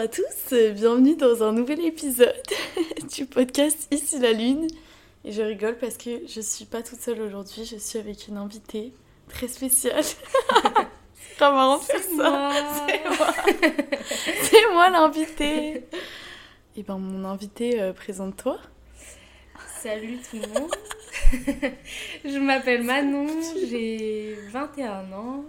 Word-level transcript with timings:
à 0.00 0.08
tous, 0.08 0.54
bienvenue 0.72 1.14
dans 1.14 1.42
un 1.42 1.52
nouvel 1.52 1.84
épisode 1.84 2.42
du 3.14 3.26
podcast 3.26 3.86
Ici 3.90 4.18
la 4.18 4.32
Lune. 4.32 4.66
Et 5.26 5.32
je 5.32 5.42
rigole 5.42 5.76
parce 5.76 5.98
que 5.98 6.26
je 6.26 6.40
suis 6.40 6.64
pas 6.64 6.82
toute 6.82 6.98
seule 7.00 7.20
aujourd'hui, 7.20 7.66
je 7.66 7.76
suis 7.76 7.98
avec 7.98 8.26
une 8.26 8.38
invitée 8.38 8.94
très 9.28 9.46
spéciale. 9.46 10.02
C'est 10.02 11.38
pas 11.38 11.52
marrant 11.52 11.76
de 11.76 11.82
faire 11.82 12.00
ça. 12.00 12.50
C'est 12.88 13.04
moi. 13.10 13.34
C'est 14.42 14.72
moi 14.72 14.88
l'invitée. 14.88 15.84
Et 16.78 16.82
ben 16.82 16.96
mon 16.96 17.28
invité, 17.28 17.82
euh, 17.82 17.92
présente-toi. 17.92 18.58
Salut 19.82 20.18
tout 20.30 20.38
le 20.38 20.60
monde. 20.60 20.70
je 22.24 22.38
m'appelle 22.38 22.84
Manon, 22.84 23.26
j'ai 23.68 24.34
21 24.50 25.12
ans. 25.12 25.44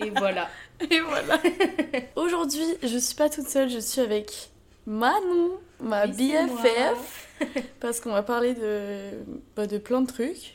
Et 0.00 0.10
voilà. 0.10 0.48
Et 0.90 1.00
voilà. 1.00 1.40
Aujourd'hui, 2.16 2.64
je 2.82 2.98
suis 2.98 3.14
pas 3.14 3.28
toute 3.28 3.48
seule, 3.48 3.68
je 3.68 3.78
suis 3.78 4.00
avec 4.00 4.50
Manon, 4.86 5.58
ma 5.80 6.06
Oui, 6.06 6.32
BFF. 6.32 7.28
Parce 7.80 8.00
qu'on 8.00 8.12
va 8.12 8.22
parler 8.22 8.54
de, 8.54 9.10
bah, 9.56 9.66
de 9.66 9.78
plein 9.78 10.00
de 10.02 10.06
trucs. 10.06 10.54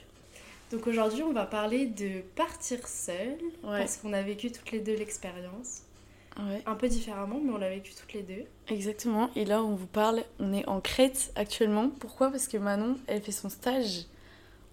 Donc 0.71 0.87
aujourd'hui, 0.87 1.21
on 1.23 1.33
va 1.33 1.45
parler 1.45 1.85
de 1.85 2.21
partir 2.35 2.87
seule. 2.87 3.37
Ouais. 3.63 3.79
Parce 3.79 3.97
qu'on 3.97 4.11
a 4.13 4.21
vécu 4.21 4.51
toutes 4.51 4.71
les 4.71 4.79
deux 4.79 4.95
l'expérience. 4.95 5.81
Ouais, 6.37 6.63
Un 6.65 6.73
peu 6.73 6.87
différemment, 6.87 7.39
mais 7.43 7.51
on 7.53 7.57
l'a 7.59 7.69
vécu 7.69 7.93
toutes 7.93 8.13
les 8.13 8.23
deux. 8.23 8.43
exactement. 8.67 9.29
Et 9.35 9.45
là, 9.45 9.61
on 9.61 9.75
vous 9.75 9.85
parle, 9.85 10.23
on 10.39 10.51
est 10.51 10.67
en 10.67 10.81
Crète 10.81 11.31
actuellement. 11.35 11.89
Pourquoi? 11.99 12.31
Parce 12.31 12.47
que 12.47 12.57
Manon, 12.57 12.97
elle 13.05 13.21
fait 13.21 13.31
son 13.31 13.49
stage 13.49 14.05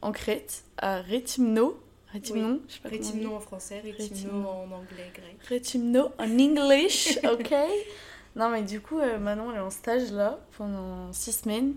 en 0.01 0.11
Crète, 0.13 0.65
à 0.79 1.02
Rétimno. 1.02 1.79
Rétimnon 2.13 2.61
Je 2.69 2.75
sais 2.75 2.80
pas. 2.80 2.89
Rétimno 2.89 3.35
en 3.35 3.41
français, 3.41 3.80
Rétimno 3.80 4.09
Rétimno. 4.15 4.49
en 4.49 4.71
anglais, 4.73 5.11
grec. 5.15 5.37
Rétimno 5.49 6.09
en 6.19 6.39
English, 6.39 7.19
ok 7.33 7.55
Non, 8.37 8.49
mais 8.51 8.63
du 8.63 8.80
coup, 8.80 8.99
euh, 8.99 9.19
Manon, 9.19 9.51
elle 9.53 9.59
est 9.59 9.61
en 9.61 9.71
stage 9.71 10.11
là 10.13 10.38
pendant 10.59 11.13
six 11.13 11.33
semaines. 11.33 11.75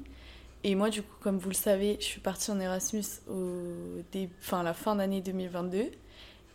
Et 0.63 0.75
moi, 0.75 0.89
du 0.89 1.01
coup, 1.03 1.15
comme 1.21 1.37
vous 1.37 1.49
le 1.49 1.55
savez, 1.55 1.97
je 1.99 2.05
suis 2.05 2.21
partie 2.21 2.49
en 2.51 2.59
Erasmus 2.59 3.03
au 3.29 4.01
dé... 4.13 4.29
enfin, 4.39 4.63
la 4.63 4.73
fin 4.73 4.95
d'année 4.95 5.19
2022. 5.21 5.91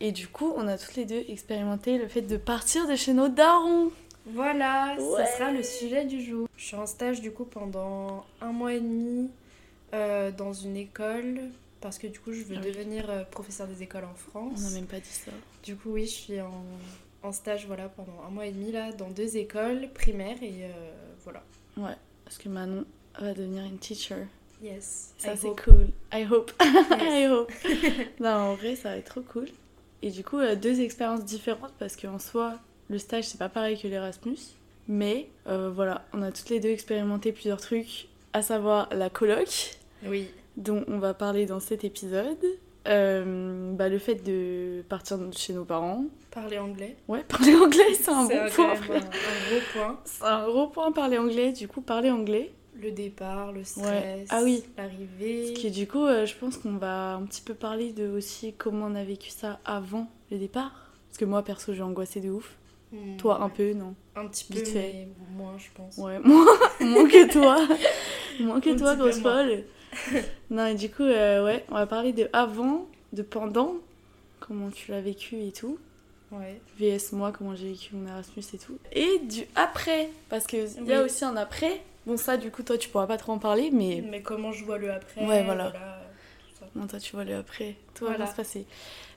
Et 0.01 0.11
du 0.11 0.27
coup, 0.27 0.51
on 0.55 0.67
a 0.67 0.77
toutes 0.77 0.95
les 0.95 1.05
deux 1.05 1.23
expérimenté 1.27 1.97
le 1.97 2.07
fait 2.07 2.21
de 2.21 2.37
partir 2.37 2.87
de 2.87 2.95
chez 2.95 3.13
nos 3.13 3.27
darons. 3.27 3.91
Voilà, 4.25 4.95
Ouais. 4.97 5.25
ce 5.25 5.37
sera 5.37 5.51
le 5.51 5.61
sujet 5.63 6.05
du 6.05 6.21
jour. 6.23 6.47
Je 6.57 6.63
suis 6.65 6.75
en 6.75 6.85
stage 6.85 7.21
du 7.21 7.31
coup 7.31 7.45
pendant 7.45 8.25
un 8.41 8.51
mois 8.51 8.73
et 8.73 8.79
demi 8.79 9.29
euh, 9.93 10.31
dans 10.31 10.53
une 10.53 10.75
école. 10.77 11.41
Parce 11.81 11.97
que 11.97 12.07
du 12.07 12.19
coup, 12.19 12.33
je 12.33 12.43
veux 12.43 12.55
Ah 12.57 12.61
oui. 12.63 12.71
devenir 12.71 13.09
euh, 13.09 13.23
professeur 13.23 13.67
des 13.67 13.81
écoles 13.83 14.03
en 14.05 14.13
France. 14.15 14.53
On 14.57 14.61
n'a 14.69 14.75
même 14.75 14.85
pas 14.87 14.99
dit 14.99 15.07
ça. 15.09 15.31
Du 15.63 15.75
coup, 15.75 15.91
oui, 15.93 16.05
je 16.05 16.11
suis 16.11 16.41
en, 16.41 16.63
en 17.23 17.31
stage 17.31 17.65
voilà, 17.67 17.87
pendant 17.89 18.21
un 18.27 18.29
mois 18.31 18.45
et 18.47 18.51
demi 18.51 18.71
là, 18.71 18.91
dans 18.91 19.09
deux 19.09 19.37
écoles 19.37 19.89
primaires 19.93 20.41
et 20.41 20.63
euh, 20.65 20.91
voilà. 21.23 21.41
Ouais, 21.77 21.95
parce 22.25 22.37
que 22.37 22.49
Manon 22.49 22.85
va 23.19 23.33
devenir 23.33 23.63
une 23.63 23.77
teacher. 23.77 24.25
Yes. 24.61 25.13
Ça, 25.17 25.33
I 25.33 25.37
c'est 25.37 25.55
cool. 25.63 25.87
I 26.13 26.25
hope. 26.29 26.51
I 26.61 27.21
Yes. 27.21 27.31
hope. 27.31 27.51
non, 28.19 28.29
en 28.29 28.55
vrai, 28.55 28.75
ça 28.75 28.89
va 28.89 28.97
être 28.97 29.05
trop 29.11 29.21
cool. 29.21 29.47
Et 30.01 30.11
du 30.11 30.23
coup, 30.23 30.37
euh, 30.39 30.55
deux 30.55 30.81
expériences 30.81 31.23
différentes 31.23 31.73
parce 31.79 31.95
qu'en 31.95 32.19
soi, 32.19 32.59
le 32.89 32.97
stage, 32.97 33.23
c'est 33.25 33.37
pas 33.37 33.47
pareil 33.49 33.79
que 33.79 33.87
l'Erasmus. 33.87 34.37
Mais 34.89 35.29
euh, 35.47 35.69
voilà, 35.69 36.05
on 36.11 36.21
a 36.23 36.31
toutes 36.33 36.49
les 36.49 36.59
deux 36.59 36.69
expérimenté 36.69 37.31
plusieurs 37.31 37.61
trucs, 37.61 38.09
à 38.33 38.41
savoir 38.41 38.89
la 38.93 39.09
coloc, 39.09 39.77
Oui. 40.03 40.27
Dont 40.59 40.83
on 40.87 40.99
va 40.99 41.13
parler 41.15 41.45
dans 41.47 41.59
cet 41.59 41.83
épisode. 41.83 42.37
Euh, 42.87 43.73
bah, 43.73 43.89
le 43.89 43.99
fait 43.99 44.15
de 44.15 44.83
partir 44.87 45.17
chez 45.35 45.53
nos 45.53 45.65
parents. 45.65 46.05
Parler 46.31 46.57
anglais. 46.59 46.95
Ouais, 47.07 47.23
parler 47.27 47.55
anglais, 47.55 47.93
c'est 47.93 48.09
un 48.09 48.25
bon 48.25 48.31
un, 48.37 48.45
un 48.45 48.47
gros 48.47 49.61
point. 49.73 49.99
C'est 50.05 50.23
un 50.23 50.47
gros 50.47 50.67
point, 50.67 50.91
parler 50.91 51.17
anglais. 51.17 51.51
Du 51.51 51.67
coup, 51.67 51.81
parler 51.81 52.09
anglais. 52.09 52.51
Le 52.81 52.91
départ, 52.91 53.51
le 53.51 53.63
stress, 53.65 53.85
Ouais. 53.85 54.25
Ah 54.29 54.39
oui. 54.43 54.63
l'arrivée. 54.77 55.51
Parce 55.51 55.63
que 55.63 55.67
du 55.67 55.85
coup, 55.87 56.05
euh, 56.05 56.25
je 56.25 56.33
pense 56.35 56.57
qu'on 56.57 56.77
va 56.77 57.15
un 57.15 57.23
petit 57.23 57.41
peu 57.41 57.53
parler 57.53 57.91
de 57.91 58.07
aussi 58.07 58.53
comment 58.57 58.85
on 58.85 58.95
a 58.95 59.03
vécu 59.03 59.29
ça 59.31 59.59
avant 59.65 60.07
le 60.31 60.37
départ. 60.37 60.71
Parce 61.09 61.17
que 61.17 61.25
moi, 61.25 61.43
perso, 61.43 61.73
j'ai 61.73 61.81
angoissé 61.81 62.21
de 62.21 62.29
ouf. 62.29 62.55
Hmm, 62.93 63.17
Toi, 63.17 63.41
un 63.41 63.49
peu, 63.49 63.73
non? 63.73 63.93
Un 64.15 64.27
petit 64.27 64.45
peu, 64.45 64.55
vite 64.59 64.69
fait. 64.69 64.93
mais 64.93 65.07
moins, 65.37 65.57
je 65.57 65.67
pense. 65.75 65.97
Ouais, 65.97 66.19
moins, 66.23 66.45
moins 66.79 67.07
que 67.07 67.29
toi. 67.31 67.57
moins 68.39 68.61
que 68.61 68.69
Un 68.69 68.75
toi, 68.77 68.95
grosse 68.95 69.19
folle. 69.19 69.63
non, 70.49 70.65
et 70.67 70.75
du 70.75 70.89
coup, 70.89 71.03
euh, 71.03 71.43
ouais, 71.45 71.65
on 71.69 71.75
va 71.75 71.87
parler 71.87 72.13
de 72.13 72.29
avant, 72.33 72.87
de 73.13 73.21
pendant, 73.21 73.75
comment 74.39 74.69
tu 74.69 74.91
l'as 74.91 75.01
vécu 75.01 75.41
et 75.41 75.51
tout. 75.51 75.77
Ouais. 76.31 76.61
VS 76.79 77.13
moi, 77.13 77.31
comment 77.35 77.55
j'ai 77.55 77.69
vécu 77.71 77.95
mon 77.95 78.07
Erasmus 78.07 78.43
et 78.53 78.57
tout. 78.57 78.77
Et 78.91 79.19
du 79.19 79.45
après, 79.55 80.09
parce 80.29 80.45
qu'il 80.45 80.59
y 80.85 80.93
a 80.93 80.99
Oui. 80.99 81.05
aussi 81.05 81.25
un 81.25 81.35
après. 81.35 81.81
Bon, 82.05 82.17
ça, 82.17 82.37
du 82.37 82.51
coup, 82.51 82.61
toi, 82.63 82.77
tu 82.77 82.87
pourras 82.89 83.07
pas 83.07 83.17
trop 83.17 83.31
en 83.33 83.39
parler, 83.39 83.71
mais 83.71 84.03
Mais 84.07 84.21
comment 84.21 84.51
je 84.51 84.63
vois 84.63 84.77
le 84.77 84.91
après. 84.91 85.25
Ouais, 85.25 85.43
voilà. 85.43 85.71
tout 85.71 86.59
ça. 86.59 86.65
non, 86.75 86.87
toi, 86.87 86.99
tu 86.99 87.15
vois 87.15 87.23
le 87.23 87.35
après. 87.35 87.75
Va 87.99 88.07
Voilà. 88.07 88.17
bien 88.17 88.27
se 88.27 88.35
passer. 88.35 88.65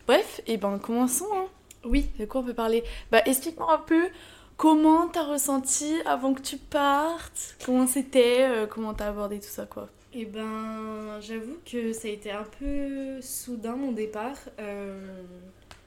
Bref, 0.06 0.40
et 0.46 0.56
ben, 0.56 0.78
commençons, 0.78 1.26
hein. 1.34 1.46
Oui. 1.84 2.06
De 2.18 2.24
quoi 2.24 2.40
on 2.40 2.44
peut 2.44 2.54
parler? 2.54 2.82
Bah, 3.10 3.20
explique-moi 3.26 3.72
un 3.74 3.78
peu 3.78 4.08
comment 4.56 5.08
t'as 5.08 5.24
ressenti 5.24 5.94
avant 6.06 6.32
que 6.34 6.40
tu 6.42 6.56
partes, 6.56 7.56
comment 7.64 7.86
c'était, 7.86 8.42
euh, 8.48 8.66
comment 8.66 8.94
t'as 8.94 9.08
abordé 9.08 9.38
tout 9.38 9.48
ça, 9.48 9.66
quoi. 9.66 9.88
Et 10.14 10.26
ben, 10.26 11.18
j'avoue 11.20 11.56
que 11.64 11.92
ça 11.92 12.08
a 12.08 12.10
été 12.10 12.30
un 12.30 12.44
peu 12.58 13.20
soudain 13.22 13.76
mon 13.76 13.92
départ. 13.92 14.36
Euh, 14.58 15.22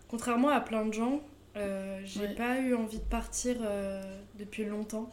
contrairement 0.08 0.50
à 0.50 0.62
plein 0.62 0.86
de 0.86 0.94
gens, 0.94 1.22
euh, 1.58 2.00
j'ai 2.06 2.22
Ouais. 2.22 2.34
pas 2.35 2.59
eu 2.59 2.74
envie 2.74 2.97
de 3.00 3.03
partir 3.03 3.58
euh, 3.62 4.02
depuis 4.40 4.66
longtemps. 4.66 5.12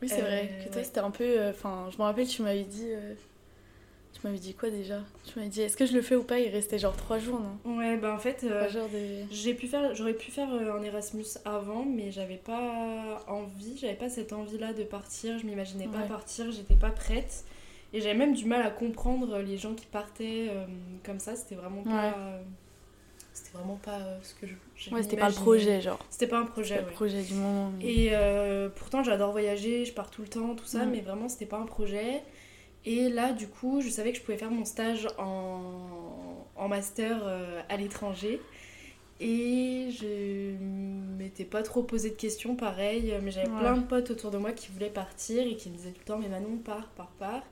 Oui, 0.00 0.08
c'est 0.08 0.20
vrai 0.20 0.50
que 0.64 0.68
toi, 0.68 0.78
ouais. 0.78 0.84
c'était 0.84 1.00
un 1.00 1.10
peu. 1.10 1.48
Enfin, 1.50 1.88
je 1.92 1.98
me 1.98 2.02
rappelle, 2.02 2.26
tu 2.26 2.42
m'avais 2.42 2.64
dit. 2.64 2.88
Tu 4.12 4.20
m'avais 4.24 4.38
dit 4.38 4.54
quoi 4.54 4.68
déjà? 4.70 5.00
Tu 5.24 5.38
m'avais 5.38 5.48
dit, 5.50 5.62
est-ce 5.62 5.76
que 5.76 5.86
je 5.86 5.94
le 5.94 6.02
fais 6.02 6.16
ou 6.16 6.22
pas? 6.22 6.38
Il 6.38 6.48
restait 6.48 6.78
genre 6.78 6.96
trois 6.96 7.18
jours, 7.18 7.40
non? 7.40 7.76
Ouais, 7.78 7.96
ben 7.96 8.12
en 8.12 8.18
fait, 8.18 8.44
euh, 8.44 8.68
de. 8.68 9.26
j'ai 9.30 9.54
pu 9.54 9.68
faire, 9.68 9.94
j'aurais 9.94 10.12
pu 10.14 10.30
faire 10.30 10.48
un 10.50 10.82
Erasmus 10.82 11.24
avant, 11.44 11.84
mais 11.84 12.10
j'avais 12.10 12.36
pas 12.36 13.24
envie, 13.26 13.76
j'avais 13.78 13.94
pas 13.94 14.08
cette 14.08 14.32
envie-là 14.32 14.72
de 14.74 14.82
partir. 14.84 15.38
Je 15.38 15.46
m'imaginais 15.46 15.88
pas 15.88 16.02
partir, 16.02 16.50
j'étais 16.50 16.74
pas 16.74 16.90
prête. 16.90 17.44
Et 17.92 18.00
j'avais 18.00 18.14
même 18.14 18.34
du 18.34 18.46
mal 18.46 18.62
à 18.62 18.70
comprendre 18.70 19.38
les 19.40 19.58
gens 19.58 19.74
qui 19.74 19.86
partaient 19.86 20.46
euh, 20.50 20.64
comme 21.04 21.18
ça. 21.20 21.36
C'était 21.36 21.54
vraiment 21.56 21.82
pas. 21.82 21.90
Ouais. 21.90 22.12
euh, 22.16 22.42
c'était 23.34 23.56
vraiment 23.56 23.76
pas 23.82 23.98
euh, 24.00 24.18
ce 24.22 24.34
que 24.34 24.46
je. 24.46 24.54
Ouais, 24.94 25.02
c'était 25.02 25.16
pas 25.16 25.28
le 25.28 25.34
projet, 25.34 25.80
genre. 25.80 25.98
C'était 26.10 26.26
pas 26.26 26.38
un 26.38 26.44
projet, 26.46 26.76
le 26.80 26.84
ouais. 26.86 26.90
projet 26.92 27.22
du 27.22 27.34
moment. 27.34 27.70
mais- 27.78 27.84
Et 27.84 28.68
pourtant, 28.76 29.02
j'adore 29.04 29.32
voyager, 29.32 29.84
je 29.84 29.92
pars 29.92 30.10
tout 30.10 30.22
le 30.22 30.28
temps, 30.28 30.54
tout 30.54 30.64
ça, 30.66 30.84
mais 30.86 31.00
vraiment, 31.00 31.28
c'était 31.28 31.46
pas 31.46 31.58
un 31.58 31.66
projet. 31.66 32.22
Et 32.84 33.08
là, 33.10 33.32
du 33.32 33.46
coup, 33.46 33.80
je 33.80 33.88
savais 33.88 34.10
que 34.12 34.18
je 34.18 34.22
pouvais 34.22 34.36
faire 34.38 34.50
mon 34.50 34.64
stage 34.64 35.06
en, 35.18 36.44
en 36.56 36.68
master 36.68 37.22
à 37.68 37.76
l'étranger. 37.76 38.40
Et 39.20 39.88
je 39.92 40.56
m'étais 41.16 41.44
pas 41.44 41.62
trop 41.62 41.84
posé 41.84 42.10
de 42.10 42.16
questions, 42.16 42.56
pareil, 42.56 43.14
mais 43.22 43.30
j'avais 43.30 43.48
Ouais. 43.48 43.60
plein 43.60 43.76
de 43.76 43.84
potes 43.86 44.10
autour 44.10 44.32
de 44.32 44.38
moi 44.38 44.50
qui 44.50 44.68
voulaient 44.72 44.90
partir 44.90 45.46
et 45.46 45.54
qui 45.54 45.70
me 45.70 45.76
disaient 45.76 45.92
tout 45.92 46.00
le 46.00 46.04
temps, 46.06 46.18
mais 46.18 46.28
Manon, 46.28 46.56
pars, 46.64 46.88
pars, 46.96 47.12
pars. 47.20 47.44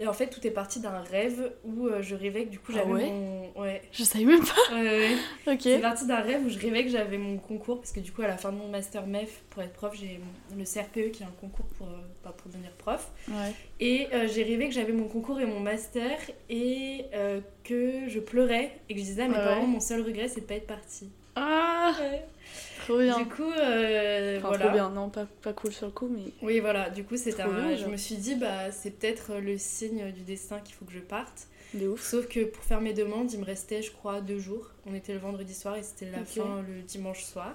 Et 0.00 0.06
en 0.06 0.12
fait, 0.12 0.28
tout 0.28 0.46
est 0.46 0.52
parti 0.52 0.78
d'un 0.78 1.00
rêve 1.00 1.52
où 1.64 1.86
euh, 1.86 2.02
je 2.02 2.14
rêvais 2.14 2.44
que 2.44 2.50
du 2.50 2.60
coup, 2.60 2.70
Ah 2.74 2.78
j'avais 2.78 2.92
ouais 2.92 3.10
mon. 3.10 3.60
Ouais. 3.60 3.82
Je 3.90 4.04
savais 4.04 4.24
même 4.24 4.44
pas. 4.44 4.74
Ouais, 4.74 4.82
ouais. 4.82 5.16
Ok. 5.52 5.60
C'est 5.62 5.80
parti 5.80 6.06
d'un 6.06 6.20
rêve 6.20 6.44
où 6.46 6.48
je 6.48 6.58
rêvais 6.58 6.84
que 6.84 6.90
j'avais 6.90 7.18
mon 7.18 7.36
concours, 7.38 7.78
parce 7.78 7.90
que 7.90 7.98
du 7.98 8.12
coup, 8.12 8.22
à 8.22 8.28
la 8.28 8.36
fin 8.36 8.52
de 8.52 8.58
mon 8.58 8.68
master 8.68 9.06
MEF, 9.08 9.42
pour 9.50 9.62
être 9.62 9.72
prof, 9.72 9.94
j'ai 9.98 10.20
le 10.56 10.64
CRPE 10.64 11.10
qui 11.10 11.22
est 11.24 11.26
un 11.26 11.34
concours 11.40 11.66
pour, 11.76 11.88
euh, 11.88 11.98
bah, 12.22 12.32
pour 12.36 12.48
devenir 12.50 12.70
prof. 12.72 13.10
Ouais. 13.28 13.52
Et 13.80 14.06
euh, 14.12 14.28
j'ai 14.28 14.44
rêvé 14.44 14.68
que 14.68 14.74
j'avais 14.74 14.92
mon 14.92 15.08
concours 15.08 15.40
et 15.40 15.46
mon 15.46 15.58
master, 15.60 16.16
et 16.48 17.06
euh, 17.14 17.40
que 17.64 18.08
je 18.08 18.20
pleurais, 18.20 18.78
et 18.88 18.94
que 18.94 19.00
je 19.00 19.04
disais 19.04 19.22
à 19.22 19.28
mes 19.28 19.34
parents, 19.34 19.66
mon 19.66 19.80
seul 19.80 20.02
regret, 20.02 20.28
c'est 20.28 20.42
de 20.42 20.46
pas 20.46 20.54
être 20.54 20.66
partie. 20.68 21.10
Ah 21.40 21.94
Trop 22.84 22.98
bien. 22.98 23.18
Du 23.18 23.26
coup, 23.26 23.42
euh, 23.42 24.38
Enfin, 24.38 24.48
voilà. 24.48 24.64
trop 24.64 24.72
bien. 24.74 24.90
Non, 24.90 25.10
pas, 25.10 25.26
pas 25.42 25.52
cool 25.52 25.72
sur 25.72 25.86
le 25.86 25.92
coup, 25.92 26.08
mais. 26.08 26.32
Oui, 26.42 26.60
voilà, 26.60 26.90
du 26.90 27.04
coup, 27.04 27.16
Trop 27.16 27.42
un... 27.42 27.68
bien, 27.68 27.76
je 27.76 27.86
me 27.86 27.96
suis 27.96 28.16
dit, 28.16 28.34
bah, 28.34 28.70
c'est 28.72 28.90
peut-être 28.92 29.34
le 29.36 29.58
signe 29.58 30.10
du 30.12 30.22
destin 30.22 30.58
qu'il 30.60 30.74
faut 30.74 30.84
que 30.84 30.92
je 30.92 31.00
parte. 31.00 31.48
De 31.74 31.86
ouf. 31.88 32.02
Sauf 32.02 32.26
que 32.28 32.44
pour 32.44 32.64
faire 32.64 32.80
mes 32.80 32.94
demandes, 32.94 33.30
il 33.32 33.40
me 33.40 33.44
restait, 33.44 33.82
je 33.82 33.92
crois, 33.92 34.20
deux 34.22 34.38
jours. 34.38 34.70
On 34.86 34.94
était 34.94 35.12
le 35.12 35.18
vendredi 35.18 35.54
soir 35.54 35.76
et 35.76 35.82
c'était 35.82 36.10
la 36.10 36.24
fin 36.24 36.62
le 36.66 36.82
dimanche 36.82 37.24
soir. 37.24 37.54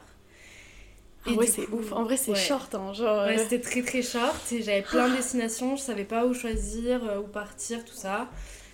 Ah 1.26 1.32
Et 1.32 1.34
ouais, 1.36 1.46
du 1.46 1.52
c'est 1.52 1.68
ouf. 1.70 1.92
En 1.94 2.04
vrai, 2.04 2.18
c'est 2.18 2.32
ouais. 2.32 2.38
short, 2.38 2.76
hein. 2.76 2.94
Genre. 2.94 3.26
Ouais, 3.26 3.40
euh, 3.40 3.44
c'était 3.44 3.62
très 3.62 3.82
très 3.82 4.02
short 4.04 4.52
et 4.52 4.62
j'avais 4.62 4.82
plein 4.84 5.10
de 5.10 5.16
destinations, 5.16 5.76
je 5.78 5.82
savais 5.82 6.04
pas 6.04 6.26
où 6.26 6.34
choisir, 6.34 7.04
euh, 7.10 7.20
où 7.22 7.24
partir, 7.28 7.84
tout 7.86 7.96
ça. 7.96 8.30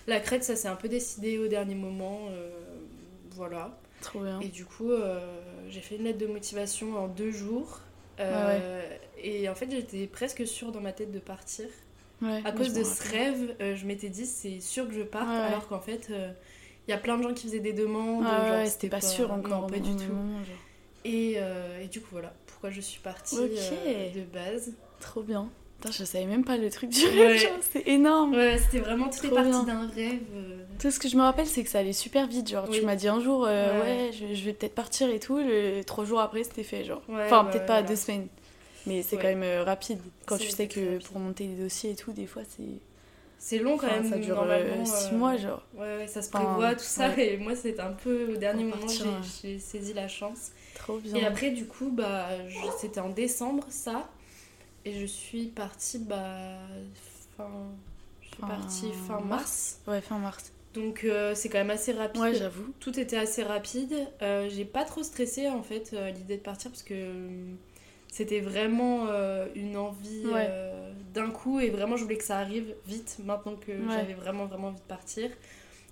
La 0.06 0.20
Crète, 0.20 0.44
ça 0.44 0.56
s'est 0.56 0.68
un 0.68 0.76
peu 0.76 0.88
décidé 0.88 1.38
au 1.38 1.46
dernier 1.46 1.74
moment, 1.76 2.26
euh, 2.32 2.50
voilà. 3.30 3.78
Trop 4.00 4.20
bien. 4.20 4.40
Et 4.40 4.48
du 4.48 4.64
coup, 4.64 4.90
euh, 4.90 5.20
j'ai 5.68 5.80
fait 5.80 5.96
une 5.96 6.04
lettre 6.04 6.18
de 6.18 6.26
motivation 6.26 6.96
en 6.98 7.08
deux 7.08 7.30
jours. 7.30 7.80
euh, 8.18 8.82
Et 9.22 9.48
en 9.48 9.54
fait, 9.54 9.70
j'étais 9.70 10.06
presque 10.06 10.46
sûre 10.46 10.72
dans 10.72 10.80
ma 10.80 10.92
tête 10.92 11.12
de 11.12 11.18
partir. 11.18 11.66
Ouais, 12.22 12.42
À 12.44 12.52
cause 12.52 12.72
de 12.74 12.84
ce 12.84 13.02
rêve, 13.08 13.56
euh, 13.60 13.76
je 13.76 13.86
m'étais 13.86 14.08
dit 14.10 14.26
c'est 14.26 14.60
sûr 14.60 14.86
que 14.88 14.92
je 14.94 15.02
parte, 15.02 15.28
Ouais, 15.28 15.34
alors 15.36 15.68
qu'en 15.68 15.80
fait, 15.80 16.08
euh, 16.10 16.30
il 16.86 16.90
y 16.90 16.94
a 16.94 16.98
plein 16.98 17.16
de 17.16 17.22
gens 17.22 17.32
qui 17.34 17.46
faisaient 17.46 17.60
des 17.60 17.72
demandes. 17.72 18.24
Ah 18.26 18.64
c'était 18.66 18.88
pas 18.88 19.00
sûr 19.00 19.32
encore. 19.32 19.62
Non, 19.62 19.66
pas 19.68 19.78
du 19.78 19.96
tout. 19.96 20.12
Et, 21.04 21.36
et 21.82 21.88
du 21.88 22.00
coup, 22.00 22.08
voilà 22.12 22.34
pourquoi 22.46 22.70
je 22.70 22.80
suis 22.80 23.00
partie 23.00 23.36
de 23.36 24.22
base. 24.32 24.72
Trop 25.00 25.22
bien. 25.22 25.50
Putain, 25.80 25.92
je 25.92 26.04
savais 26.04 26.26
même 26.26 26.44
pas 26.44 26.56
le 26.58 26.68
truc 26.70 26.90
du 26.90 27.00
Ouais. 27.04 27.36
rêve, 27.38 27.50
c'est 27.72 27.88
énorme. 27.88 28.34
Ouais, 28.34 28.58
c'était 28.58 28.80
vraiment 28.80 29.08
tout 29.08 29.24
est 29.26 29.30
parti 29.30 29.64
d'un 29.64 29.86
rêve. 29.88 30.20
euh. 30.34 30.58
Tout 30.78 30.90
ce 30.90 30.98
que 30.98 31.08
je 31.08 31.16
me 31.16 31.22
rappelle, 31.22 31.46
c'est 31.46 31.62
que 31.64 31.70
ça 31.70 31.78
allait 31.78 31.92
super 31.92 32.26
vite. 32.26 32.48
Genre, 32.50 32.68
tu 32.68 32.82
m'as 32.82 32.96
dit 32.96 33.08
un 33.08 33.20
jour, 33.20 33.46
euh, 33.46 33.80
Ouais. 33.80 33.86
ouais, 33.86 34.10
je, 34.12 34.34
je 34.34 34.44
vais 34.44 34.52
peut-être 34.52 34.74
partir 34.74 35.08
et 35.10 35.18
tout. 35.18 35.38
Le... 35.38 35.82
Trois 35.84 36.04
jours 36.04 36.20
après, 36.20 36.44
c'était 36.44 36.62
fait, 36.64 36.84
genre. 36.84 37.00
Ouais, 37.08 37.24
enfin, 37.24 37.44
peut-être 37.46 37.66
pas 37.66 37.82
deux 37.82 37.96
semaines. 37.96 38.28
Mais 38.86 39.02
c'est 39.02 39.16
quand 39.16 39.24
même 39.24 39.42
euh, 39.42 39.62
rapide. 39.64 40.00
Quand 40.26 40.38
tu 40.38 40.48
sais 40.50 40.66
que 40.68 40.80
rapide. 40.94 41.06
pour 41.06 41.18
monter 41.18 41.46
des 41.46 41.62
dossiers 41.62 41.90
et 41.92 41.96
tout, 41.96 42.12
des 42.12 42.26
fois, 42.26 42.42
c'est. 42.48 42.62
C'est 43.42 43.58
long 43.58 43.78
quand 43.78 43.86
Enfin, 43.86 44.00
même. 44.02 44.10
ça 44.10 44.18
dure 44.18 44.34
normalement, 44.36 44.82
euh, 44.82 44.84
six 44.84 45.14
euh, 45.14 45.16
mois, 45.16 45.36
genre. 45.38 45.62
Ouais, 45.74 45.96
ouais, 45.96 46.06
ça 46.06 46.20
se 46.20 46.28
Enfin, 46.28 46.44
prévoit, 46.44 46.74
tout 46.74 46.80
ça. 46.84 47.08
Et 47.18 47.38
moi, 47.38 47.56
c'était 47.56 47.80
un 47.80 47.92
peu 47.92 48.34
au 48.34 48.36
dernier 48.36 48.64
moment, 48.64 48.86
j'ai 49.42 49.58
saisi 49.58 49.94
la 49.94 50.08
chance. 50.08 50.50
Trop 50.74 50.98
bien. 50.98 51.14
Et 51.16 51.24
après, 51.24 51.50
du 51.50 51.64
coup, 51.66 51.88
bah, 51.90 52.26
c'était 52.78 53.00
en 53.00 53.08
décembre, 53.08 53.64
ça. 53.70 54.10
Et 54.84 54.98
je 54.98 55.06
suis 55.06 55.46
partie, 55.46 55.98
bah, 55.98 56.56
fin... 57.36 57.48
Je 58.22 58.26
suis 58.28 58.36
Fin 58.36 58.46
partie 58.46 58.92
fin 58.92 59.20
mars. 59.20 59.80
Ouais, 59.86 60.00
fin 60.00 60.18
mars. 60.18 60.52
Donc, 60.72 61.02
euh, 61.04 61.34
c'est 61.34 61.48
quand 61.48 61.58
même 61.58 61.70
assez 61.70 61.92
rapide. 61.92 62.20
Ouais, 62.22 62.34
j'avoue. 62.34 62.72
Tout 62.80 62.98
était 62.98 63.16
assez 63.16 63.42
rapide. 63.42 63.92
Euh, 64.22 64.48
j'ai 64.48 64.64
pas 64.64 64.84
trop 64.84 65.02
stressé, 65.02 65.48
en 65.48 65.62
fait, 65.62 65.90
euh, 65.92 66.08
à 66.08 66.10
l'idée 66.10 66.36
de 66.36 66.42
partir, 66.42 66.70
parce 66.70 66.82
que 66.84 66.94
c'était 68.10 68.40
vraiment 68.40 69.06
euh, 69.08 69.46
une 69.56 69.76
envie 69.76 70.26
Ouais. 70.26 70.48
d'un 71.12 71.30
coup. 71.30 71.58
Et 71.60 71.70
vraiment, 71.70 71.96
je 71.96 72.04
voulais 72.04 72.16
que 72.18 72.24
ça 72.24 72.38
arrive 72.38 72.72
vite, 72.86 73.18
maintenant 73.24 73.56
que 73.56 73.72
Ouais. 73.72 73.94
j'avais 73.94 74.14
vraiment, 74.14 74.46
vraiment 74.46 74.68
envie 74.68 74.76
de 74.80 74.86
partir. 74.86 75.30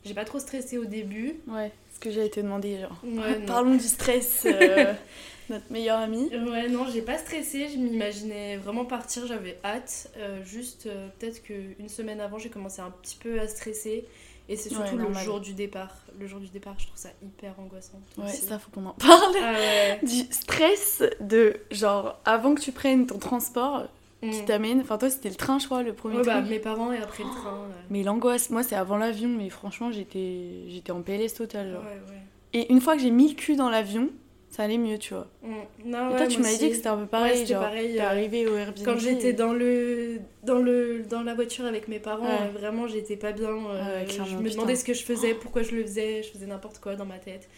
J'ai 0.04 0.14
pas 0.14 0.24
trop 0.24 0.38
stressé 0.38 0.78
au 0.78 0.84
début. 0.84 1.34
Ouais, 1.48 1.72
ce 1.94 2.00
que 2.00 2.10
j'allais 2.10 2.30
te 2.30 2.40
demander, 2.40 2.80
genre. 2.80 2.96
Ouais, 3.04 3.38
non. 3.38 3.46
Parlons 3.46 3.74
du 3.74 3.84
stress, 3.86 4.44
euh, 4.46 4.94
notre 5.50 5.70
meilleure 5.70 5.98
amie. 5.98 6.28
Ouais, 6.32 6.68
non, 6.68 6.86
j'ai 6.92 7.02
pas 7.02 7.18
stressé, 7.18 7.68
je 7.68 7.76
m'imaginais 7.78 8.56
vraiment 8.56 8.84
partir, 8.84 9.26
j'avais 9.26 9.58
hâte. 9.64 10.10
Euh, 10.16 10.42
juste, 10.44 10.86
euh, 10.86 11.08
peut-être 11.18 11.42
qu'une 11.42 11.88
semaine 11.88 12.20
avant, 12.20 12.38
j'ai 12.38 12.50
commencé 12.50 12.80
un 12.80 12.90
petit 13.02 13.16
peu 13.16 13.40
à 13.40 13.48
stresser. 13.48 14.04
Et 14.50 14.56
c'est 14.56 14.70
surtout 14.70 14.96
Ouais, 14.96 15.08
le 15.08 15.14
jour 15.14 15.40
du 15.40 15.52
départ. 15.52 15.94
Le 16.18 16.26
jour 16.26 16.40
du 16.40 16.48
départ, 16.48 16.74
je 16.78 16.86
trouve 16.86 16.98
ça 16.98 17.10
hyper 17.22 17.52
angoissant. 17.60 18.00
Ouais, 18.16 18.24
aussi. 18.24 18.46
ça, 18.46 18.58
faut 18.58 18.70
qu'on 18.70 18.86
en 18.86 18.94
parle. 18.94 19.34
Ah 19.42 19.52
ouais. 19.52 20.00
Du 20.02 20.26
stress 20.32 21.02
de, 21.20 21.60
genre, 21.70 22.18
avant 22.24 22.54
que 22.54 22.62
tu 22.62 22.72
prennes 22.72 23.06
ton 23.06 23.18
transport 23.18 23.88
Mm. 24.22 24.30
qui 24.30 24.44
t'amène. 24.44 24.80
Enfin, 24.80 24.98
toi, 24.98 25.10
c'était 25.10 25.28
le 25.28 25.36
train, 25.36 25.58
je 25.58 25.66
crois, 25.66 25.82
le 25.82 25.92
premier 25.92 26.16
Ouais, 26.18 26.24
bah, 26.24 26.38
truc. 26.38 26.50
mes 26.50 26.58
parents 26.58 26.92
et 26.92 26.98
après 26.98 27.22
le 27.22 27.30
train. 27.30 27.52
ouais. 27.68 27.74
Mais 27.90 28.02
l'angoisse, 28.02 28.50
moi, 28.50 28.62
c'est 28.62 28.74
avant 28.76 28.96
l'avion, 28.96 29.28
mais 29.28 29.48
franchement, 29.48 29.92
j'étais 29.92 30.64
j'étais 30.68 30.90
en 30.92 31.02
PLS 31.02 31.34
total. 31.34 31.70
Genre. 31.72 31.82
ouais. 31.82 32.18
Et 32.54 32.72
une 32.72 32.80
fois 32.80 32.96
que 32.96 33.02
j'ai 33.02 33.10
mis 33.10 33.28
le 33.28 33.34
cul 33.34 33.54
dans 33.56 33.68
l'avion, 33.70 34.08
ça 34.50 34.62
allait 34.64 34.78
mieux, 34.78 34.98
tu 34.98 35.12
vois. 35.14 35.28
Mm. 35.42 35.52
Non, 35.84 36.10
Et 36.10 36.16
toi, 36.16 36.26
tu 36.26 36.40
m'avais 36.40 36.56
dit 36.56 36.70
que 36.70 36.74
c'était 36.76 36.88
un 36.88 36.96
peu 36.96 37.06
pareil. 37.06 37.46
genre, 37.46 37.60
pareil, 37.62 37.94
t'es 37.94 38.00
euh, 38.00 38.08
arrivé 38.08 38.46
au 38.48 38.56
Airbnb. 38.56 38.84
Quand 38.84 38.98
j'étais 38.98 39.28
et- 39.28 39.32
dans 39.34 39.52
le, 39.52 40.18
dans 40.42 40.58
le 40.58 41.02
dans 41.08 41.22
la 41.22 41.34
voiture 41.34 41.66
avec 41.66 41.86
mes 41.86 41.98
parents, 42.00 42.24
euh, 42.26 42.50
vraiment 42.58 42.88
j'étais 42.88 43.16
pas 43.16 43.32
bien. 43.32 43.50
euh, 43.50 44.04
je 44.08 44.20
me 44.36 44.42
putain. 44.42 44.54
demandais 44.54 44.74
ce 44.76 44.84
que 44.84 44.94
je 44.94 45.04
faisais, 45.04 45.34
pourquoi 45.34 45.62
je 45.62 45.76
le 45.76 45.82
faisais, 45.82 46.22
je 46.22 46.30
faisais 46.30 46.46
n'importe 46.46 46.78
quoi 46.80 46.96
dans 46.96 47.04
ma 47.06 47.18
tête. 47.18 47.48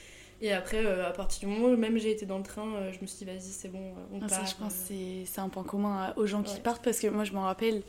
Et 0.43 0.53
après, 0.53 0.85
euh, 0.85 1.07
à 1.09 1.11
partir 1.13 1.47
du 1.49 1.55
moment 1.55 1.69
où 1.69 1.77
même 1.77 1.99
j'ai 1.99 2.11
été 2.11 2.25
dans 2.27 2.39
le 2.39 2.45
train, 2.45 2.67
euh, 2.77 2.93
je 2.93 3.01
me 3.01 3.07
suis 3.07 3.19
dit 3.19 3.25
vas-y 3.27 3.41
c'est 3.41 3.69
bon, 3.69 3.93
on 4.13 4.21
Ah, 4.23 4.29
ça, 4.29 4.37
part. 4.39 4.47
je 4.47 4.55
pense 4.55 4.73
euh. 4.75 4.77
que 4.79 4.89
c'est- 4.89 5.33
c'est 5.33 5.41
un 5.41 5.49
point 5.51 5.65
commun 5.65 6.15
aux 6.17 6.27
gens 6.27 6.43
qui 6.43 6.55
Ouais. 6.55 6.61
partent 6.61 6.83
parce 6.83 6.99
que 6.99 7.09
moi, 7.09 7.25
je 7.25 7.33
m'en 7.33 7.43
rappelle, 7.43 7.83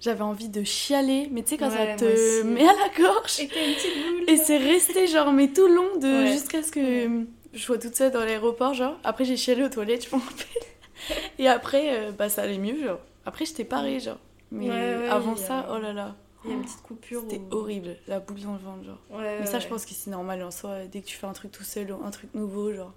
j'avais 0.00 0.22
envie 0.22 0.48
de 0.48 0.62
chialer, 0.62 1.28
mais 1.32 1.42
tu 1.42 1.50
sais, 1.50 1.56
quand 1.56 1.70
Ouais, 1.70 1.96
ça 1.98 2.06
te 2.06 2.42
met 2.44 2.62
à 2.62 2.72
la 2.72 2.88
gorge. 2.96 3.40
Et. 3.40 4.32
Et 4.32 4.36
c'est 4.36 4.58
resté 4.58 5.06
genre 5.08 5.32
mais 5.32 5.48
tout 5.48 5.66
le 5.66 5.74
long 5.74 5.96
de 6.00 6.06
Ouais. 6.24 6.32
jusqu'à 6.32 6.62
ce 6.62 6.70
que 6.70 7.24
je 7.52 7.58
sois 7.60 7.78
toute 7.78 7.96
seule 7.96 8.12
dans 8.12 8.20
l'aéroport 8.24 8.74
genre. 8.74 8.96
Après 9.02 9.24
j'ai 9.24 9.36
chialé 9.36 9.64
aux 9.64 9.68
toilettes, 9.68 10.06
je 10.08 10.14
m'en 10.14 10.22
rappelle. 10.22 11.26
Et 11.40 11.48
après 11.48 12.12
bah 12.16 12.28
ça 12.28 12.42
allait 12.42 12.58
mieux 12.58 12.80
genre. 12.84 13.00
Après 13.26 13.44
j'étais 13.44 13.64
parée 13.64 13.98
genre. 13.98 14.18
Mais 14.52 14.70
avant 15.10 15.34
ça, 15.36 15.68
oh 15.74 15.78
là 15.78 15.92
là, 15.92 16.14
Il 16.48 16.52
y 16.52 16.54
a 16.54 16.56
une 16.56 16.64
petite 16.64 16.82
coupure. 16.82 17.20
c'était 17.28 17.40
où- 17.50 17.54
horrible, 17.56 17.96
la 18.08 18.20
boule 18.20 18.40
dans 18.40 18.52
le 18.52 18.58
ventre 18.58 18.84
genre. 18.84 18.98
Ouais, 19.10 19.38
Mais 19.40 19.46
ça 19.46 19.54
ouais, 19.54 19.60
je 19.60 19.68
pense 19.68 19.84
que 19.84 19.92
c'est 19.92 20.10
normal 20.10 20.42
en 20.42 20.50
soi 20.50 20.86
dès 20.90 21.00
que 21.00 21.06
tu 21.06 21.16
fais 21.16 21.26
un 21.26 21.32
truc 21.32 21.52
tout 21.52 21.64
seul 21.64 21.90
ou 21.92 22.04
un 22.04 22.10
truc 22.10 22.34
nouveau 22.34 22.72
genre. 22.72 22.92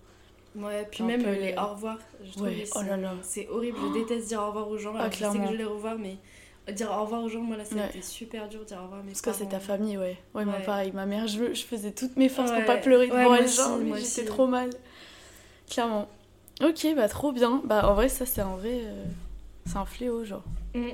Ouais, 0.55 0.85
puis 0.91 1.03
même 1.03 1.21
peu 1.23 1.29
euh, 1.29 1.35
les 1.35 1.55
au 1.57 1.67
revoir. 1.73 1.97
Je 2.23 2.31
trouve 2.31 2.43
Ouais, 2.43 2.63
oh 2.75 2.79
sont- 2.79 2.85
là 2.85 2.97
là. 2.97 3.13
C'est 3.23 3.47
horrible, 3.49 3.77
je 3.89 3.93
déteste 3.99 4.27
dire 4.27 4.41
au 4.41 4.47
revoir 4.47 4.67
aux 4.69 4.77
gens. 4.77 4.93
Ah, 4.97 5.09
je 5.09 5.17
sais 5.17 5.23
que 5.39 5.47
je 5.51 5.55
les 5.57 5.63
revoir, 5.63 5.95
mais 5.97 6.17
dire 6.73 6.91
au 6.91 7.01
revoir 7.03 7.23
aux 7.23 7.29
gens, 7.29 7.39
moi 7.41 7.55
là 7.57 7.63
a 7.69 7.75
Ouais. 7.75 8.01
super 8.01 8.47
dur 8.49 8.59
de 8.61 8.65
dire 8.65 8.77
au 8.79 8.83
revoir 8.83 8.99
à 8.99 9.03
mes 9.03 9.09
Parce 9.11 9.21
que 9.21 9.33
c'est 9.33 9.47
ta 9.49 9.59
famille 9.59 9.97
ouais. 9.97 10.17
Ouais, 10.33 10.45
moi 10.45 10.55
Ouais. 10.57 10.63
pareil, 10.63 10.91
ma 10.93 11.05
mère 11.05 11.27
je, 11.27 11.53
je 11.53 11.63
faisais 11.63 11.91
toutes 11.91 12.15
mes 12.17 12.29
forces 12.29 12.51
pour 12.51 12.65
pas 12.65 12.77
pleurer 12.77 13.07
devant 13.07 13.23
moi 13.23 13.37
elle 13.39 13.47
genre 13.47 13.77
mais 13.77 13.83
moi 13.85 13.97
j'étais 13.97 14.25
trop 14.25 14.45
mal. 14.47 14.69
Clairement. 15.69 16.07
Ok 16.63 16.85
bah 16.95 17.07
trop 17.09 17.31
bien. 17.31 17.61
Bah 17.65 17.89
en 17.89 17.93
vrai 17.95 18.09
ça 18.09 18.25
c'est 18.25 18.41
un 18.41 18.55
vrai 18.55 18.81
euh, 18.83 19.05
c'est 19.65 19.77
un 19.77 19.85
fléau 19.85 20.23
genre. 20.23 20.43
Mm. 20.75 20.89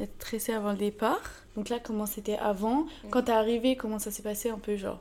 Être 0.00 0.14
stressé 0.20 0.52
avant 0.52 0.70
le 0.72 0.76
départ. 0.78 1.20
Donc 1.56 1.68
là, 1.68 1.78
comment 1.82 2.06
c'était 2.06 2.36
avant 2.38 2.86
Quand 3.10 3.22
t'es 3.22 3.32
arrivé, 3.32 3.76
comment 3.76 3.98
ça 3.98 4.10
s'est 4.10 4.22
passé 4.22 4.50
un 4.50 4.58
peu, 4.58 4.76
genre 4.76 5.00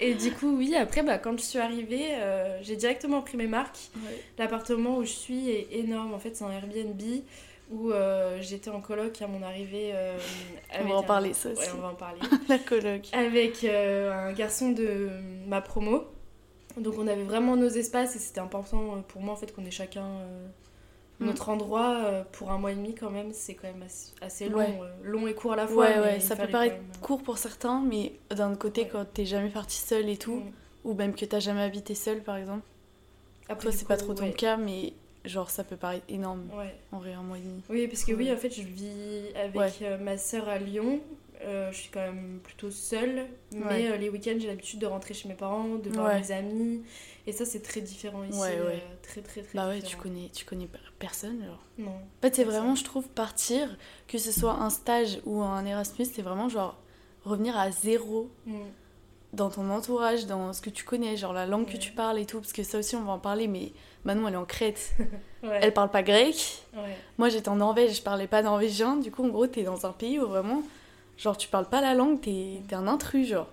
Et 0.00 0.14
du 0.14 0.32
coup, 0.32 0.56
oui, 0.56 0.74
après, 0.74 1.02
bah, 1.02 1.18
quand 1.18 1.36
je 1.38 1.44
suis 1.44 1.58
arrivée, 1.58 2.14
euh, 2.14 2.58
j'ai 2.62 2.76
directement 2.76 3.20
pris 3.20 3.36
mes 3.36 3.46
marques. 3.46 3.90
L'appartement 4.38 4.96
où 4.96 5.02
je 5.04 5.10
suis 5.10 5.50
est 5.50 5.68
énorme. 5.72 6.14
En 6.14 6.18
fait, 6.18 6.34
c'est 6.36 6.44
un 6.44 6.50
Airbnb 6.52 7.00
où 7.70 7.90
euh, 7.92 8.38
j'étais 8.40 8.70
en 8.70 8.80
coloc 8.80 9.20
à 9.22 9.26
mon 9.28 9.42
arrivée. 9.42 9.90
euh, 9.94 10.16
On 10.82 10.88
va 10.88 10.94
en 10.96 10.98
un- 11.00 11.02
parler, 11.02 11.34
ça 11.34 11.50
aussi. 11.50 11.60
Ouais, 11.60 11.68
on 11.76 11.80
va 11.82 11.88
en 11.88 11.94
parler. 11.94 12.20
La 12.48 12.58
coloc. 12.58 13.08
avec 13.12 13.62
un 13.64 14.32
garçon 14.32 14.72
de 14.72 15.08
ma 15.46 15.60
promo. 15.60 16.04
Donc 16.76 16.94
on 16.98 17.06
avait 17.08 17.24
vraiment 17.24 17.56
nos 17.56 17.68
espaces 17.68 18.16
et 18.16 18.18
c'était 18.20 18.40
important 18.40 19.02
pour 19.08 19.20
moi 19.22 19.34
en 19.34 19.36
fait 19.36 19.52
qu'on 19.54 19.64
ait 19.66 19.70
chacun 19.72 20.04
Mm. 20.04 20.50
Notre 21.20 21.48
endroit 21.48 21.96
euh, 22.04 22.24
pour 22.32 22.50
un 22.50 22.58
mois 22.58 22.72
et 22.72 22.74
demi 22.74 22.94
quand 22.94 23.10
même. 23.10 23.32
C'est 23.32 23.54
quand 23.54 23.68
même 23.68 23.84
assez, 24.20 24.48
long, 24.48 24.58
Ouais. 24.58 24.78
euh, 24.82 24.88
long 25.02 25.26
et 25.26 25.34
court 25.34 25.52
à 25.52 25.56
la 25.56 25.66
fois. 25.66 25.86
Ouais, 25.88 25.98
ouais, 26.00 26.20
ça 26.20 26.36
peut 26.36 26.48
paraître 26.48 26.76
même, 26.76 26.84
euh, 26.96 26.98
court 27.00 27.22
pour 27.22 27.38
certains, 27.38 27.80
mais 27.80 28.12
d'un 28.30 28.54
côté, 28.54 28.82
Ouais. 28.82 28.88
quand 28.90 29.04
t'es 29.12 29.26
jamais 29.26 29.50
parti 29.50 29.76
seul 29.76 30.08
et 30.08 30.16
tout, 30.16 30.36
mm. 30.36 30.52
ou 30.84 30.94
même 30.94 31.14
que 31.14 31.24
t'as 31.24 31.40
jamais 31.40 31.62
habité 31.62 31.94
seul, 31.94 32.22
par 32.22 32.36
exemple, 32.36 32.62
Après, 33.48 33.64
toi, 33.68 33.72
c'est 33.72 33.86
pas 33.88 33.96
trop 33.96 34.14
ton 34.14 34.30
cas, 34.32 34.56
mais 34.56 34.92
genre, 35.24 35.50
ça 35.50 35.64
peut 35.64 35.76
paraître 35.76 36.04
énorme, 36.08 36.48
Ouais. 36.56 36.74
en 36.92 36.98
vrai, 36.98 37.12
un 37.12 37.22
mois 37.22 37.36
et 37.38 37.42
demi. 37.42 37.62
Oui, 37.68 37.86
parce 37.88 38.04
que 38.04 38.12
oui, 38.12 38.32
en 38.32 38.36
fait, 38.36 38.50
je 38.50 38.62
vis 38.62 39.22
avec 39.34 39.82
ma 40.00 40.16
sœur 40.16 40.48
à 40.48 40.58
Lyon. 40.58 41.00
Euh, 41.42 41.72
je 41.72 41.76
suis 41.78 41.90
quand 41.90 42.00
même 42.00 42.38
plutôt 42.42 42.70
seule, 42.70 43.24
mais 43.52 43.64
Ouais. 43.64 43.90
euh, 43.92 43.96
les 43.96 44.10
week-ends, 44.10 44.36
j'ai 44.38 44.46
l'habitude 44.46 44.78
de 44.78 44.84
rentrer 44.86 45.14
chez 45.14 45.26
mes 45.26 45.34
parents, 45.34 45.76
de 45.76 45.88
voir 45.88 46.08
Ouais. 46.08 46.20
mes 46.20 46.32
amis. 46.32 46.82
Et 47.26 47.32
ça, 47.32 47.46
c'est 47.46 47.60
très 47.62 47.80
différent 47.80 48.22
ici. 48.24 48.38
Ouais, 48.38 48.48
ouais. 48.60 48.74
euh, 48.74 48.78
très, 49.02 49.22
très, 49.22 49.40
très 49.40 49.56
Bah 49.56 49.68
ouais, 49.68 49.80
tu 49.80 49.96
connais, 49.96 50.28
tu 50.34 50.44
connais 50.44 50.66
personne, 51.00 51.42
genre. 51.44 51.58
Non. 51.78 51.90
En 51.90 52.22
fait, 52.22 52.36
c'est 52.36 52.44
vraiment, 52.44 52.76
je 52.76 52.84
trouve, 52.84 53.08
partir, 53.08 53.76
que 54.06 54.18
ce 54.18 54.30
soit 54.30 54.52
un 54.54 54.70
stage 54.70 55.18
ou 55.26 55.42
un 55.42 55.64
Erasmus, 55.64 56.04
c'est 56.04 56.22
vraiment 56.22 56.48
genre 56.48 56.76
revenir 57.24 57.58
à 57.58 57.70
zéro 57.72 58.30
Mm. 58.46 58.52
dans 59.32 59.50
ton 59.50 59.68
entourage, 59.70 60.26
dans 60.26 60.52
ce 60.52 60.60
que 60.60 60.70
tu 60.70 60.84
connais, 60.84 61.16
genre 61.16 61.32
la 61.32 61.46
langue 61.46 61.66
que 61.66 61.76
tu 61.76 61.90
parles 61.92 62.18
et 62.18 62.26
tout, 62.26 62.38
parce 62.40 62.52
que 62.52 62.62
ça 62.62 62.78
aussi 62.78 62.94
on 62.96 63.02
va 63.02 63.12
en 63.12 63.18
parler, 63.18 63.46
mais 63.48 63.72
Manon 64.04 64.26
elle 64.28 64.34
est 64.34 64.36
en 64.38 64.44
Crète, 64.44 64.92
Ouais. 65.42 65.58
elle 65.62 65.72
parle 65.74 65.90
pas 65.90 66.02
grec. 66.02 66.62
ouais. 66.74 66.96
Moi 67.18 67.28
j'étais 67.28 67.48
en 67.48 67.56
Norvège, 67.56 67.96
je 67.98 68.02
parlais 68.02 68.26
pas 68.26 68.42
norvégien, 68.42 68.96
du 68.96 69.10
coup 69.10 69.24
en 69.24 69.28
gros 69.28 69.46
t'es 69.46 69.62
dans 69.62 69.86
un 69.86 69.92
pays 69.92 70.18
où 70.18 70.26
vraiment, 70.26 70.62
genre 71.18 71.36
tu 71.36 71.48
parles 71.48 71.66
pas 71.68 71.80
la 71.80 71.94
langue, 71.94 72.20
t'es 72.20 72.62
t'es 72.68 72.74
un 72.74 72.86
intrus, 72.88 73.26
genre. 73.28 73.48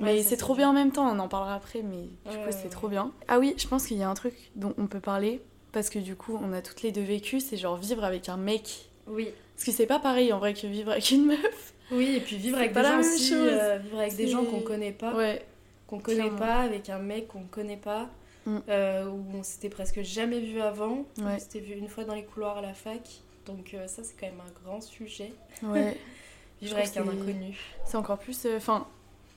Mais 0.00 0.22
c'est 0.22 0.36
trop 0.36 0.54
bien 0.54 0.70
en 0.70 0.72
même 0.72 0.92
temps, 0.92 1.08
on 1.10 1.18
en 1.18 1.26
parlera 1.28 1.54
après, 1.56 1.82
mais 1.82 2.04
du 2.30 2.36
coup 2.38 2.50
c'est 2.52 2.70
trop 2.70 2.86
bien. 2.88 3.10
Ah 3.26 3.38
oui, 3.40 3.54
je 3.58 3.66
pense 3.66 3.86
qu'il 3.88 3.98
y 3.98 4.02
a 4.04 4.08
un 4.08 4.14
truc 4.14 4.34
dont 4.54 4.72
on 4.78 4.86
peut 4.86 5.00
parler, 5.00 5.42
parce 5.72 5.90
que 5.90 5.98
du 5.98 6.16
coup 6.16 6.38
on 6.42 6.52
a 6.52 6.62
toutes 6.62 6.82
les 6.82 6.92
deux 6.92 7.02
vécu, 7.02 7.40
c'est 7.40 7.56
genre 7.56 7.76
vivre 7.76 8.04
avec 8.04 8.28
un 8.28 8.36
mec. 8.36 8.88
Oui. 9.06 9.30
Parce 9.54 9.64
que 9.64 9.72
c'est 9.72 9.86
pas 9.86 9.98
pareil 9.98 10.32
en 10.32 10.38
vrai 10.38 10.54
que 10.54 10.66
vivre 10.66 10.90
avec 10.92 11.10
une 11.10 11.26
meuf. 11.26 11.74
Oui, 11.90 12.14
et 12.16 12.20
puis 12.20 12.36
vivre 12.36 12.58
avec 12.58 12.72
pas 12.74 12.82
des 12.82 12.88
la 12.88 12.94
gens 12.96 13.02
même 13.02 13.14
aussi, 13.14 13.28
chose. 13.30 13.48
euh, 13.50 13.78
vivre 13.78 13.98
avec 13.98 14.14
des 14.16 14.28
gens 14.28 14.44
qu'on 14.44 14.60
connaît 14.60 14.92
pas, 14.92 15.14
Ouais. 15.14 15.44
qu'on 15.86 15.98
connaît 15.98 16.18
Clairement. 16.20 16.38
pas, 16.38 16.56
avec 16.60 16.90
un 16.90 16.98
mec 16.98 17.28
qu'on 17.28 17.44
connaît 17.44 17.76
pas, 17.78 18.08
Mm. 18.46 18.58
euh, 18.68 19.06
où 19.08 19.24
on 19.34 19.42
s'était 19.42 19.68
presque 19.68 20.02
jamais 20.02 20.40
vu 20.40 20.60
avant. 20.60 20.98
Ouais. 21.18 21.34
On 21.36 21.38
s'était 21.38 21.60
vu 21.60 21.74
une 21.74 21.88
fois 21.88 22.04
dans 22.04 22.14
les 22.14 22.24
couloirs 22.24 22.58
à 22.58 22.62
la 22.62 22.72
fac. 22.74 23.00
Donc 23.46 23.72
euh, 23.74 23.86
ça, 23.88 24.02
c'est 24.04 24.14
quand 24.18 24.26
même 24.26 24.40
un 24.46 24.62
grand 24.64 24.80
sujet. 24.82 25.32
Ouais. 25.62 25.96
Vivre 26.62 26.76
avec 26.76 26.96
un 26.96 27.02
inconnu. 27.02 27.58
C'est 27.86 27.96
encore 27.96 28.18
plus. 28.18 28.44
euh, 28.46 28.56
Enfin, 28.58 28.86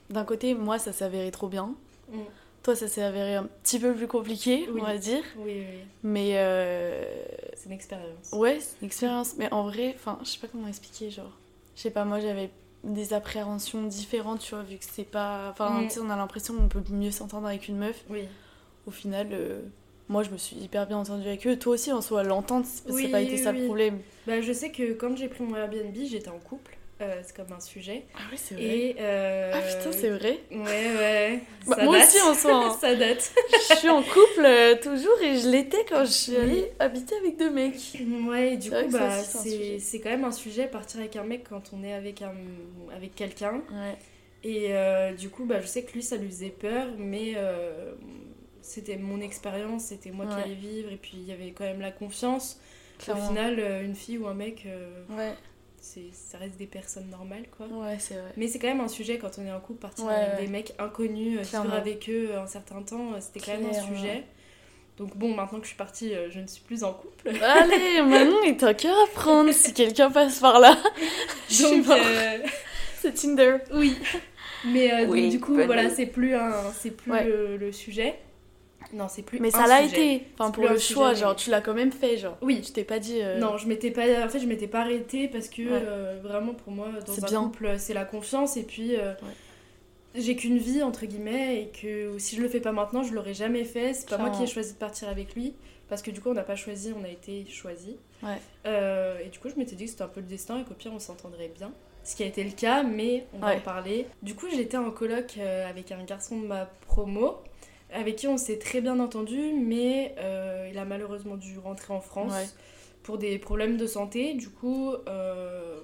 d'un 0.09 0.23
côté, 0.25 0.53
moi, 0.53 0.77
ça 0.79 0.91
avéré 1.05 1.29
trop 1.31 1.47
bien. 1.47 1.73
Mm. 2.11 2.17
Toi, 2.63 2.75
ça 2.75 2.87
s'est 2.87 3.01
avéré 3.01 3.35
un 3.35 3.47
petit 3.63 3.79
peu 3.79 3.93
plus 3.95 4.07
compliqué, 4.07 4.67
Oui. 4.71 4.81
on 4.81 4.85
va 4.85 4.97
dire. 4.97 5.23
Oui, 5.37 5.53
oui, 5.57 5.65
Mais 6.03 6.33
euh, 6.35 7.03
c'est 7.55 7.65
une 7.67 7.71
expérience. 7.71 8.31
ouais, 8.33 8.59
c'est 8.59 8.75
une 8.81 8.85
expérience. 8.87 9.33
Mais 9.37 9.51
en 9.51 9.63
vrai, 9.63 9.93
enfin, 9.95 10.19
je 10.23 10.29
sais 10.29 10.37
pas 10.39 10.47
comment 10.47 10.67
expliquer. 10.67 11.09
Genre, 11.09 11.31
je 11.75 11.81
sais 11.81 11.89
pas, 11.89 12.05
moi, 12.05 12.19
j'avais 12.19 12.51
des 12.83 13.13
appréhensions 13.13 13.83
différentes, 13.83 14.41
tu 14.41 14.53
vois, 14.53 14.63
vu 14.63 14.77
que 14.77 14.85
c'est 14.89 15.03
pas. 15.09 15.49
Enfin, 15.51 15.81
Mm. 15.81 15.87
tu 15.87 15.93
sais, 15.95 15.99
on 16.01 16.09
a 16.11 16.15
l'impression 16.15 16.53
qu'on 16.55 16.67
peut 16.67 16.83
mieux 16.91 17.09
s'entendre 17.11 17.47
avec 17.47 17.67
une 17.67 17.77
meuf. 17.77 18.03
Oui. 18.09 18.25
Au 18.85 18.91
final, 18.91 19.29
euh, 19.31 19.61
moi, 20.07 20.21
je 20.21 20.29
me 20.29 20.37
suis 20.37 20.55
hyper 20.57 20.85
bien 20.85 20.97
entendue 20.97 21.27
avec 21.27 21.47
eux. 21.47 21.57
Toi 21.57 21.73
aussi, 21.73 21.91
en 21.91 22.01
soi, 22.01 22.21
l'entente, 22.23 22.65
ça 22.65 22.91
n'a 22.93 23.09
pas 23.09 23.21
été 23.21 23.37
ça 23.37 23.51
le 23.51 23.65
problème. 23.65 23.99
Bah, 24.27 24.39
je 24.41 24.53
sais 24.53 24.71
que 24.71 24.93
quand 24.93 25.15
j'ai 25.17 25.29
pris 25.29 25.43
mon 25.43 25.55
Airbnb, 25.55 25.95
j'étais 25.95 26.29
en 26.29 26.37
couple 26.39 26.77
euh, 27.01 27.21
c'est 27.23 27.35
comme 27.35 27.51
un 27.51 27.59
sujet. 27.59 28.03
Ah 28.15 28.19
oui, 28.31 28.37
c'est 28.37 28.55
vrai. 28.55 28.63
Et, 28.63 28.95
euh, 28.99 29.51
Ah 29.53 29.61
putain, 29.61 29.91
c'est 29.91 30.09
vrai. 30.09 30.39
Ouais, 30.51 30.57
ouais. 30.97 31.39
Bah, 31.67 31.75
ça 31.75 31.83
moi 31.83 31.97
date. 31.97 32.07
aussi, 32.07 32.21
en 32.21 32.33
soi, 32.33 32.65
hein. 32.65 32.77
ça 32.81 32.95
date. 32.95 33.33
je 33.69 33.75
suis 33.75 33.89
en 33.89 34.01
couple 34.01 34.45
euh, 34.45 34.75
toujours 34.81 35.19
et 35.21 35.37
je 35.37 35.49
l'étais 35.49 35.85
quand 35.89 36.05
je 36.05 36.11
suis 36.11 36.35
allée 36.35 36.71
habiter 36.79 37.15
avec 37.15 37.37
deux 37.37 37.49
mecs. 37.49 37.75
Ouais, 38.27 38.53
et 38.53 38.57
du 38.57 38.69
coup, 38.69 38.75
bah, 38.91 39.17
c'est 39.21 39.99
quand 39.99 40.09
même 40.09 40.25
un 40.25 40.31
sujet, 40.31 40.67
partir 40.67 40.99
avec 40.99 41.15
un 41.15 41.23
mec 41.23 41.45
quand 41.49 41.71
on 41.73 41.83
est 41.83 41.93
avec, 41.93 42.21
un, 42.21 42.33
avec 42.95 43.15
quelqu'un. 43.15 43.61
Ouais. 43.71 43.97
Et 44.43 44.73
du 45.17 45.29
coup, 45.29 45.45
bah, 45.45 45.61
je 45.61 45.67
sais 45.67 45.83
que 45.83 45.93
lui, 45.93 46.03
ça 46.03 46.17
lui 46.17 46.27
faisait 46.27 46.49
peur, 46.49 46.87
mais 46.97 47.35
c'était 48.61 48.97
mon 48.97 49.19
expérience, 49.21 49.85
c'était 49.85 50.11
moi 50.11 50.25
qui 50.25 50.33
allais 50.33 50.55
vivre, 50.55 50.91
et 50.91 50.97
puis 50.97 51.13
il 51.15 51.25
y 51.25 51.31
avait 51.31 51.51
quand 51.51 51.65
même 51.65 51.81
la 51.81 51.91
confiance. 51.91 52.59
Clairement. 52.99 53.25
Au 53.25 53.27
final, 53.29 53.59
une 53.83 53.95
fille 53.95 54.19
ou 54.19 54.27
un 54.27 54.35
mec, 54.35 54.67
Ouais, 55.09 55.33
ça 55.81 56.37
reste 56.37 56.57
des 56.57 56.67
personnes 56.67 57.09
normales, 57.09 57.45
quoi. 57.57 57.65
ouais, 57.67 57.97
c'est 57.99 58.13
vrai. 58.15 58.31
Mais 58.37 58.47
c'est 58.47 58.59
quand 58.59 58.67
même 58.67 58.81
un 58.81 58.87
sujet 58.87 59.17
quand 59.17 59.31
on 59.39 59.45
est 59.45 59.51
en 59.51 59.59
couple, 59.59 59.79
partir 59.81 60.05
Ouais, 60.05 60.13
avec 60.13 60.33
ouais. 60.39 60.41
des 60.45 60.47
mecs 60.51 60.73
inconnus, 60.79 61.37
euh, 61.37 61.41
vivre 61.41 61.49
Clairement. 61.49 61.73
avec 61.73 62.09
eux 62.09 62.29
un 62.37 62.47
certain 62.47 62.81
temps, 62.83 63.13
euh, 63.13 63.17
c'était 63.19 63.39
quand 63.39 63.57
même 63.59 63.69
un 63.69 63.73
sujet. 63.95 64.23
Donc 64.97 65.17
bon, 65.17 65.33
maintenant 65.33 65.57
que 65.59 65.63
je 65.63 65.69
suis 65.69 65.77
partie, 65.77 66.13
euh, 66.13 66.29
je 66.29 66.39
ne 66.39 66.47
suis 66.47 66.61
plus 66.61 66.83
en 66.83 66.93
couple. 66.93 67.29
Allez, 67.43 68.01
Manon 68.03 68.43
est 68.43 68.61
un 68.63 68.73
cœur 68.73 68.95
à 68.95 69.07
prendre 69.13 69.51
si 69.51 69.73
quelqu'un 69.73 70.11
passe 70.11 70.39
par 70.39 70.59
là. 70.59 70.77
Je 71.49 71.55
suis 71.55 71.77
Donc, 71.77 71.87
mort. 71.87 71.97
euh, 71.99 72.37
C'est 72.99 73.13
Tinder. 73.13 73.57
oui. 73.73 73.95
Mais 74.65 74.93
euh, 74.93 75.07
donc, 75.07 75.29
du 75.31 75.39
coup, 75.39 75.55
voilà, 75.55 75.89
c'est 75.89 76.05
plus, 76.05 76.35
un, 76.35 76.53
c'est 76.79 76.91
plus 76.91 77.11
Ouais. 77.11 77.23
le, 77.23 77.57
le 77.57 77.71
sujet. 77.71 78.19
Non, 78.93 79.07
c'est 79.07 79.21
plus 79.21 79.39
Mais 79.39 79.47
un 79.55 79.59
ça 79.61 79.67
l'a 79.67 79.81
été. 79.83 80.23
Enfin, 80.37 80.51
pour 80.51 80.67
le 80.67 80.77
choix, 80.77 81.13
genre, 81.13 81.35
tu 81.35 81.49
l'as 81.49 81.61
quand 81.61 81.73
même 81.73 81.91
fait, 81.91 82.17
genre. 82.17 82.37
Oui. 82.41 82.61
Tu 82.61 82.71
t'es 82.71 82.83
pas 82.83 82.99
dit. 82.99 83.19
euh, 83.21 83.39
Non, 83.39 83.57
je 83.57 83.67
m'étais 83.67 83.91
pas 83.91 84.03
en 84.25 84.29
fait, 84.29 84.39
je 84.39 84.47
m'étais 84.47 84.67
pas 84.67 84.81
arrêtée 84.81 85.27
parce 85.27 85.47
que 85.47 85.61
Ouais. 85.61 85.69
euh, 85.83 86.19
vraiment 86.21 86.53
pour 86.53 86.73
moi 86.73 86.89
dans 87.05 87.23
un 87.23 87.27
bien. 87.27 87.43
couple, 87.43 87.75
c'est 87.77 87.93
la 87.93 88.05
confiance 88.05 88.57
et 88.57 88.63
puis 88.63 88.95
euh, 88.97 89.13
j'ai 90.15 90.35
qu'une 90.35 90.57
vie 90.57 90.83
entre 90.83 91.05
guillemets 91.05 91.61
et 91.63 91.67
que 91.69 92.17
si 92.19 92.35
je 92.35 92.41
le 92.41 92.49
fais 92.49 92.59
pas 92.59 92.71
maintenant, 92.73 93.03
je 93.03 93.13
l'aurais 93.13 93.33
jamais 93.33 93.63
fait. 93.63 93.93
C'est 93.93 94.09
pas 94.09 94.17
moi 94.17 94.29
qui 94.29 94.43
ai 94.43 94.47
choisi 94.47 94.73
de 94.73 94.77
partir 94.77 95.07
avec 95.07 95.35
lui 95.35 95.53
parce 95.87 96.01
que 96.01 96.11
du 96.11 96.21
coup, 96.21 96.29
on 96.29 96.33
n'a 96.33 96.43
pas 96.43 96.55
choisi, 96.55 96.93
on 96.99 97.03
a 97.03 97.09
été 97.09 97.45
choisi. 97.49 97.97
Ouais. 98.23 98.39
Et 99.25 99.29
du 99.29 99.39
coup, 99.39 99.49
je 99.49 99.55
m'étais 99.55 99.75
dit 99.75 99.85
que 99.85 99.91
c'était 99.91 100.03
un 100.03 100.07
peu 100.07 100.19
le 100.21 100.27
destin 100.27 100.59
et 100.59 100.63
qu'au 100.63 100.73
pire, 100.73 100.91
on 100.93 100.99
s'entendrait 100.99 101.51
bien. 101.57 101.71
Ce 102.03 102.15
qui 102.15 102.23
a 102.23 102.25
été 102.25 102.43
le 102.43 102.51
cas, 102.51 102.81
mais 102.83 103.25
on 103.33 103.39
va 103.39 103.47
Ouais. 103.49 103.55
en 103.57 103.59
parler. 103.59 104.07
Du 104.23 104.33
coup, 104.33 104.47
j'étais 104.51 104.75
en 104.77 104.89
coloc 104.89 105.35
euh, 105.37 105.69
avec 105.69 105.91
un 105.91 106.03
garçon 106.03 106.39
de 106.41 106.47
ma 106.47 106.65
promo, 106.87 107.37
avec 107.93 108.15
qui 108.15 108.27
on 108.27 108.37
s'est 108.37 108.57
très 108.59 108.81
bien 108.81 108.99
entendu, 108.99 109.53
mais 109.53 110.15
euh, 110.19 110.69
il 110.71 110.77
a 110.77 110.85
malheureusement 110.85 111.35
dû 111.35 111.57
rentrer 111.59 111.93
en 111.93 112.01
France 112.01 112.31
Ouais. 112.33 112.47
pour 113.03 113.17
des 113.17 113.37
problèmes 113.37 113.77
de 113.77 113.85
santé. 113.87 114.33
Du 114.33 114.49
coup, 114.49 114.93
euh, 115.07 115.79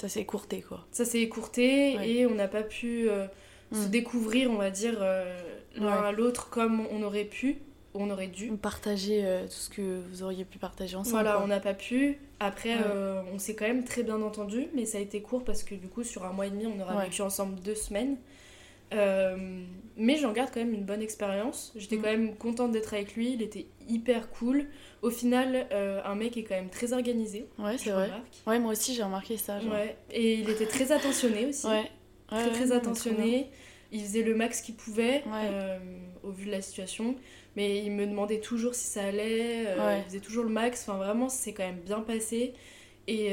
Ça 0.00 0.08
s'est 0.08 0.20
écourté, 0.20 0.62
quoi. 0.62 0.86
ça 0.90 1.04
s'est 1.04 1.20
écourté 1.20 1.96
Ouais. 1.96 2.08
et 2.08 2.26
on 2.26 2.34
n'a 2.34 2.48
pas 2.48 2.62
pu 2.62 3.08
euh, 3.08 3.26
se 3.72 3.86
Mm. 3.86 3.90
découvrir, 3.90 4.50
on 4.50 4.56
va 4.56 4.70
dire, 4.70 4.98
l'un 5.00 5.84
Ouais. 6.02 6.06
à 6.08 6.12
l'autre 6.12 6.50
comme 6.50 6.86
on 6.90 7.02
aurait 7.02 7.24
pu, 7.24 7.58
ou 7.94 8.02
on 8.02 8.10
aurait 8.10 8.26
dû. 8.28 8.50
Partager 8.52 9.22
tout 9.44 9.52
ce 9.52 9.68
que 9.70 10.00
vous 10.10 10.22
auriez 10.22 10.44
pu 10.44 10.58
partager 10.58 10.96
ensemble. 10.96 11.16
Voilà, 11.22 11.32
quoi. 11.34 11.44
on 11.44 11.46
n'a 11.48 11.60
pas 11.60 11.74
pu. 11.74 12.18
Après, 12.40 12.76
on 13.32 13.38
s'est 13.38 13.54
quand 13.54 13.66
même 13.66 13.84
très 13.84 14.02
bien 14.02 14.20
entendu, 14.22 14.66
mais 14.74 14.84
ça 14.86 14.98
a 14.98 15.00
été 15.00 15.20
court 15.20 15.44
parce 15.44 15.62
que 15.62 15.74
du 15.74 15.88
coup, 15.88 16.02
sur 16.02 16.24
un 16.24 16.32
mois 16.32 16.46
et 16.46 16.50
demi, 16.50 16.66
on 16.66 16.80
aura 16.80 17.04
vécu 17.04 17.20
ensemble 17.22 17.60
deux 17.60 17.74
semaines. 17.74 18.16
Euh, 18.92 19.36
mais 19.96 20.16
j'en 20.16 20.32
garde 20.32 20.50
quand 20.52 20.60
même 20.60 20.72
une 20.74 20.84
bonne 20.84 21.02
expérience. 21.02 21.72
J'étais 21.76 21.96
Mm. 21.96 22.02
quand 22.02 22.10
même 22.10 22.36
contente 22.36 22.72
d'être 22.72 22.94
avec 22.94 23.14
lui, 23.14 23.32
il 23.34 23.42
était 23.42 23.66
hyper 23.88 24.30
cool. 24.30 24.66
Au 25.02 25.10
final, 25.10 25.66
euh, 25.72 26.00
un 26.04 26.14
mec 26.14 26.36
est 26.36 26.44
quand 26.44 26.54
même 26.54 26.70
très 26.70 26.92
organisé. 26.92 27.46
Ouais, 27.58 27.76
c'est 27.78 27.90
vrai. 27.90 28.06
remarque. 28.06 28.34
Ouais, 28.46 28.58
moi 28.58 28.72
aussi, 28.72 28.94
j'ai 28.94 29.02
remarqué 29.02 29.36
ça. 29.36 29.60
Genre. 29.60 29.72
Ouais. 29.72 29.96
Et 30.10 30.34
il 30.34 30.48
était 30.50 30.66
très 30.66 30.92
attentionné 30.92 31.46
aussi. 31.46 31.66
Ouais. 31.66 31.90
très 32.28 32.44
Ouais, 32.44 32.50
très 32.50 32.66
ouais, 32.70 32.76
attentionné. 32.76 33.50
Il 33.94 34.00
faisait 34.00 34.22
le 34.22 34.34
max 34.34 34.62
qu'il 34.62 34.74
pouvait 34.74 35.22
euh, 35.30 35.78
au 36.22 36.30
vu 36.30 36.46
de 36.46 36.50
la 36.50 36.62
situation. 36.62 37.14
Mais 37.56 37.80
il 37.84 37.92
me 37.92 38.06
demandait 38.06 38.40
toujours 38.40 38.74
si 38.74 38.86
ça 38.86 39.04
allait. 39.04 39.64
Il 39.98 40.04
faisait 40.06 40.20
toujours 40.20 40.44
le 40.44 40.50
max. 40.50 40.88
Enfin, 40.88 40.96
vraiment, 40.96 41.28
c'est 41.28 41.52
quand 41.52 41.64
même 41.66 41.80
bien 41.80 42.00
passé. 42.00 42.54
Et, 43.08 43.32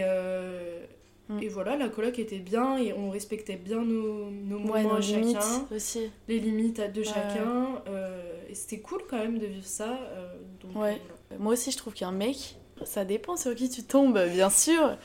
Mm. 1.30 1.44
et 1.44 1.48
voilà, 1.48 1.78
la 1.78 1.90
coloc 1.90 2.18
était 2.18 2.40
bien 2.40 2.78
et 2.78 2.92
on 2.92 3.12
respectait 3.12 3.56
bien 3.56 3.84
nos, 3.84 4.32
nos. 4.32 4.58
Ouais, 4.72 4.82
moments 4.84 4.96
nos 4.96 5.02
chacun, 5.02 5.66
aussi. 5.76 6.10
les 6.28 6.40
limites 6.40 6.82
de 6.92 7.02
Ouais. 7.02 7.06
chacun. 7.06 7.82
euh, 7.88 8.34
et 8.50 8.56
c'était 8.56 8.80
cool 8.80 9.02
quand 9.08 9.20
même 9.20 9.38
de 9.38 9.46
vivre 9.46 9.66
ça. 9.66 9.92
euh, 10.14 10.34
donc, 10.64 10.76
Ouais. 10.76 10.94
euh, 10.94 11.14
voilà. 11.30 11.44
Moi 11.44 11.54
aussi, 11.54 11.70
je 11.72 11.78
trouve 11.78 11.94
qu'un 11.94 12.12
mec, 12.12 12.56
ça 12.84 13.06
dépend 13.06 13.38
sur 13.38 13.54
qui 13.54 13.70
tu 13.70 13.84
tombes, 13.84 14.20
bien 14.34 14.50
sûr. 14.50 14.98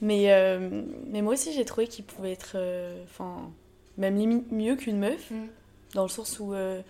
Mais, 0.00 0.32
euh, 0.32 0.82
mais 1.06 1.22
moi 1.22 1.34
aussi, 1.34 1.52
j'ai 1.52 1.64
trouvé 1.64 1.86
qu'il 1.86 2.04
pouvait 2.04 2.32
être. 2.32 2.56
Enfin, 3.04 3.50
même 3.96 4.16
limite 4.16 4.50
mieux 4.50 4.74
qu'une 4.76 4.98
meuf. 4.98 5.30
Mm. 5.30 5.46
Dans 5.94 6.02
le 6.02 6.08
sens 6.08 6.40
où, 6.40 6.52
je 6.52 6.82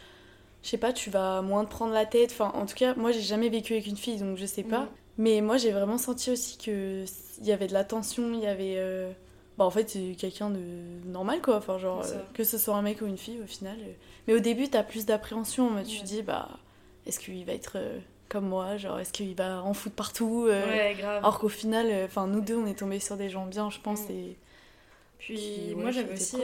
sais 0.68 0.78
pas, 0.78 0.92
tu 0.94 1.10
vas 1.10 1.42
moins 1.42 1.64
te 1.66 1.70
prendre 1.70 1.92
la 1.92 2.06
tête. 2.06 2.30
Enfin, 2.32 2.50
en 2.54 2.64
tout 2.66 2.76
cas, 2.76 2.94
moi, 2.94 3.12
j'ai 3.12 3.20
jamais 3.20 3.48
vécu 3.50 3.74
avec 3.74 3.86
une 3.86 3.96
fille, 3.96 4.16
donc 4.18 4.38
je 4.38 4.46
sais 4.46 4.62
pas. 4.62 4.84
Mm. 4.84 4.88
Mais 5.18 5.40
moi, 5.40 5.56
j'ai 5.58 5.70
vraiment 5.72 5.98
senti 5.98 6.30
aussi 6.30 6.56
que 6.58 7.04
il 7.40 7.46
y 7.46 7.52
avait 7.52 7.66
de 7.66 7.72
la 7.72 7.84
tension, 7.84 8.32
il 8.34 8.40
y 8.40 8.46
avait. 8.46 8.74
euh, 8.78 9.10
Bah, 9.58 9.64
en 9.64 9.70
fait, 9.70 9.90
c'est 9.90 10.14
quelqu'un 10.18 10.50
de 10.50 10.58
normal, 11.06 11.40
quoi. 11.42 11.56
Enfin, 11.56 11.78
genre, 11.78 12.02
euh, 12.04 12.18
que 12.34 12.44
ce 12.44 12.56
soit 12.58 12.74
un 12.76 12.82
mec 12.82 13.02
ou 13.02 13.06
une 13.06 13.18
fille, 13.18 13.40
au 13.42 13.46
final. 13.46 13.76
euh. 13.80 13.92
Mais 14.26 14.34
au 14.34 14.40
début, 14.40 14.68
t'as 14.68 14.82
plus 14.82 15.06
d'appréhension. 15.06 15.70
Tu 15.84 16.00
te 16.00 16.04
dis, 16.04 16.22
bah, 16.22 16.48
est-ce 17.06 17.18
qu'il 17.20 17.44
va 17.44 17.52
être 17.52 17.76
comme 18.28 18.46
moi 18.48 18.76
Genre, 18.76 18.98
est-ce 19.00 19.12
qu'il 19.12 19.34
va 19.34 19.62
en 19.62 19.74
foutre 19.74 19.96
partout 19.96 20.44
Ouais, 20.48 20.94
grave. 20.98 21.18
Alors 21.18 21.38
qu'au 21.38 21.48
final, 21.48 21.86
enfin, 22.04 22.26
nous 22.26 22.40
deux, 22.40 22.56
on 22.56 22.66
est 22.66 22.78
tombés 22.78 23.00
sur 23.00 23.16
des 23.16 23.28
gens 23.28 23.46
bien, 23.46 23.68
je 23.70 23.80
pense. 23.80 24.08
Mm. 24.08 24.12
Et... 24.12 24.36
Puis 25.18 25.74
ouais, 25.74 25.82
moi 25.82 25.90
j'avais 25.90 26.14
aussi 26.14 26.38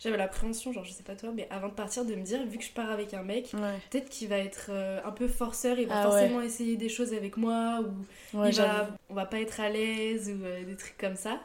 j'avais 0.00 0.16
l'appréhension, 0.16 0.72
genre 0.72 0.84
je 0.84 0.92
sais 0.92 1.02
pas 1.04 1.14
toi, 1.14 1.30
mais 1.32 1.46
avant 1.50 1.68
de 1.68 1.74
partir 1.74 2.04
de 2.04 2.14
me 2.16 2.22
dire, 2.22 2.44
vu 2.46 2.58
que 2.58 2.64
je 2.64 2.72
pars 2.72 2.90
avec 2.90 3.14
un 3.14 3.22
mec, 3.22 3.50
Ouais, 3.54 3.78
peut-être 3.90 4.08
qu'il 4.08 4.26
va 4.28 4.38
être 4.38 4.70
euh, 4.70 5.00
un 5.04 5.12
peu 5.12 5.28
forceur, 5.28 5.78
il 5.78 5.86
va 5.86 5.94
Ah 6.00 6.04
ouais. 6.06 6.10
forcément 6.10 6.40
essayer 6.40 6.76
des 6.76 6.88
choses 6.88 7.12
avec 7.14 7.36
moi, 7.36 7.80
ou 7.82 8.38
ouais 8.38 8.48
il 8.50 8.56
va, 8.56 8.88
on 9.10 9.14
va 9.14 9.26
pas 9.26 9.40
être 9.40 9.60
à 9.60 9.68
l'aise, 9.68 10.28
ou 10.30 10.44
euh, 10.44 10.64
des 10.64 10.76
trucs 10.76 10.96
comme 10.98 11.16
ça. 11.16 11.40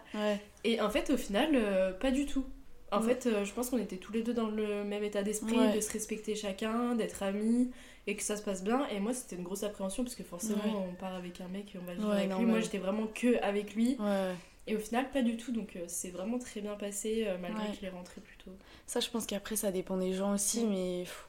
Et 0.63 0.81
en 0.81 0.89
fait 0.89 1.11
au 1.11 1.17
final, 1.17 1.51
euh, 1.53 1.91
pas 1.93 2.09
du 2.11 2.25
tout. 2.25 2.45
En 2.91 2.99
Mm. 3.01 3.03
fait, 3.03 3.29
je 3.43 3.51
pense 3.51 3.69
qu'on 3.71 3.79
était 3.79 3.97
tous 3.97 4.13
les 4.13 4.21
deux 4.21 4.33
dans 4.33 4.47
le 4.47 4.83
même 4.85 5.03
état 5.03 5.21
d'esprit, 5.23 5.57
de 5.75 5.81
se 5.81 5.91
respecter 5.91 6.33
chacun, 6.35 6.95
d'être 6.95 7.23
amis, 7.23 7.71
et 8.07 8.15
que 8.15 8.21
ça 8.23 8.37
se 8.37 8.43
passe 8.43 8.63
bien. 8.63 8.87
Et 8.89 8.99
moi 8.99 9.11
c'était 9.13 9.35
une 9.35 9.43
grosse 9.43 9.63
appréhension, 9.63 10.03
parce 10.03 10.15
que 10.15 10.23
forcément 10.23 10.85
on 10.89 10.93
part 10.93 11.15
avec 11.15 11.41
un 11.41 11.47
mec 11.49 11.73
et 11.75 11.79
on 11.79 11.85
va 11.85 11.93
vivre 11.93 12.05
avec 12.11 12.23
lui. 12.25 12.29
normal. 12.29 12.47
Moi 12.51 12.59
j'étais 12.61 12.77
vraiment 12.77 13.07
que 13.07 13.41
avec 13.43 13.73
lui. 13.75 13.97
Et 14.67 14.75
au 14.75 14.79
final, 14.79 15.09
pas 15.11 15.21
du 15.21 15.37
tout. 15.37 15.51
Donc, 15.51 15.75
euh, 15.75 15.83
c'est 15.87 16.09
vraiment 16.09 16.39
très 16.39 16.59
bien 16.61 16.73
passé, 16.75 17.25
euh, 17.27 17.37
malgré 17.39 17.67
Ouais. 17.69 17.75
qu'il 17.75 17.85
est 17.85 17.91
rentré 17.91 18.19
plus 18.21 18.37
tôt. 18.37 18.51
Ça, 18.87 18.99
je 18.99 19.09
pense 19.09 19.25
qu'après, 19.25 19.55
ça 19.55 19.71
dépend 19.71 19.97
des 19.97 20.13
gens 20.13 20.33
aussi, 20.33 20.65
mais. 20.65 21.01
pff, 21.03 21.27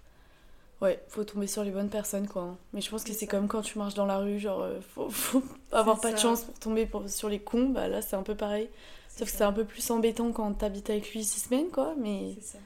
Ouais, 0.82 1.02
faut 1.08 1.24
tomber 1.24 1.46
sur 1.46 1.64
les 1.64 1.70
bonnes 1.70 1.88
personnes, 1.88 2.28
quoi. 2.28 2.42
hein. 2.42 2.58
Mais 2.74 2.82
je 2.82 2.90
pense 2.90 3.02
que 3.02 3.12
C'est 3.14 3.26
comme 3.26 3.48
quand 3.48 3.62
tu 3.62 3.78
marches 3.78 3.94
dans 3.94 4.04
la 4.04 4.18
rue, 4.18 4.38
genre, 4.38 4.60
euh, 4.60 4.78
faut, 4.82 5.08
faut 5.08 5.42
avoir 5.72 6.00
pas 6.00 6.12
de 6.12 6.18
chance 6.18 6.44
pour 6.44 6.58
tomber 6.58 6.84
pour- 6.84 7.08
sur 7.08 7.30
les 7.30 7.38
cons, 7.38 7.70
bah 7.70 7.88
là, 7.88 8.02
c'est 8.02 8.14
un 8.16 8.22
peu 8.22 8.34
pareil. 8.34 8.68
Sauf 9.08 9.30
que 9.30 9.36
c'est 9.38 9.44
un 9.44 9.54
peu 9.54 9.64
plus 9.64 9.90
embêtant 9.90 10.32
quand 10.32 10.52
t'habites 10.52 10.90
avec 10.90 11.10
lui 11.12 11.24
six 11.24 11.40
semaines, 11.40 11.70
quoi. 11.70 11.94
Mais, 11.96 12.34
ça. 12.42 12.58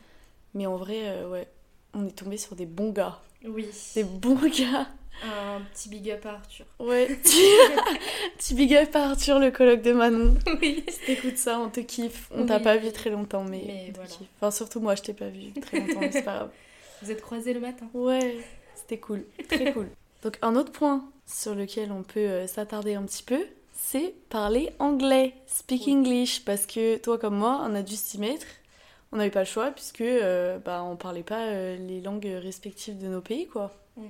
mais 0.55 0.67
en 0.67 0.77
vrai, 0.77 1.09
euh, 1.09 1.29
ouais, 1.31 1.49
on 1.95 2.05
est 2.07 2.11
tombé 2.11 2.37
sur 2.37 2.57
des 2.57 2.67
bons 2.67 2.91
gars. 2.91 3.21
Oui. 3.45 3.69
Des 3.95 4.03
bons 4.03 4.35
gars. 4.59 4.89
Un 5.23 5.61
petit 5.73 5.89
big 5.91 6.11
up 6.11 6.25
à 6.27 6.31
Arthur. 6.35 6.65
Ouais, 6.79 7.07
petit, 8.39 8.55
big 8.55 8.75
up 8.75 8.95
à 8.97 9.11
Arthur, 9.11 9.39
le 9.39 9.51
colloque 9.51 9.83
de 9.83 9.93
Manon. 9.93 10.35
oui. 10.61 10.85
Si 10.89 11.01
t'écoutes 11.07 11.37
ça, 11.37 11.59
on 11.61 11.69
te 11.69 11.81
kiffe. 11.81 12.29
On 12.35 12.47
t'a 12.47 12.57
Oui. 12.57 12.63
pas 12.63 12.77
vu 12.77 12.91
très 12.93 13.11
longtemps, 13.11 13.45
mais, 13.45 13.63
Mais 13.67 13.85
on 13.89 13.93
te 13.93 13.95
voilà. 13.97 14.11
kiffe. 14.11 14.29
Enfin, 14.37 14.51
surtout 14.51 14.81
moi, 14.81 14.95
je 14.95 15.03
t'ai 15.03 15.13
pas 15.13 15.29
vu 15.29 15.53
très 15.61 15.81
longtemps, 15.81 16.01
mais 16.01 16.13
c'est 16.13 16.23
pas 16.23 16.35
grave. 16.37 16.51
Vous 17.03 17.11
êtes 17.11 17.21
croisés 17.23 17.53
le 17.55 17.61
matin. 17.61 17.87
Ouais, 17.95 18.39
c'était 18.75 18.99
cool, 18.99 19.25
très 19.49 19.73
cool. 19.73 19.89
Donc 20.23 20.39
un 20.43 20.55
autre 20.57 20.71
point 20.73 21.05
sur 21.27 21.55
lequel 21.55 21.93
on 21.93 22.03
peut 22.03 22.21
euh, 22.21 22.47
s'attarder 22.47 22.95
un 22.95 23.03
petit 23.05 23.23
peu, 23.23 23.47
c'est 23.75 24.15
parler 24.29 24.71
anglais, 24.79 25.33
speak 25.47 25.85
Oui. 25.87 25.95
English, 25.95 26.45
parce 26.45 26.67
que 26.67 26.99
toi 26.99 27.17
comme 27.19 27.37
moi, 27.37 27.61
on 27.67 27.75
a 27.75 27.81
dû 27.83 27.97
s'y 27.97 28.19
mettre. 28.19 28.47
On 29.13 29.17
n'avait 29.17 29.31
pas 29.31 29.41
le 29.41 29.47
choix 29.47 29.71
puisque 29.71 30.03
euh, 30.03 30.59
bah, 30.59 30.83
on 30.85 30.97
parlait 30.97 31.23
pas 31.23 31.47
euh, 31.47 31.77
les 31.79 32.01
langues 32.03 32.29
respectives 32.43 32.99
de 32.99 33.07
nos 33.09 33.21
pays, 33.23 33.47
quoi. 33.47 33.75
Mhm. 33.97 34.07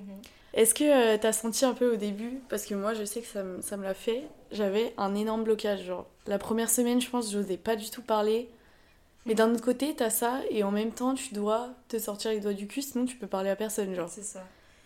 Est-ce 0.53 0.73
que 0.73 0.83
euh, 0.83 1.17
t'as 1.19 1.31
senti 1.33 1.63
un 1.65 1.73
peu 1.73 1.93
au 1.93 1.95
début, 1.95 2.41
parce 2.49 2.65
que 2.65 2.75
moi 2.75 2.93
je 2.93 3.05
sais 3.05 3.21
que 3.21 3.27
ça, 3.27 3.43
me- 3.43 3.61
ça 3.61 3.77
me 3.77 3.83
l'a 3.83 3.93
fait, 3.93 4.23
j'avais 4.51 4.93
un 4.97 5.15
énorme 5.15 5.43
blocage. 5.43 5.83
Genre, 5.85 6.05
la 6.27 6.37
première 6.39 6.69
semaine, 6.69 6.99
je 7.01 7.09
pense, 7.09 7.31
j'osais 7.31 7.57
pas 7.57 7.75
du 7.75 7.89
tout 7.89 8.01
parler. 8.01 8.49
Mais 9.25 9.35
d'un 9.35 9.53
autre 9.53 9.63
côté, 9.63 9.95
t'as 9.95 10.09
ça, 10.09 10.41
et 10.49 10.63
en 10.63 10.71
même 10.71 10.91
temps, 10.91 11.13
tu 11.15 11.33
dois 11.33 11.69
te 11.89 11.99
sortir 11.99 12.31
les 12.31 12.39
doigts 12.39 12.53
du 12.53 12.67
cul, 12.67 12.81
sinon 12.81 13.05
tu 13.05 13.17
peux 13.17 13.27
parler 13.27 13.49
à 13.51 13.55
personne, 13.55 13.93
genre. 13.95 14.09
C'est 14.09 14.23
ça. 14.23 14.43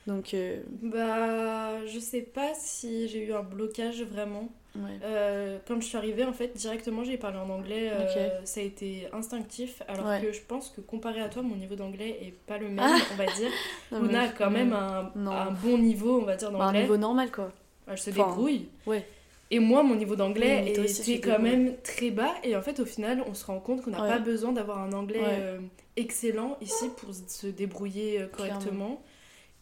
Donc, 0.08 0.34
euh, 0.34 0.62
Bah, 0.84 1.86
je 1.88 2.00
sais 2.00 2.22
pas 2.22 2.54
si 2.54 3.08
j'ai 3.08 3.26
eu 3.26 3.34
un 3.34 3.44
blocage 3.44 4.04
vraiment. 4.04 4.50
Ouais. 4.76 5.00
Euh, 5.04 5.58
quand 5.68 5.80
je 5.82 5.86
suis 5.88 5.98
arrivée, 5.98 6.24
en 6.26 6.34
fait, 6.34 6.56
directement, 6.56 7.04
j'ai 7.04 7.18
parlé 7.18 7.38
en 7.38 7.50
anglais. 7.50 7.90
euh, 7.92 8.30
Ça 8.44 8.60
a 8.60 8.64
été 8.64 9.08
instinctif. 9.14 9.82
Alors 9.88 10.06
Ouais. 10.08 10.22
que 10.22 10.32
je 10.32 10.42
pense 10.42 10.70
que 10.70 10.82
comparé 10.82 11.22
à 11.22 11.30
toi, 11.30 11.42
mon 11.42 11.56
niveau 11.56 11.76
d'anglais 11.76 12.18
est 12.22 12.34
pas 12.48 12.58
le 12.58 12.68
même, 12.70 12.80
Ah. 12.80 12.98
on 13.14 13.16
va 13.16 13.26
dire. 13.26 13.50
Non, 13.92 14.02
Luna 14.04 14.22
a 14.24 14.28
quand 14.30 14.52
même 14.52 14.74
un, 14.74 15.12
un 15.30 15.52
bon 15.52 15.78
niveau, 15.78 16.20
on 16.22 16.26
va 16.26 16.36
dire, 16.36 16.52
Bah, 16.52 16.58
un 16.60 16.66
d'anglais. 16.68 16.82
niveau 16.82 16.98
normal, 16.98 17.32
quoi. 17.32 17.52
Elle 17.88 17.98
se 17.98 18.10
Enfin, 18.10 18.28
débrouille. 18.28 18.68
ouais. 18.88 19.06
Et 19.52 19.60
moi, 19.60 19.84
mon 19.84 19.94
niveau 19.96 20.16
d'anglais 20.16 20.64
Oui, 20.78 20.86
était 20.86 21.20
quand 21.22 21.38
même 21.40 21.76
très 21.84 22.10
bas. 22.10 22.34
Et 22.44 22.56
en 22.56 22.62
fait, 22.64 22.80
au 22.80 22.86
final, 22.86 23.24
on 23.28 23.36
se 23.36 23.46
rend 23.46 23.60
compte 23.60 23.84
qu'on 23.84 23.92
n'a 23.92 24.02
Ouais. 24.02 24.10
pas 24.10 24.18
besoin 24.20 24.52
d'avoir 24.52 24.80
un 24.80 24.92
anglais 24.92 25.22
euh, 25.24 25.60
excellent 25.96 26.58
ici 26.62 26.86
pour 26.98 27.10
se 27.14 27.46
débrouiller 27.48 28.26
correctement. 28.36 29.02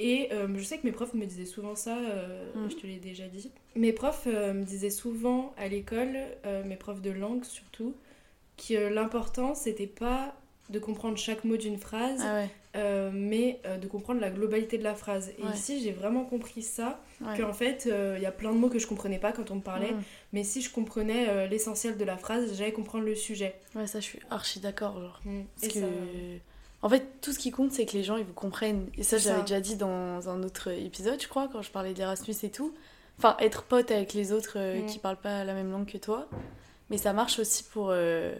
Et 0.06 0.28
euh, 0.34 0.48
je 0.58 0.64
sais 0.64 0.78
que 0.78 0.86
mes 0.86 0.92
profs 0.92 1.14
me 1.14 1.26
disaient 1.26 1.46
souvent 1.46 1.76
ça, 1.76 1.98
euh, 1.98 2.52
Mm. 2.56 2.70
je 2.70 2.76
te 2.76 2.86
l'ai 2.86 2.98
déjà 2.98 3.26
dit. 3.28 3.50
Mes 3.76 3.94
profs 3.94 4.28
euh, 4.28 4.52
me 4.54 4.64
disaient 4.64 4.90
souvent 4.90 5.54
à 5.58 5.68
l'école, 5.70 6.18
mes 6.66 6.76
profs 6.76 7.02
de 7.02 7.10
langue 7.12 7.46
surtout, 7.46 7.96
que 8.58 8.90
l'important 8.94 9.56
c'était 9.56 9.88
pas 9.88 10.36
de 10.70 10.80
comprendre 10.80 11.18
chaque 11.18 11.44
mot 11.46 11.56
d'une 11.58 11.78
phrase, 11.78 12.22
Ah 12.24 12.36
ouais, 12.76 13.12
mais 13.14 13.60
de 13.82 13.88
comprendre 13.88 14.20
la 14.20 14.30
globalité 14.30 14.78
de 14.78 14.84
la 14.84 14.96
phrase. 14.96 15.32
Et 15.38 15.44
Ouais. 15.44 15.54
ici, 15.54 15.82
j'ai 15.82 15.92
vraiment 15.92 16.24
compris 16.26 16.62
ça, 16.64 17.02
ouais. 17.22 17.38
qu'en 17.38 17.54
fait, 17.54 17.86
il 18.18 18.22
y 18.22 18.26
a 18.26 18.32
plein 18.32 18.52
de 18.52 18.58
mots 18.58 18.70
que 18.70 18.80
je 18.80 18.88
comprenais 18.88 19.20
pas 19.20 19.32
quand 19.32 19.52
on 19.52 19.56
me 19.56 19.62
parlait, 19.62 19.92
Mm. 19.94 20.02
mais 20.34 20.44
si 20.44 20.62
je 20.62 20.70
comprenais 20.70 21.48
l'essentiel 21.48 21.96
de 21.98 22.04
la 22.06 22.18
phrase, 22.18 22.56
j'allais 22.58 22.72
comprendre 22.74 23.06
le 23.06 23.16
sujet. 23.16 23.56
Ouais, 23.76 23.88
ça, 23.88 24.00
je 24.02 24.06
suis 24.06 24.20
archi 24.30 24.60
d'accord, 24.60 25.00
genre. 25.00 25.22
Mm. 25.26 25.42
Parce 25.62 25.68
Et 25.68 25.80
que... 25.80 25.80
ça- 25.80 25.88
En 26.84 26.90
fait, 26.90 27.04
tout 27.22 27.32
ce 27.32 27.40
qui 27.40 27.50
compte, 27.50 27.72
c'est 27.72 27.86
que 27.86 27.94
les 27.94 28.04
gens, 28.04 28.18
ils 28.18 28.26
vous 28.26 28.34
comprennent. 28.34 28.88
Et 28.98 29.04
ça, 29.04 29.18
j'avais 29.18 29.42
déjà 29.42 29.60
dit 29.62 29.76
dans 29.78 30.30
un 30.30 30.44
autre 30.44 30.68
épisode, 30.68 31.20
je 31.22 31.28
crois, 31.28 31.48
quand 31.52 31.62
je 31.62 31.72
parlais 31.72 31.94
d'Erasmus 31.94 32.36
et 32.44 32.50
tout. 32.52 32.74
Enfin, 33.18 33.36
être 33.40 33.64
pote 33.64 33.90
avec 33.92 34.14
les 34.14 34.32
autres 34.34 34.58
euh, 34.58 34.82
Mm. 34.82 34.86
qui 34.88 35.00
parlent 35.00 35.18
pas 35.22 35.44
la 35.46 35.54
même 35.54 35.72
langue 35.72 35.86
que 35.86 35.98
toi. 35.98 36.28
Mais 36.90 36.98
ça 36.98 37.14
marche 37.14 37.40
aussi 37.40 37.64
pour, 37.64 37.88
euh, 37.92 38.36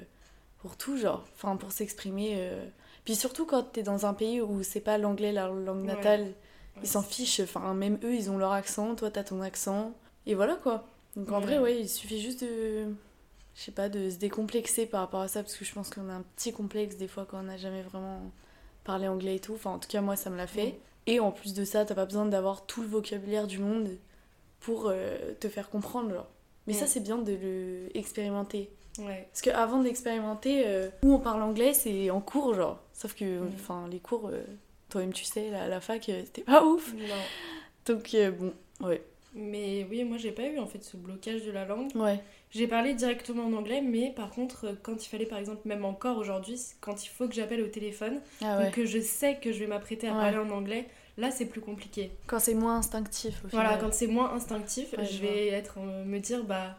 pour 0.60 0.76
tout, 0.78 0.98
genre. 0.98 1.24
Enfin, 1.36 1.56
pour 1.56 1.72
s'exprimer. 1.72 2.34
euh. 2.36 2.64
Puis 3.06 3.16
surtout 3.16 3.46
quand 3.46 3.64
t'es 3.64 3.84
dans 3.84 4.06
un 4.06 4.14
pays 4.14 4.42
où 4.42 4.62
c'est 4.64 4.80
pas 4.82 4.98
l'anglais, 4.98 5.32
la 5.32 5.48
langue 5.48 5.86
natale, 5.86 6.22
Ouais, 6.24 6.82
ils 6.84 6.88
s'en 6.88 7.02
fichent. 7.04 7.40
Enfin, 7.42 7.74
même 7.74 7.98
eux, 8.04 8.14
ils 8.16 8.30
ont 8.32 8.38
leur 8.38 8.52
accent, 8.52 8.96
toi, 8.96 9.10
t'as 9.12 9.24
ton 9.24 9.42
accent. 9.42 9.94
Et 10.26 10.36
voilà, 10.36 10.56
quoi. 10.56 10.86
Donc 11.16 11.32
en 11.32 11.40
Ouais. 11.40 11.46
vrai, 11.46 11.60
ouais, 11.60 11.80
il 11.82 11.88
suffit 11.90 12.20
juste 12.20 12.44
de... 12.44 12.88
Je 13.56 13.62
sais 13.62 13.72
pas, 13.72 13.90
de 13.90 14.10
se 14.10 14.18
décomplexer 14.18 14.86
par 14.86 15.02
rapport 15.02 15.22
à 15.22 15.28
ça, 15.28 15.44
parce 15.44 15.56
que 15.56 15.64
je 15.66 15.74
pense 15.74 15.90
qu'on 15.90 16.10
a 16.10 16.14
un 16.14 16.24
petit 16.36 16.52
complexe 16.52 16.98
des 16.98 17.08
fois 17.08 17.26
quand 17.30 17.40
on 17.40 17.44
n'a 17.44 17.58
jamais 17.58 17.84
vraiment 17.84 18.22
parlé 18.84 19.08
anglais 19.08 19.36
et 19.36 19.40
tout. 19.40 19.54
Enfin, 19.54 19.72
en 19.72 19.80
tout 19.80 19.88
cas, 19.88 20.02
moi, 20.02 20.16
ça 20.16 20.30
me 20.30 20.38
l'a 20.38 20.48
fait. 20.48 20.80
Et 21.06 21.20
en 21.20 21.32
plus 21.32 21.54
de 21.54 21.64
ça, 21.66 21.86
t'as 21.86 21.96
pas 21.96 22.06
besoin 22.06 22.26
d'avoir 22.26 22.66
tout 22.66 22.82
le 22.82 22.88
vocabulaire 22.88 23.46
du 23.46 23.60
monde 23.60 23.90
pour 24.60 24.88
euh, 24.88 25.34
te 25.40 25.50
faire 25.50 25.70
comprendre, 25.70 26.12
genre. 26.12 26.28
Mais 26.66 26.74
ça, 26.74 26.88
c'est 26.88 27.02
bien 27.02 27.18
de 27.18 27.34
le 27.34 27.90
expérimenter. 27.98 28.70
Ouais. 29.00 29.28
Parce 29.32 29.42
qu'avant 29.42 29.82
d'expérimenter, 29.82 30.64
euh, 30.66 30.90
où 31.04 31.14
on 31.14 31.20
parle 31.20 31.42
anglais, 31.42 31.74
c'est 31.74 32.10
en 32.10 32.22
cours, 32.22 32.54
genre. 32.54 32.80
Sauf 32.94 33.14
que, 33.16 33.42
enfin, 33.56 33.88
les 33.92 34.00
cours, 34.00 34.30
euh, 34.32 34.42
toi-même, 34.90 35.14
tu 35.14 35.26
sais, 35.26 35.50
la, 35.50 35.68
la 35.68 35.82
fac, 35.82 36.08
euh, 36.10 36.22
c'était 36.26 36.44
pas 36.44 36.64
ouf. 36.64 36.94
Non. 36.94 37.16
Donc, 37.86 38.16
bon, 38.40 38.54
ouais. 38.88 39.04
Mais 39.36 39.86
oui, 39.90 40.04
moi 40.04 40.18
j'ai 40.18 40.32
pas 40.32 40.44
eu 40.44 40.60
en 40.60 40.68
fait 40.68 40.84
ce 40.84 40.96
blocage 40.96 41.44
de 41.44 41.52
la 41.52 41.66
langue. 41.66 41.90
Ouais, 41.96 42.22
J'ai 42.54 42.68
parlé 42.68 42.94
directement 42.94 43.46
en 43.46 43.54
anglais, 43.54 43.82
mais 43.82 44.12
par 44.16 44.30
contre, 44.30 44.66
euh, 44.66 44.74
quand 44.82 45.04
il 45.06 45.10
fallait 45.10 45.26
par 45.26 45.40
exemple, 45.40 45.62
même 45.68 45.86
encore 45.86 46.18
aujourd'hui, 46.18 46.60
quand 46.82 47.04
il 47.04 47.08
faut 47.10 47.28
que 47.28 47.34
j'appelle 47.34 47.62
au 47.62 47.68
téléphone, 47.68 48.22
ah 48.44 48.62
ou 48.62 48.72
que 48.72 48.86
je 48.86 49.00
sais 49.00 49.38
que 49.42 49.52
je 49.52 49.60
vais 49.60 49.68
m'apprêter 49.68 50.08
à 50.08 50.12
Ouais. 50.14 50.20
parler 50.20 50.38
en 50.38 50.50
anglais, 50.52 50.88
là 51.18 51.32
c'est 51.32 51.48
plus 51.48 51.62
compliqué. 51.62 52.12
Quand 52.28 52.40
c'est 52.40 52.54
moins 52.54 52.78
instinctif, 52.78 53.42
au 53.44 53.48
Voilà, 53.50 53.78
quand 53.78 53.94
c'est 53.94 54.08
moins 54.08 54.32
instinctif, 54.34 54.94
Ouais, 54.98 55.06
je 55.06 55.18
vais 55.20 55.48
être 55.48 55.78
euh, 55.80 56.06
me 56.06 56.20
dire 56.20 56.44
bah 56.44 56.78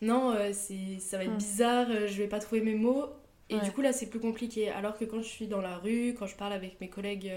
non, 0.00 0.32
euh, 0.32 0.50
c'est 0.52 0.98
ça 0.98 1.18
va 1.18 1.24
être 1.24 1.30
Hmm. 1.30 1.38
bizarre, 1.38 1.86
euh, 1.90 2.08
je 2.08 2.14
vais 2.20 2.28
pas 2.28 2.40
trouver 2.40 2.60
mes 2.60 2.74
mots. 2.74 3.06
Et 3.50 3.60
du 3.60 3.70
coup 3.70 3.82
là 3.82 3.92
c'est 3.92 4.06
plus 4.08 4.18
compliqué. 4.20 4.70
Alors 4.70 4.96
que 4.98 5.04
quand 5.04 5.18
je 5.22 5.28
suis 5.28 5.46
dans 5.46 5.60
la 5.60 5.76
rue, 5.76 6.14
quand 6.18 6.26
je 6.26 6.34
parle 6.34 6.54
avec 6.54 6.80
mes 6.80 6.88
collègues 6.88 7.30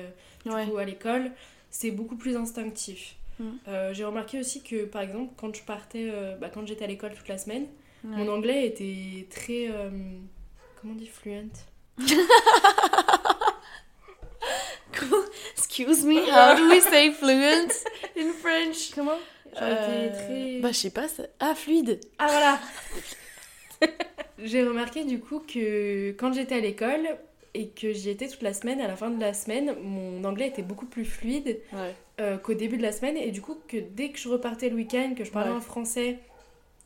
du 0.46 0.50
coup 0.50 0.78
à 0.78 0.86
l'école, 0.86 1.32
c'est 1.70 1.92
beaucoup 1.92 2.16
plus 2.16 2.36
instinctif. 2.38 3.16
Mm. 3.40 3.50
Euh, 3.68 3.94
J'ai 3.94 4.06
remarqué 4.06 4.40
aussi 4.40 4.64
que 4.64 4.86
par 4.86 5.02
exemple 5.02 5.34
quand 5.38 5.54
je 5.56 5.62
partais, 5.64 6.08
euh, 6.12 6.36
bah, 6.38 6.50
quand 6.54 6.66
j'étais 6.68 6.86
à 6.86 6.88
l'école 6.88 7.14
toute 7.14 7.28
la 7.28 7.38
semaine, 7.38 7.68
Ouais. 8.04 8.18
mon 8.18 8.28
anglais 8.32 8.68
était 8.68 9.26
très 9.32 9.68
euh, 9.72 9.90
comment 10.80 10.94
on 10.94 10.96
dit 10.96 11.08
fluent? 11.08 11.50
Excuse 15.58 16.06
me, 16.06 16.20
how 16.32 16.56
do 16.56 16.70
we 16.70 16.82
say 16.82 17.12
fluent 17.12 17.72
in 18.18 18.32
French? 18.42 18.92
Comment? 18.94 19.18
Très 19.54 20.60
Bah, 20.62 20.70
je 20.72 20.78
sais 20.78 20.90
pas, 20.90 21.08
ça... 21.08 21.24
ah, 21.40 21.56
fluide. 21.56 22.00
Ah 22.20 22.28
voilà 22.28 22.60
J'ai 24.44 24.64
remarqué 24.64 25.06
du 25.06 25.20
coup 25.20 25.40
que 25.40 26.12
quand 26.12 26.34
j'étais 26.34 26.56
à 26.56 26.60
l'école 26.60 27.08
et 27.54 27.70
que 27.70 27.94
j'y 27.94 28.10
étais 28.10 28.28
toute 28.28 28.42
la 28.42 28.54
semaine, 28.54 28.82
à 28.82 28.88
la 28.88 28.96
fin 28.98 29.10
de 29.10 29.20
la 29.22 29.34
semaine, 29.34 29.76
mon 29.82 30.24
anglais 30.26 30.48
était 30.48 30.62
beaucoup 30.62 30.86
plus 30.86 31.06
fluide 31.06 31.60
Ouais. 31.74 31.94
Euh, 32.20 32.38
qu'au 32.38 32.54
début 32.54 32.78
de 32.78 32.82
la 32.82 32.92
semaine. 32.92 33.18
Et 33.18 33.32
du 33.32 33.42
coup, 33.42 33.58
que 33.68 33.78
dès 33.78 34.10
que 34.10 34.20
je 34.20 34.30
repartais 34.30 34.70
le 34.70 34.76
week-end, 34.76 35.14
que 35.18 35.24
je 35.24 35.32
parlais 35.32 35.52
Ouais. 35.52 35.58
en 35.58 35.62
français 35.62 36.20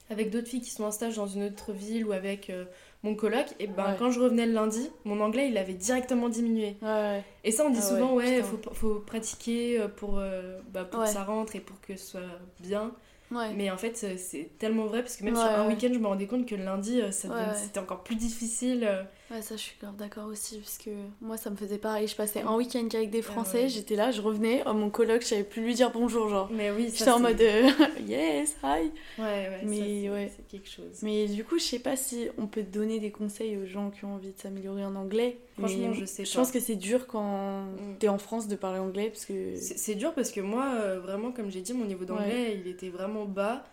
avec 0.10 0.32
d'autres 0.32 0.48
filles 0.48 0.62
qui 0.62 0.72
sont 0.72 0.84
en 0.86 0.92
stage 0.92 1.16
dans 1.18 1.28
une 1.28 1.44
autre 1.44 1.72
ville 1.72 2.04
ou 2.06 2.12
avec 2.14 2.50
euh, 2.50 2.66
mon 3.04 3.14
coloc, 3.16 3.46
et 3.60 3.68
ben 3.68 3.92
Ouais. 3.92 3.96
quand 4.00 4.10
je 4.12 4.20
revenais 4.20 4.48
le 4.48 4.54
lundi, 4.54 4.90
mon 5.06 5.20
anglais 5.22 5.48
il 5.50 5.58
avait 5.58 5.74
directement 5.76 6.30
diminué. 6.30 6.76
Ouais. 6.82 7.24
Et 7.44 7.52
ça, 7.52 7.64
on 7.66 7.70
dit 7.70 7.78
Ah 7.80 7.86
souvent, 7.88 8.14
ouais, 8.16 8.42
faut, 8.42 8.60
faut 8.74 8.96
pratiquer 9.00 9.80
euh, 9.80 9.88
pour, 9.88 10.18
euh, 10.18 10.60
bah, 10.74 10.84
pour 10.84 11.04
que 11.04 11.10
ça 11.10 11.24
rentre 11.24 11.56
et 11.56 11.60
pour 11.60 11.80
que 11.82 11.96
ce 11.96 12.06
soit 12.12 12.22
bien. 12.60 12.92
Ouais. 13.32 13.54
Mais 13.56 13.70
en 13.70 13.78
fait, 13.78 13.96
c'est 14.18 14.50
tellement 14.58 14.86
vrai 14.88 15.04
parce 15.04 15.16
que 15.16 15.24
même 15.24 15.36
Ouais, 15.36 15.40
sur 15.40 15.50
un 15.52 15.68
ouais. 15.68 15.74
week-end, 15.76 15.90
je 15.94 16.00
me 16.00 16.08
rendais 16.08 16.26
compte 16.26 16.48
que 16.48 16.56
le 16.56 16.64
lundi, 16.66 17.00
ça 17.12 17.54
c'était 17.54 17.80
encore 17.80 18.04
plus 18.04 18.16
difficile. 18.16 18.90
Ouais, 19.32 19.44
ça, 19.44 19.56
je 19.56 19.62
suis 19.62 19.76
grave 19.80 19.96
d'accord 19.96 20.26
aussi, 20.26 20.58
parce 20.58 20.80
que 20.80 20.90
moi, 21.22 21.38
ça 21.38 21.52
me 21.52 21.56
faisait 21.56 21.78
pareil. 21.78 22.08
Je 22.08 22.16
passais 22.16 22.42
un 22.42 22.56
week-end 22.56 22.88
qu'avec 22.90 23.12
des 23.12 23.20
Ah 23.20 23.32
Français, 23.32 23.64
ouais. 23.64 23.70
j'étais 23.70 23.96
là, 23.96 24.10
je 24.10 24.22
revenais, 24.22 24.64
oh, 24.66 24.74
mon 24.74 24.90
coloc, 24.90 25.22
je 25.22 25.28
savais 25.28 25.44
plus 25.44 25.62
lui 25.62 25.76
dire 25.76 25.92
bonjour, 25.92 26.30
genre. 26.30 26.50
Mais 26.52 26.72
oui, 26.72 26.92
J'étais 26.92 27.12
en 27.12 27.20
mode 27.20 27.40
euh, 27.40 27.70
yes, 28.08 28.56
hi. 28.64 28.66
Ouais, 28.66 28.90
ouais, 29.20 29.62
Mais 29.66 29.78
ça, 29.78 29.84
c'est- 29.84 30.10
ouais. 30.10 30.32
c'est 30.36 30.48
quelque 30.48 30.68
chose. 30.70 31.00
Mais 31.04 31.28
du 31.28 31.44
coup, 31.44 31.60
je 31.60 31.64
sais 31.64 31.78
pas 31.78 31.96
si 31.96 32.28
on 32.40 32.48
peut 32.48 32.64
donner 32.64 33.00
des 33.00 33.12
conseils 33.12 33.56
aux 33.58 33.68
gens 33.68 33.92
qui 33.92 34.04
ont 34.06 34.16
envie 34.16 34.32
de 34.34 34.40
s'améliorer 34.40 34.84
en 34.84 34.96
anglais. 34.96 35.38
Franchement, 35.60 35.90
Mais 35.90 35.94
je 35.94 36.06
sais 36.06 36.26
Je 36.26 36.32
pas. 36.34 36.40
pense 36.40 36.52
que 36.52 36.60
c'est 36.60 36.76
dur 36.76 37.06
quand 37.06 37.66
Mm. 37.66 37.98
t'es 38.00 38.08
en 38.08 38.18
France 38.18 38.48
de 38.48 38.56
parler 38.56 38.80
anglais, 38.80 39.10
parce 39.10 39.26
que. 39.26 39.56
C'est 39.58 39.78
c'est 39.78 39.96
dur 39.96 40.14
parce 40.16 40.32
que 40.32 40.42
moi, 40.42 40.66
euh, 40.82 41.00
vraiment, 41.00 41.32
comme 41.32 41.52
j'ai 41.52 41.62
dit, 41.62 41.74
mon 41.74 41.86
niveau 41.86 42.04
d'anglais, 42.06 42.60
il 42.64 42.68
était 42.72 42.90
vraiment 42.90 43.26
bas. 43.26 43.64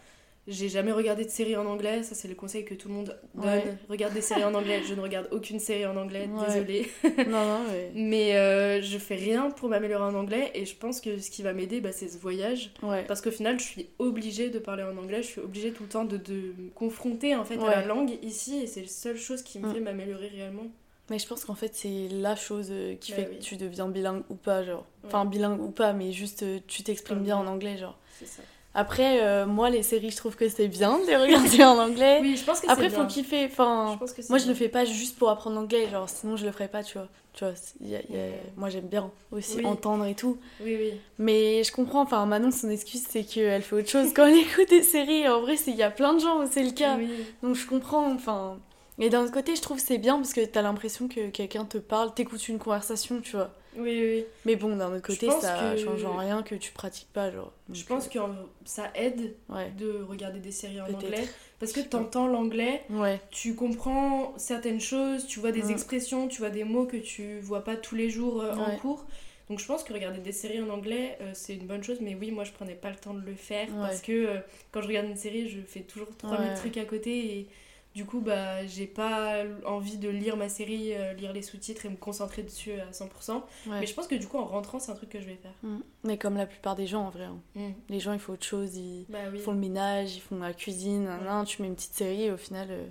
J'ai 0.49 0.69
jamais 0.69 0.93
regardé 0.93 1.25
de 1.25 1.31
série 1.31 1.57
en 1.57 1.67
anglais, 1.67 2.05
ça 2.05 2.15
c'est 2.15 2.29
le 2.29 2.37
conseil 2.37 2.65
que 2.65 2.75
tout 2.75 2.87
le 2.89 2.95
monde 2.95 3.19
donne. 3.35 3.45
Ouais. 3.45 3.65
Regarde 3.89 4.15
des 4.15 4.21
séries 4.21 4.45
en 4.45 4.55
anglais, 4.55 4.81
je 4.89 4.95
ne 4.95 5.01
regarde 5.01 5.29
aucune 5.33 5.59
série 5.59 5.85
en 5.87 5.97
anglais, 5.97 6.29
Ouais. 6.33 6.47
désolée. 6.47 6.87
non, 7.29 7.45
non, 7.45 7.61
ouais. 7.71 7.91
Mais 7.95 8.37
euh, 8.37 8.81
je 8.81 8.97
fais 8.99 9.17
rien 9.17 9.51
pour 9.51 9.69
m'améliorer 9.69 10.05
en 10.05 10.15
anglais 10.15 10.53
et 10.55 10.65
je 10.65 10.77
pense 10.77 11.01
que 11.01 11.19
ce 11.19 11.31
qui 11.31 11.43
va 11.43 11.53
m'aider, 11.53 11.81
bah, 11.81 11.91
c'est 11.91 12.09
ce 12.09 12.17
voyage. 12.19 12.71
Parce 13.09 13.21
qu'au 13.21 13.33
final, 13.33 13.59
je 13.59 13.65
suis 13.65 13.89
obligée 13.99 14.49
de 14.51 14.61
parler 14.61 14.85
en 14.85 14.97
anglais, 14.97 15.23
je 15.23 15.29
suis 15.29 15.41
obligée 15.41 15.73
tout 15.73 15.83
le 15.83 15.89
temps 15.89 16.05
de, 16.05 16.17
de 16.17 16.35
me 16.59 16.71
confronter 16.75 17.35
en 17.35 17.45
fait 17.45 17.59
à 17.59 17.81
la 17.81 17.85
langue 17.85 18.13
ici 18.23 18.59
et 18.63 18.67
c'est 18.69 18.83
la 18.83 18.89
seule 18.89 19.17
chose 19.19 19.43
qui 19.43 19.59
me 19.59 19.67
Mm. 19.69 19.75
fait 19.75 19.81
m'améliorer 19.81 20.29
réellement. 20.29 20.67
Mais 21.11 21.19
je 21.19 21.27
pense 21.27 21.45
qu'en 21.45 21.55
fait, 21.57 21.73
c'est 21.75 22.09
la 22.13 22.35
chose 22.37 22.69
euh, 22.71 22.95
qui 22.97 23.13
Bah 23.13 23.19
fait 23.19 23.29
oui. 23.31 23.39
que 23.39 23.43
tu 23.43 23.57
deviens 23.57 23.89
bilingue 23.89 24.23
ou 24.29 24.35
pas, 24.35 24.65
genre. 24.65 24.85
Enfin, 25.05 25.25
bilingue 25.25 25.61
ou 25.61 25.71
pas, 25.71 25.93
mais 25.93 26.13
juste 26.13 26.43
euh, 26.45 26.59
tu 26.67 26.83
t'exprimes 26.83 27.21
bien 27.21 27.37
en 27.37 27.47
anglais, 27.47 27.77
genre. 27.79 27.99
C'est 28.19 28.27
ça. 28.27 28.43
Après, 28.79 29.23
euh, 29.23 29.47
moi, 29.47 29.71
les 29.71 29.83
séries, 29.83 30.11
je 30.11 30.17
trouve 30.17 30.37
que 30.37 30.49
c'est 30.51 30.69
bien 30.69 30.99
de 30.99 31.07
les 31.07 31.17
regarder 31.17 31.65
en 31.65 31.79
anglais. 31.79 32.19
Oui, 32.21 32.37
je 32.37 32.45
pense 32.45 32.61
que 32.61 32.69
Après, 32.71 32.85
c'est 32.91 32.91
faut 32.91 33.01
bien. 33.05 33.07
kiffer. 33.07 33.47
Je 33.49 33.53
Enfin, 33.53 33.99
c'est 34.07 34.29
moi, 34.29 34.39
je 34.39 34.45
le 34.47 34.53
bien. 34.53 34.59
fais 34.59 34.69
pas 34.69 34.85
juste 34.85 35.19
pour 35.19 35.31
apprendre 35.31 35.57
l'anglais, 35.57 35.89
genre, 35.91 36.09
sinon 36.09 36.37
je 36.37 36.45
le 36.45 36.53
ferais 36.53 36.69
pas, 36.69 36.83
tu 36.85 36.99
vois. 36.99 37.09
Tu 37.33 37.45
vois, 37.45 37.55
y 37.81 37.95
a- 37.97 38.01
y 38.01 38.17
a- 38.19 38.33
moi, 38.57 38.69
j'aime 38.69 38.87
bien 38.87 39.11
aussi 39.33 39.57
Oui. 39.59 39.67
entendre 39.67 40.05
et 40.05 40.15
tout. 40.15 40.37
Oui, 40.63 40.77
oui. 40.79 40.93
Mais 41.19 41.65
je 41.65 41.73
comprends, 41.73 42.03
enfin, 42.03 42.25
Manon, 42.27 42.51
son 42.51 42.69
excuse, 42.71 43.05
c'est 43.09 43.25
qu'elle 43.25 43.63
fait 43.63 43.77
autre 43.77 43.89
chose 43.89 44.13
quand 44.15 44.27
elle 44.27 44.37
écoute 44.39 44.69
des 44.69 44.83
séries. 44.83 45.27
En 45.29 45.41
vrai, 45.41 45.55
il 45.67 45.75
y 45.75 45.83
a 45.83 45.91
plein 45.91 46.13
de 46.15 46.21
gens 46.21 46.43
où 46.43 46.47
c'est 46.51 46.63
le 46.63 46.73
cas. 46.73 46.97
Oui. 46.99 47.09
Donc 47.43 47.55
je 47.57 47.67
comprends, 47.67 48.13
enfin. 48.13 48.59
Et 48.99 49.11
d'un 49.11 49.23
autre 49.25 49.33
côté, 49.33 49.55
je 49.57 49.61
trouve 49.63 49.77
que 49.79 49.83
c'est 49.83 49.99
bien 49.99 50.17
parce 50.17 50.33
que 50.33 50.43
t'as 50.45 50.63
l'impression 50.63 51.09
que 51.09 51.29
quelqu'un 51.29 51.65
te 51.67 51.77
parle, 51.79 52.15
t'écoutes 52.15 52.49
une 52.49 52.59
conversation, 52.59 53.21
tu 53.23 53.37
vois. 53.37 53.51
Oui, 53.79 54.01
oui. 54.03 54.25
Mais 54.45 54.57
bon, 54.57 54.77
d'un 54.77 54.93
autre 54.93 55.07
côté, 55.07 55.31
ça 55.31 55.75
que- 55.75 55.83
change 55.83 56.05
en 56.05 56.17
rien 56.17 56.43
que 56.43 56.55
tu 56.55 56.73
pratiques 56.73 57.09
pas, 57.13 57.31
genre. 57.31 57.53
Je 57.73 57.85
pense 57.85 58.09
que 58.09 58.19
euh, 58.19 58.27
ça 58.65 58.91
aide 58.95 59.35
Ouais. 59.49 59.71
de 59.79 60.03
regarder 60.09 60.39
des 60.41 60.53
séries 60.53 60.81
en 60.81 60.87
anglais 60.93 61.25
parce 61.59 61.73
que 61.73 61.81
pas. 61.81 61.87
t'entends 61.99 62.27
l'anglais, 62.29 62.83
Ouais. 62.91 63.21
tu 63.31 63.55
comprends 63.55 64.35
certaines 64.37 64.81
choses, 64.81 65.27
tu 65.27 65.41
vois 65.41 65.53
des 65.53 65.63
Mm. 65.65 65.71
expressions, 65.71 66.29
tu 66.29 66.39
vois 66.39 66.51
des 66.51 66.65
mots 66.65 66.87
que 66.87 66.97
tu 66.97 67.39
vois 67.41 67.65
pas 67.65 67.77
tous 67.77 67.95
les 67.95 68.11
jours 68.11 68.41
euh, 68.43 68.55
en 68.55 68.77
cours. 68.77 69.05
Donc 69.49 69.61
je 69.61 69.67
pense 69.67 69.85
que 69.85 69.93
regarder 69.93 70.19
des 70.19 70.33
séries 70.33 70.61
en 70.61 70.69
anglais, 70.71 71.17
euh, 71.21 71.31
c'est 71.33 71.55
une 71.55 71.67
bonne 71.69 71.83
chose, 71.85 71.99
mais 72.01 72.17
oui, 72.17 72.33
moi 72.33 72.43
je 72.43 72.51
prenais 72.51 72.75
pas 72.75 72.91
le 72.91 72.97
temps 72.97 73.15
de 73.15 73.25
le 73.25 73.35
faire 73.35 73.69
parce 73.81 74.01
que 74.01 74.11
euh, 74.13 74.39
quand 74.73 74.83
je 74.83 74.89
regarde 74.89 75.07
une 75.07 75.17
série, 75.17 75.49
je 75.49 75.61
fais 75.61 75.81
toujours 75.83 76.09
3000 76.19 76.49
Ouais. 76.49 76.55
trucs 76.57 76.77
à 76.79 76.85
côté 76.85 77.39
et 77.39 77.49
du 77.97 78.05
coup, 78.05 78.21
bah, 78.21 78.67
j'ai 78.67 78.87
pas 78.87 79.43
envie 79.65 79.97
de 79.97 80.11
lire 80.11 80.37
ma 80.37 80.51
série, 80.51 80.93
euh, 80.95 81.15
lire 81.15 81.33
les 81.33 81.41
sous-titres 81.41 81.87
et 81.87 81.89
me 81.89 81.97
concentrer 81.97 82.43
dessus 82.43 82.73
à 82.73 82.91
100%. 82.93 83.33
ouais. 83.33 83.81
Mais 83.81 83.87
je 83.87 83.95
pense 83.95 84.07
que 84.07 84.15
du 84.15 84.29
coup, 84.29 84.37
en 84.37 84.45
rentrant, 84.45 84.79
c'est 84.79 84.93
un 84.93 84.95
truc 84.95 85.09
que 85.09 85.19
je 85.19 85.25
vais 85.25 85.37
faire. 85.37 85.55
Mm. 85.63 85.79
Mais 86.05 86.19
comme 86.19 86.37
la 86.37 86.45
plupart 86.45 86.77
des 86.77 86.87
gens, 86.87 87.07
en 87.07 87.09
vrai. 87.09 87.25
hein. 87.25 87.39
Mm. 87.55 87.71
Les 87.89 87.99
gens, 87.99 88.13
ils 88.13 88.19
font 88.19 88.35
autre 88.35 88.45
chose, 88.45 88.77
ils 88.77 89.07
Bah 89.09 89.19
oui, 89.33 89.39
font 89.39 89.53
le 89.53 89.59
ménage, 89.59 90.15
ils 90.15 90.21
font 90.21 90.37
la 90.39 90.53
cuisine, 90.53 91.09
tu 91.47 91.63
mets 91.63 91.69
une 91.69 91.75
petite 91.75 91.95
série 91.95 92.25
et 92.25 92.31
au 92.31 92.37
final. 92.37 92.69
euh. 92.71 92.87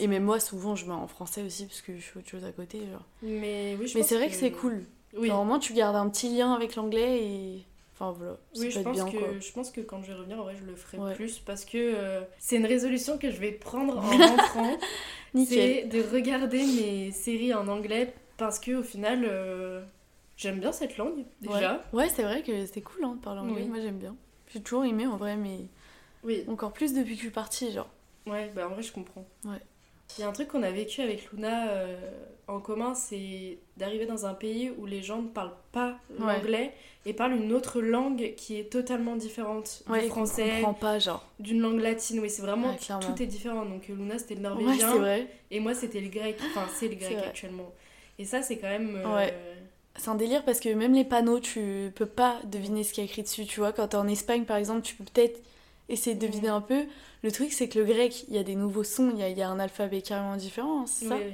Et 0.00 0.08
même 0.08 0.24
moi, 0.24 0.40
souvent, 0.40 0.74
je 0.74 0.84
mets 0.86 0.92
en 0.92 1.06
français 1.06 1.42
aussi 1.42 1.64
parce 1.64 1.80
que 1.80 1.94
je 1.96 2.00
fais 2.02 2.18
autre 2.18 2.28
chose 2.28 2.44
à 2.44 2.50
côté, 2.50 2.80
genre. 2.90 3.06
Mais 3.22 3.76
oui, 3.78 3.86
je 3.86 3.96
Mais 3.96 4.02
c'est 4.02 4.16
vrai 4.16 4.28
que, 4.28 4.34
c'est 4.34 4.50
cool. 4.50 4.84
Oui. 5.16 5.30
Moins, 5.30 5.60
tu 5.60 5.72
gardes 5.72 5.96
un 5.96 6.08
petit 6.10 6.36
lien 6.36 6.52
avec 6.52 6.74
l'anglais 6.74 7.22
et. 7.24 7.64
Enfin 8.00 8.12
voilà, 8.16 8.36
Oui, 8.56 8.70
je 8.70 8.78
pense, 8.80 8.94
bien 8.94 9.10
que, 9.10 9.40
je 9.40 9.52
pense 9.52 9.72
que 9.72 9.80
quand 9.80 10.02
je 10.02 10.08
vais 10.12 10.14
revenir, 10.18 10.38
en 10.38 10.44
vrai, 10.44 10.54
je 10.56 10.64
le 10.64 10.76
ferai 10.76 10.98
Ouais. 10.98 11.14
plus 11.14 11.40
parce 11.40 11.64
que 11.64 11.76
euh, 11.76 12.20
c'est 12.38 12.56
une 12.56 12.66
résolution 12.66 13.18
que 13.18 13.28
je 13.30 13.36
vais 13.38 13.50
prendre 13.50 13.98
en 13.98 14.00
rentrant. 14.36 14.76
Nickel. 15.34 15.58
c'est 15.58 15.84
de 15.88 16.00
regarder 16.02 16.64
mes 16.64 17.10
séries 17.10 17.52
en 17.54 17.66
anglais 17.66 18.14
parce 18.36 18.60
que 18.60 18.72
au 18.76 18.82
final, 18.84 19.24
euh, 19.24 19.82
j'aime 20.36 20.60
bien 20.60 20.70
cette 20.70 20.96
langue 20.96 21.24
déjà. 21.40 21.84
Ouais, 21.92 22.04
Ouais, 22.04 22.08
c'est 22.08 22.22
vrai 22.22 22.42
que 22.42 22.66
c'est 22.66 22.82
cool 22.82 23.04
hein, 23.04 23.14
de 23.16 23.20
parler 23.20 23.40
anglais, 23.40 23.62
Oui. 23.62 23.68
moi 23.68 23.80
j'aime 23.80 23.98
bien. 23.98 24.14
J'ai 24.52 24.62
toujours 24.62 24.84
aimé 24.84 25.06
en 25.06 25.16
vrai, 25.16 25.36
mais 25.36 25.66
Oui, 26.22 26.44
encore 26.48 26.72
plus 26.72 26.92
depuis 26.94 27.10
que 27.14 27.16
je 27.16 27.22
suis 27.24 27.30
partie, 27.30 27.72
genre. 27.72 27.88
ouais, 28.26 28.50
bah 28.54 28.68
en 28.68 28.74
vrai, 28.74 28.82
je 28.82 28.92
comprends. 28.92 29.26
Ouais. 29.44 29.60
Il 30.16 30.22
y 30.22 30.24
a 30.24 30.28
un 30.28 30.32
truc 30.32 30.48
qu'on 30.48 30.62
a 30.62 30.70
vécu 30.70 31.00
avec 31.02 31.30
Luna 31.32 31.68
euh, 31.70 31.96
en 32.48 32.60
commun, 32.60 32.94
c'est 32.94 33.58
d'arriver 33.76 34.06
dans 34.06 34.26
un 34.26 34.34
pays 34.34 34.72
où 34.78 34.86
les 34.86 35.02
gens 35.02 35.22
ne 35.22 35.28
parlent 35.28 35.54
pas 35.70 35.98
Ouais. 36.18 36.34
l'anglais 36.36 36.72
et 37.06 37.12
parlent 37.12 37.34
une 37.36 37.52
autre 37.52 37.80
langue 37.80 38.34
qui 38.36 38.58
est 38.58 38.64
totalement 38.70 39.16
différente 39.16 39.82
Ouais, 39.88 40.02
du 40.02 40.08
français, 40.08 40.48
comprend 40.60 40.74
pas, 40.74 40.98
genre. 40.98 41.24
d'une 41.38 41.60
langue 41.60 41.80
latine. 41.80 42.20
Oui, 42.20 42.30
c'est 42.30 42.42
vraiment 42.42 42.70
Ouais, 42.70 42.78
tout 43.00 43.22
est 43.22 43.26
différent. 43.26 43.64
Donc 43.64 43.88
euh, 43.90 43.94
Luna 43.94 44.18
c'était 44.18 44.34
le 44.34 44.40
norvégien 44.40 44.96
vrai. 44.96 45.26
et 45.50 45.60
moi 45.60 45.74
c'était 45.74 46.00
le 46.00 46.08
grec. 46.08 46.36
Enfin, 46.50 46.66
c'est 46.74 46.88
le 46.88 46.94
grec 46.96 47.16
actuellement. 47.18 47.70
Et 48.18 48.24
ça, 48.24 48.42
c'est 48.42 48.56
quand 48.58 48.66
même. 48.68 49.00
euh. 49.04 49.28
C'est 49.96 50.08
un 50.10 50.14
délire 50.16 50.44
parce 50.44 50.58
que 50.60 50.68
même 50.70 50.94
les 50.94 51.04
panneaux, 51.04 51.38
tu 51.40 51.92
peux 51.94 52.06
pas 52.06 52.40
deviner 52.44 52.82
ce 52.82 52.92
qu'il 52.92 53.04
y 53.04 53.06
a 53.06 53.10
écrit 53.10 53.22
dessus, 53.22 53.46
tu 53.46 53.60
vois. 53.60 53.72
Quand 53.72 53.88
t'es 53.88 53.96
en 53.96 54.08
Espagne, 54.08 54.44
par 54.44 54.56
exemple, 54.56 54.82
tu 54.82 54.94
peux 54.96 55.04
peut-être 55.04 55.40
essayer 55.88 56.14
de 56.16 56.26
deviner 56.26 56.48
un 56.48 56.60
peu. 56.60 56.84
Le 57.22 57.32
truc, 57.32 57.52
c'est 57.52 57.68
que 57.68 57.78
le 57.78 57.84
grec, 57.84 58.24
il 58.28 58.34
y 58.34 58.38
a 58.38 58.42
des 58.44 58.54
nouveaux 58.54 58.84
sons, 58.84 59.10
il 59.12 59.18
y 59.18 59.22
a, 59.22 59.28
il 59.28 59.36
y 59.38 59.42
a 59.42 59.48
un 59.48 59.58
alphabet 59.58 60.02
carrément 60.02 60.36
différent, 60.36 60.82
hein, 60.82 60.86
c'est 60.86 61.06
ça 61.06 61.16
oui. 61.16 61.32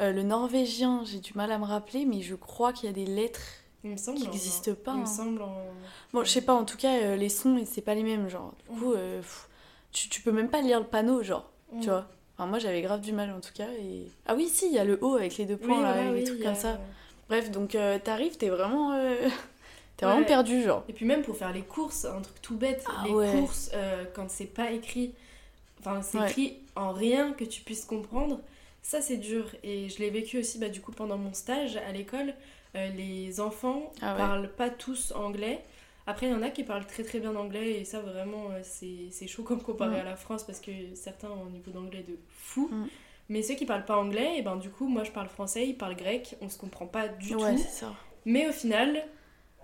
Euh, 0.00 0.10
Le 0.12 0.22
norvégien, 0.22 1.02
j'ai 1.04 1.18
du 1.18 1.32
mal 1.34 1.52
à 1.52 1.58
me 1.58 1.64
rappeler, 1.64 2.06
mais 2.06 2.22
je 2.22 2.34
crois 2.34 2.72
qu'il 2.72 2.86
y 2.86 2.88
a 2.88 2.94
des 2.94 3.04
lettres. 3.06 3.40
Il 3.84 3.90
me 3.90 3.96
semble. 3.96 4.18
Qui 4.18 4.26
en- 4.26 4.30
n'existe 4.30 4.72
pas, 4.74 4.92
Il 4.92 4.98
me 4.98 5.02
hein. 5.02 5.06
semble 5.06 5.42
en. 5.42 5.54
Bon, 6.12 6.24
je 6.24 6.30
sais 6.30 6.40
pas, 6.40 6.54
en 6.54 6.64
tout 6.64 6.76
cas, 6.78 6.94
euh, 7.02 7.16
les 7.16 7.28
sons, 7.28 7.62
c'est 7.66 7.82
pas 7.82 7.94
les 7.94 8.02
mêmes, 8.02 8.28
genre. 8.28 8.54
Du 8.70 8.78
coup, 8.78 8.92
euh, 8.94 9.18
pff, 9.20 9.48
tu, 9.92 10.08
tu 10.08 10.22
peux 10.22 10.32
même 10.32 10.48
pas 10.48 10.62
lire 10.62 10.80
le 10.80 10.86
panneau, 10.86 11.22
genre, 11.22 11.50
Mm. 11.72 11.80
tu 11.80 11.88
vois. 11.88 12.06
Enfin, 12.38 12.46
moi, 12.48 12.58
j'avais 12.58 12.80
grave 12.80 13.00
du 13.02 13.12
mal, 13.12 13.30
en 13.32 13.40
tout 13.40 13.52
cas. 13.54 13.68
Et... 13.78 14.06
Ah 14.26 14.34
oui, 14.34 14.48
si, 14.48 14.66
il 14.66 14.72
y 14.72 14.78
a 14.78 14.84
le 14.84 14.98
O 15.02 15.14
avec 15.16 15.36
les 15.36 15.44
deux 15.44 15.58
Oui, 15.60 15.66
points, 15.66 15.82
là, 15.82 16.10
et 16.10 16.14
des 16.20 16.24
trucs 16.24 16.40
a- 16.40 16.44
comme 16.44 16.54
ça. 16.54 16.80
Bref, 17.28 17.50
donc 17.50 17.76
t'arrives, 18.04 18.36
t'es 18.38 18.48
vraiment, 18.48 18.92
t'es 19.96 20.06
vraiment 20.06 20.24
perdu, 20.24 20.62
genre. 20.62 20.84
Et 20.88 20.92
puis 20.92 21.04
même 21.06 21.22
pour 21.22 21.36
faire 21.36 21.52
les 21.52 21.62
courses, 21.62 22.04
un 22.04 22.20
truc 22.20 22.40
tout 22.42 22.56
bête, 22.56 22.84
Ah 22.88 23.04
les 23.06 23.12
ouais. 23.12 23.30
courses, 23.32 23.70
euh, 23.74 24.04
quand 24.14 24.30
c'est 24.30 24.46
pas 24.46 24.70
écrit, 24.72 25.14
enfin 25.80 26.02
c'est 26.02 26.18
Ouais. 26.18 26.28
écrit 26.30 26.58
en 26.76 26.92
rien 26.92 27.32
que 27.32 27.44
tu 27.44 27.62
puisses 27.62 27.84
comprendre, 27.84 28.40
ça 28.82 29.00
c'est 29.00 29.18
dur. 29.18 29.46
Et 29.62 29.88
je 29.88 29.98
l'ai 29.98 30.10
vécu 30.10 30.38
aussi 30.38 30.58
bah, 30.58 30.68
du 30.68 30.80
coup 30.80 30.92
pendant 30.92 31.18
mon 31.18 31.32
stage 31.34 31.76
à 31.76 31.92
l'école. 31.92 32.34
Euh, 32.74 32.88
les 32.96 33.38
enfants 33.38 33.92
Ah 34.00 34.14
parlent 34.16 34.48
pas 34.50 34.70
tous 34.70 35.12
anglais. 35.12 35.62
Après, 36.06 36.26
il 36.26 36.32
y 36.32 36.34
en 36.34 36.40
a 36.42 36.48
qui 36.48 36.64
parlent 36.64 36.86
très 36.86 37.04
très 37.04 37.20
bien 37.20 37.36
anglais 37.36 37.72
et 37.80 37.84
ça 37.84 38.00
vraiment 38.00 38.48
euh, 38.50 38.60
c'est 38.62 39.26
chaud 39.28 39.42
comme 39.42 39.62
comparé 39.62 39.96
Mm. 39.98 40.00
à 40.00 40.04
la 40.04 40.16
France 40.16 40.42
parce 40.44 40.58
que 40.58 40.72
certains 40.94 41.28
ont 41.28 41.46
un 41.46 41.50
niveau 41.50 41.70
d'anglais 41.70 42.02
de 42.08 42.16
fou. 42.30 42.68
Mm. 42.72 42.86
Mais 43.28 43.42
ceux 43.42 43.54
qui 43.54 43.66
parlent 43.66 43.84
pas 43.84 43.96
anglais, 43.98 44.38
et 44.38 44.42
ben 44.42 44.56
du 44.56 44.68
coup, 44.68 44.88
moi 44.88 45.04
je 45.04 45.10
parle 45.12 45.28
français, 45.28 45.66
ils 45.68 45.76
parlent 45.76 45.94
grec, 45.96 46.34
on 46.40 46.48
se 46.48 46.58
comprend 46.58 46.86
pas 46.86 47.08
du 47.08 47.34
ouais, 47.36 47.52
tout. 47.54 47.58
c'est 47.62 47.80
ça. 47.84 47.92
Mais 48.24 48.48
au 48.48 48.52
final, 48.52 49.04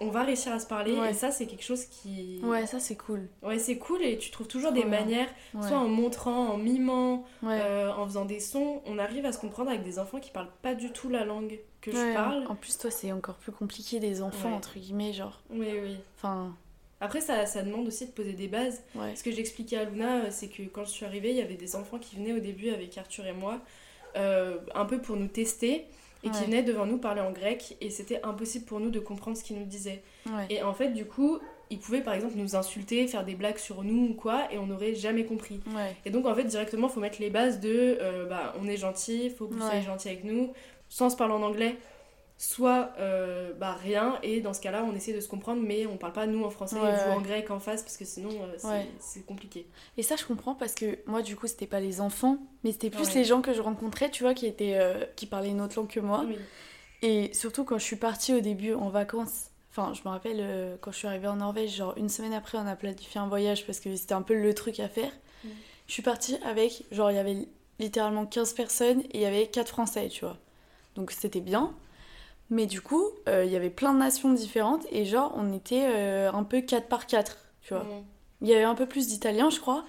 on 0.01 0.09
va 0.11 0.23
réussir 0.23 0.53
à 0.53 0.59
se 0.61 0.67
parler 0.67 0.93
Ouais. 0.99 1.11
et 1.11 1.15
ça 1.15 1.31
c'est 1.31 1.47
quelque 1.47 1.65
chose 1.65 1.85
qui 1.87 2.41
Ouais, 2.43 2.67
ça, 2.67 2.79
c'est 2.81 2.97
cool. 2.97 3.29
Ouais, 3.43 3.59
c'est 3.59 3.79
cool 3.79 4.03
et 4.03 4.19
tu 4.19 4.31
trouves 4.31 4.47
toujours 4.49 4.73
des 4.73 4.85
manières, 4.85 5.29
Ouais. 5.55 5.67
soit 5.67 5.79
en 5.79 5.89
montrant, 5.89 6.49
en 6.51 6.57
mimant, 6.57 7.25
euh, 7.45 7.91
en 7.93 8.05
faisant 8.07 8.25
des 8.25 8.41
sons, 8.41 8.81
on 8.87 8.99
arrive 8.99 9.27
à 9.27 9.33
se 9.33 9.39
comprendre 9.39 9.71
avec 9.71 9.83
des 9.85 9.99
enfants 9.99 10.21
qui 10.21 10.31
parlent 10.31 10.51
pas 10.63 10.75
du 10.75 10.91
tout 10.93 11.09
la 11.09 11.25
langue 11.25 11.59
que 11.81 11.91
je 11.93 12.15
parle. 12.15 12.45
En 12.49 12.55
plus, 12.55 12.77
toi, 12.79 12.91
c'est 12.91 13.13
encore 13.13 13.37
plus 13.37 13.53
compliqué 13.53 14.01
des 14.01 14.23
enfants, 14.23 14.53
entre 14.55 14.79
guillemets, 14.79 15.13
genre. 15.13 15.41
Oui, 15.51 15.69
oui. 15.83 15.97
Enfin, 16.17 16.55
Après, 17.01 17.21
ça, 17.21 17.47
ça 17.47 17.63
demande 17.63 17.87
aussi 17.87 18.07
de 18.07 18.11
poser 18.11 18.33
des 18.33 18.49
bases. 18.49 18.83
Ce 19.15 19.23
que 19.23 19.31
j'expliquais 19.31 19.77
à 19.77 19.85
Luna, 19.85 20.17
euh, 20.25 20.27
c'est 20.31 20.49
que 20.49 20.63
quand 20.65 20.85
je 20.85 20.91
suis 20.91 21.07
arrivée, 21.07 21.31
il 21.31 21.37
y 21.37 21.41
avait 21.43 21.55
des 21.55 21.77
enfants 21.77 21.99
qui 21.99 22.17
venaient 22.17 22.33
au 22.33 22.41
début 22.41 22.71
avec 22.71 22.99
Arthur 22.99 23.25
et 23.27 23.33
moi, 23.33 23.61
euh, 24.17 24.57
un 24.75 24.85
peu 24.85 25.01
pour 25.01 25.17
nous 25.17 25.29
tester, 25.29 25.87
et 26.25 26.31
qui 26.31 26.45
venaient 26.45 26.63
devant 26.63 26.87
nous 26.87 26.99
parler 26.99 27.21
en 27.21 27.31
grec, 27.31 27.77
et 27.81 27.91
c'était 27.91 28.21
impossible 28.23 28.65
pour 28.65 28.81
nous 28.81 28.91
de 28.91 29.01
comprendre 29.01 29.37
ce 29.37 29.45
qu'ils 29.45 29.59
nous. 29.59 29.67
Ouais. 30.27 30.47
Et 30.51 30.63
en 30.63 30.75
fait, 30.75 30.89
du 30.89 31.05
coup, 31.05 31.39
ils 31.71 31.79
pouvaient 31.79 32.01
par 32.01 32.15
exemple 32.15 32.35
nous 32.37 32.57
insulter, 32.57 33.07
faire 33.07 33.25
des 33.25 33.35
blagues 33.35 33.59
sur 33.59 33.85
nous 33.85 34.11
ou 34.11 34.15
quoi, 34.15 34.53
et 34.53 34.59
on 34.59 34.67
n'aurait 34.67 34.95
jamais 34.95 35.25
compris. 35.25 35.61
Ouais. 35.75 35.95
Et 36.05 36.11
donc 36.11 36.27
en 36.27 36.35
fait 36.35 36.45
directement 36.45 36.89
faut 36.89 37.01
mettre 37.01 37.21
les 37.21 37.31
bases 37.31 37.61
de 37.61 37.99
euh, 38.01 38.27
bah, 38.27 38.55
on 38.61 38.67
est 38.67 38.77
gentil, 38.77 39.31
faut 39.31 39.47
que 39.47 39.55
vous 39.55 39.61
soyez 39.61 39.83
gentil 39.83 40.09
avec 40.09 40.25
nous, 40.25 40.53
on 41.01 41.11
se 41.11 41.17
parle 41.17 41.33
en 41.33 41.43
anglais, 41.43 41.77
soit 42.40 42.92
euh, 42.98 43.53
bah 43.55 43.77
rien, 43.83 44.18
et 44.22 44.40
dans 44.40 44.55
ce 44.55 44.61
cas-là 44.61 44.85
on 44.88 44.94
essaie 44.94 45.12
de 45.12 45.20
se 45.20 45.27
comprendre 45.29 45.61
mais 45.61 45.87
on 45.87 45.96
parle 45.96 46.12
pas 46.12 46.27
nous 46.27 46.44
en 46.44 46.51
français 46.51 46.77
Ouais, 46.81 46.88
et 46.88 46.92
vous 46.92 47.11
ouais. 47.11 47.16
en 47.16 47.20
grec 47.20 47.51
en 47.51 47.59
face 47.59 47.83
parce 47.83 47.96
que 47.96 48.05
sinon 48.05 48.31
euh, 48.31 48.55
c'est 49.01 49.18
Ouais. 49.18 49.24
compliqué. 49.27 49.66
Et 49.96 50.03
ça, 50.05 50.14
je 50.16 50.24
comprends 50.24 50.55
parce 50.55 50.74
que 50.74 50.98
moi, 51.07 51.22
du 51.22 51.35
coup, 51.35 51.48
c'était 51.48 51.66
pas 51.66 51.81
les 51.81 52.01
enfants, 52.01 52.38
mais 52.62 52.70
c'était 52.72 52.90
plus 52.90 53.12
les 53.14 53.24
gens 53.24 53.42
que 53.42 53.53
je 53.53 53.61
rencontrais, 53.61 54.11
tu 54.11 54.22
vois, 54.22 54.35
qui 54.35 54.46
étaient, 54.46 54.77
euh, 54.79 55.05
qui 55.16 55.27
parlaient 55.27 55.48
une 55.51 55.61
autre 55.61 55.77
langue 55.77 55.88
que 55.88 55.98
moi. 56.01 56.24
Oui. 56.29 56.37
Et 57.03 57.33
surtout 57.35 57.64
quand 57.64 57.79
je 57.79 57.85
suis 57.85 57.96
partie 57.96 58.33
au 58.35 58.40
début 58.40 58.72
en 58.74 58.88
vacances, 58.88 59.51
enfin 59.72 59.92
je 59.94 60.01
me 60.05 60.09
rappelle 60.09 60.38
euh, 60.40 60.77
quand 60.81 60.92
je 60.92 60.98
suis 60.98 61.07
arrivée 61.09 61.27
en 61.29 61.37
Norvège, 61.37 61.74
genre 61.74 61.94
une 61.96 62.09
semaine 62.09 62.33
après 62.35 62.57
on 62.59 62.66
a 62.66 62.77
planifié 62.77 63.20
un 63.20 63.27
voyage 63.29 63.66
parce 63.66 63.81
que 63.81 63.94
c'était 63.96 64.14
un 64.14 64.22
peu 64.22 64.35
le 64.35 64.55
truc 64.55 64.79
à 64.81 64.88
faire. 64.88 65.11
Je 65.88 65.92
suis 65.92 66.03
partie 66.03 66.37
avec, 66.44 66.85
genre 66.92 67.11
il 67.11 67.14
y 67.14 67.18
avait 67.18 67.48
littéralement 67.81 68.27
15 68.27 68.53
personnes 68.53 69.01
et 69.12 69.18
il 69.18 69.20
y 69.20 69.27
avait 69.27 69.46
4 69.46 69.68
Français, 69.68 70.09
tu 70.09 70.24
vois. 70.24 70.37
Donc 70.96 71.11
c'était 71.12 71.40
bien. 71.40 71.72
Mais 72.51 72.67
du 72.67 72.81
coup, 72.81 73.05
euh, 73.29 73.45
il 73.45 73.53
y 73.53 73.57
avait 73.57 73.71
plein 73.71 73.93
de 73.93 73.99
nations 73.99 74.33
différentes 74.33 74.87
et 74.91 75.05
genre 75.05 75.33
on 75.37 75.53
était 75.53 75.87
euh, 75.89 76.33
un 76.33 76.45
peu 76.45 76.61
4 76.63 76.89
par 76.89 77.07
4, 77.07 77.37
tu 77.63 77.75
vois. 77.75 77.85
Mm. 77.85 78.05
Il 78.41 78.49
y 78.49 78.55
avait 78.55 78.65
un 78.65 78.75
peu 78.75 78.87
plus 78.87 79.09
d'Italiens, 79.09 79.51
je 79.51 79.61
crois. 79.61 79.85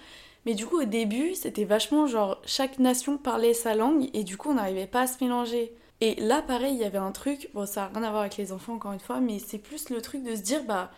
Mais 0.46 0.54
du 0.54 0.66
coup, 0.66 0.80
au 0.80 0.84
début, 0.84 1.34
c'était 1.34 1.64
vachement 1.64 2.06
genre 2.06 2.40
chaque 2.44 2.78
nation 2.78 3.18
parlait 3.18 3.54
sa 3.54 3.74
langue 3.74 4.08
et 4.14 4.24
du 4.24 4.36
coup, 4.36 4.50
on 4.50 4.54
n'arrivait 4.54 4.86
pas 4.86 5.02
à 5.02 5.06
se 5.06 5.22
mélanger. 5.22 5.72
Et 6.02 6.14
là, 6.16 6.40
pareil, 6.42 6.74
il 6.74 6.80
y 6.80 6.84
avait 6.84 6.98
un 6.98 7.12
truc, 7.12 7.50
bon, 7.52 7.66
ça 7.66 7.82
n'a 7.82 7.86
rien 7.88 8.02
à 8.04 8.10
voir 8.10 8.22
avec 8.22 8.36
les 8.38 8.52
enfants 8.52 8.74
encore 8.74 8.92
une 8.92 9.00
fois, 9.00 9.20
mais 9.20 9.38
c'est 9.38 9.58
plus 9.58 9.90
le 9.90 10.00
truc 10.00 10.22
de 10.22 10.34
se 10.34 10.40
dire, 10.40 10.64
bah, 10.64 10.90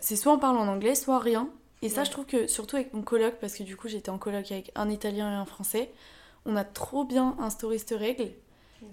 c'est 0.00 0.16
soit 0.16 0.32
on 0.32 0.38
parle 0.38 0.58
en 0.58 0.66
anglais, 0.66 0.96
soit 0.96 1.20
rien. 1.20 1.48
Et 1.82 1.88
ça, 1.88 2.00
Ouais. 2.00 2.06
je 2.06 2.10
trouve 2.10 2.26
que 2.26 2.46
surtout 2.48 2.74
avec 2.76 2.92
mon 2.92 3.02
coloc, 3.02 3.34
parce 3.40 3.54
que 3.54 3.62
du 3.62 3.76
coup, 3.76 3.86
j'étais 3.86 4.10
en 4.10 4.18
coloc 4.18 4.50
avec 4.50 4.72
un 4.74 4.90
italien 4.90 5.30
et 5.30 5.34
un 5.36 5.44
français, 5.44 5.92
on 6.44 6.56
a 6.56 6.64
trop 6.64 7.04
bien 7.04 7.36
instauré 7.38 7.78
cette 7.78 7.96
règle. 7.96 8.30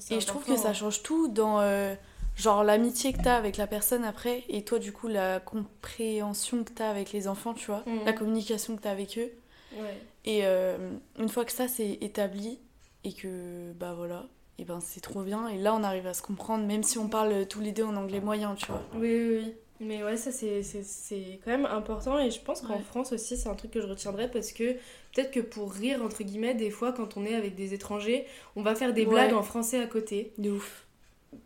Et 0.09 0.19
je 0.19 0.25
trouve 0.27 0.43
que 0.43 0.55
ça 0.57 0.73
change 0.73 1.03
tout 1.03 1.27
dans 1.27 1.59
euh, 1.61 1.93
genre 2.35 2.63
l'amitié 2.63 3.13
que 3.13 3.21
t'as 3.21 3.35
avec 3.35 3.57
la 3.57 3.67
personne 3.67 4.03
après 4.03 4.43
et 4.49 4.63
toi 4.63 4.79
du 4.79 4.91
coup 4.91 5.07
la 5.07 5.39
compréhension 5.39 6.63
que 6.63 6.71
t'as 6.71 6.89
avec 6.89 7.11
les 7.11 7.27
enfants, 7.27 7.53
tu 7.53 7.67
vois, 7.67 7.83
Mhm. 7.85 8.05
la 8.05 8.13
communication 8.13 8.75
que 8.75 8.81
t'as 8.81 8.91
avec 8.91 9.17
eux. 9.17 9.31
Ouais. 9.77 10.01
Et 10.25 10.41
euh, 10.45 10.91
une 11.19 11.29
fois 11.29 11.45
que 11.45 11.51
ça 11.51 11.67
c'est 11.67 11.97
établi 12.01 12.59
et 13.03 13.13
que 13.13 13.71
bah 13.73 13.93
voilà, 13.93 14.25
et 14.57 14.65
ben 14.65 14.79
c'est 14.79 15.01
trop 15.01 15.21
bien 15.23 15.47
et 15.49 15.57
là 15.57 15.73
on 15.75 15.83
arrive 15.83 16.07
à 16.07 16.13
se 16.13 16.21
comprendre 16.21 16.65
même 16.65 16.83
si 16.83 16.97
on 16.97 17.07
parle 17.09 17.45
tous 17.47 17.59
les 17.59 17.71
deux 17.71 17.83
en 17.83 17.95
anglais 17.95 18.19
moyen, 18.21 18.55
tu 18.55 18.67
vois. 18.67 18.81
Oui, 18.95 18.99
oui, 19.01 19.37
oui. 19.43 19.53
Mais 19.79 20.03
ouais, 20.03 20.15
ça 20.17 20.31
c'est- 20.31 21.39
quand 21.43 21.51
même 21.51 21.65
important 21.65 22.19
et 22.19 22.31
je 22.31 22.39
pense 22.39 22.62
qu'en 22.62 22.75
Ouais. 22.77 22.81
France 22.83 23.12
aussi 23.12 23.36
c'est 23.36 23.49
un 23.49 23.55
truc 23.55 23.71
que 23.71 23.81
je 23.81 23.88
retiendrai 23.88 24.29
parce 24.29 24.51
que 24.53 24.73
peut-être 25.13 25.31
que 25.31 25.39
pour 25.39 25.73
rire 25.73 26.01
entre 26.03 26.23
guillemets 26.23 26.53
des 26.55 26.69
fois 26.69 26.93
quand 26.93 27.17
on 27.17 27.25
est 27.25 27.36
avec 27.36 27.55
des 27.55 27.73
étrangers 27.73 28.25
on 28.55 28.62
va 28.62 28.75
faire 28.75 28.93
des 28.93 29.01
Ouais. 29.05 29.12
blagues 29.12 29.33
en 29.33 29.43
français 29.43 29.79
à 29.81 29.88
côté 29.88 30.31
De 30.38 30.51
ouf. 30.51 30.86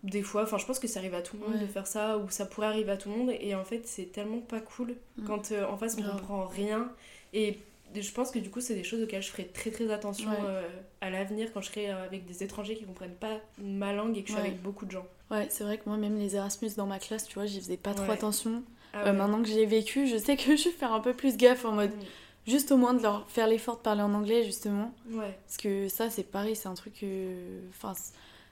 des 0.03 0.21
fois 0.21 0.43
enfin 0.43 0.57
je 0.57 0.65
pense 0.65 0.77
que 0.77 0.87
ça 0.87 0.99
arrive 0.99 1.13
à 1.15 1.21
tout 1.21 1.37
le 1.37 1.43
monde 1.47 1.55
Ouais. 1.55 1.61
de 1.61 1.67
faire 1.67 1.87
ça 1.87 2.17
ou 2.17 2.29
ça 2.29 2.45
pourrait 2.45 2.67
arriver 2.67 2.91
à 2.91 2.97
tout 2.97 3.09
le 3.09 3.15
monde 3.15 3.31
et 3.39 3.55
en 3.55 3.63
fait 3.63 3.87
c'est 3.87 4.11
tellement 4.11 4.39
pas 4.39 4.59
cool 4.59 4.95
Mm. 5.17 5.23
quand 5.25 5.51
euh, 5.53 5.65
en 5.65 5.77
face 5.77 5.95
on 5.97 6.03
comprend 6.03 6.45
rien 6.45 6.91
et 7.33 7.57
je 7.95 8.11
pense 8.11 8.31
que 8.31 8.39
du 8.39 8.49
coup 8.49 8.59
c'est 8.61 8.75
des 8.75 8.83
choses 8.83 9.01
auxquelles 9.03 9.21
je 9.23 9.29
ferai 9.29 9.47
très 9.47 9.71
très 9.71 9.91
attention 9.91 10.29
Ouais. 10.29 10.37
euh, 10.45 10.67
à 11.01 11.09
l'avenir 11.09 11.51
quand 11.53 11.61
je 11.61 11.67
serai 11.69 11.89
euh, 11.89 12.03
avec 12.05 12.25
des 12.25 12.43
étrangers 12.43 12.75
qui 12.75 12.83
comprennent 12.85 13.15
pas 13.15 13.39
ma 13.59 13.93
langue 13.93 14.17
et 14.17 14.21
que 14.23 14.27
je 14.27 14.33
suis 14.33 14.41
Ouais. 14.41 14.47
avec 14.49 14.61
beaucoup 14.61 14.85
de 14.85 14.91
gens 14.91 15.05
Ouais, 15.31 15.47
c'est 15.49 15.63
vrai 15.63 15.77
que 15.77 15.83
moi 15.87 15.97
même 15.97 16.17
les 16.17 16.35
Erasmus 16.35 16.69
dans 16.77 16.85
ma 16.85 16.99
classe, 16.99 17.27
tu 17.27 17.33
vois, 17.35 17.45
j'y 17.45 17.59
faisais 17.59 17.75
pas 17.77 17.93
trop 17.93 18.11
attention. 18.11 18.63
Ah 18.93 19.07
Euh, 19.09 19.13
maintenant 19.13 19.41
que 19.41 19.49
j'ai 19.49 19.65
vécu, 19.65 20.07
je 20.07 20.17
sais 20.17 20.37
que 20.37 20.55
je 20.55 20.65
vais 20.65 20.71
faire 20.71 20.93
un 20.93 21.01
peu 21.01 21.13
plus 21.13 21.35
gaffe 21.37 21.65
en 21.65 21.73
mode 21.73 21.91
Mm. 21.91 22.03
juste 22.47 22.71
au 22.71 22.77
moins 22.77 22.93
de 22.93 23.01
leur 23.03 23.29
faire 23.29 23.45
l'effort 23.47 23.75
de 23.77 23.81
parler 23.81 24.01
en 24.03 24.13
anglais 24.13 24.43
justement. 24.45 24.93
ouais 25.11 25.37
Parce 25.45 25.57
que 25.57 25.89
ça, 25.89 26.09
c'est 26.09 26.23
pareil, 26.23 26.55
c'est 26.55 26.69
un 26.69 26.73
truc. 26.75 27.03
Enfin, 27.69 27.93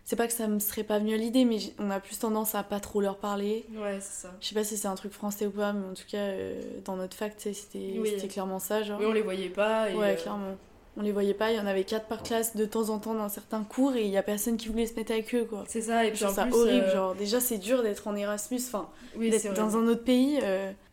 c'est- 0.05 0.15
pas 0.15 0.27
que 0.27 0.33
ça 0.33 0.47
me 0.47 0.59
serait 0.59 0.83
pas 0.83 0.99
venu 0.99 1.13
à 1.13 1.17
l'idée, 1.17 1.43
mais 1.43 1.57
on 1.79 1.89
a 1.91 1.99
plus 1.99 2.17
tendance 2.19 2.55
à 2.55 2.63
pas 2.63 2.79
trop 2.79 3.01
leur 3.01 3.17
parler. 3.17 3.65
ouais 3.75 3.97
c'est 3.99 4.21
ça 4.27 4.33
Je 4.39 4.47
sais 4.47 4.55
pas 4.55 4.63
si 4.63 4.77
c'est 4.77 4.87
un 4.87 4.95
truc 4.95 5.11
français 5.11 5.45
ou 5.47 5.51
pas, 5.51 5.73
mais 5.73 5.85
en 5.85 5.93
tout 5.93 6.03
cas, 6.09 6.17
euh, 6.19 6.61
dans 6.85 6.95
notre 6.95 7.17
fac, 7.17 7.33
c'était 7.37 7.95
Oui. 7.99 8.15
clairement 8.29 8.59
ça. 8.59 8.83
Genre. 8.83 8.99
oui 8.99 9.05
on 9.07 9.11
les 9.13 9.21
voyait 9.21 9.49
pas 9.49 9.89
et 9.89 9.95
ouais, 9.95 10.11
euh, 10.13 10.15
clairement. 10.15 10.55
On 10.97 11.01
les 11.01 11.11
voyait 11.11 11.33
pas, 11.33 11.51
il 11.51 11.57
y 11.57 11.59
en 11.59 11.65
avait 11.65 11.83
quatre 11.83 12.05
par 12.07 12.23
classe 12.23 12.55
de 12.55 12.63
temps 12.63 12.87
en 12.89 12.99
temps 12.99 13.13
dans 13.15 13.27
certains 13.27 13.63
cours 13.65 13.97
et 13.97 14.03
il 14.05 14.09
y 14.11 14.15
a 14.15 14.23
personne 14.23 14.55
qui 14.55 14.69
voulait 14.69 14.85
se 14.87 14.93
mettre 14.93 15.11
avec 15.11 15.35
eux, 15.35 15.43
quoi. 15.43 15.65
c'est 15.67 15.81
ça 15.81 16.05
et 16.05 16.11
puis 16.13 16.23
en 16.23 16.29
ça 16.33 16.43
plus 16.45 16.53
horrible, 16.55 16.85
euh, 16.85 16.93
genre 16.93 17.15
déjà 17.15 17.41
c'est 17.41 17.57
dur 17.57 17.83
d'être 17.83 18.07
en 18.07 18.15
Erasmus, 18.15 18.61
enfin 18.65 18.87
oui 19.17 19.29
d'être 19.29 19.53
dans 19.55 19.75
un 19.75 19.87
autre 19.87 20.05
pays, 20.05 20.39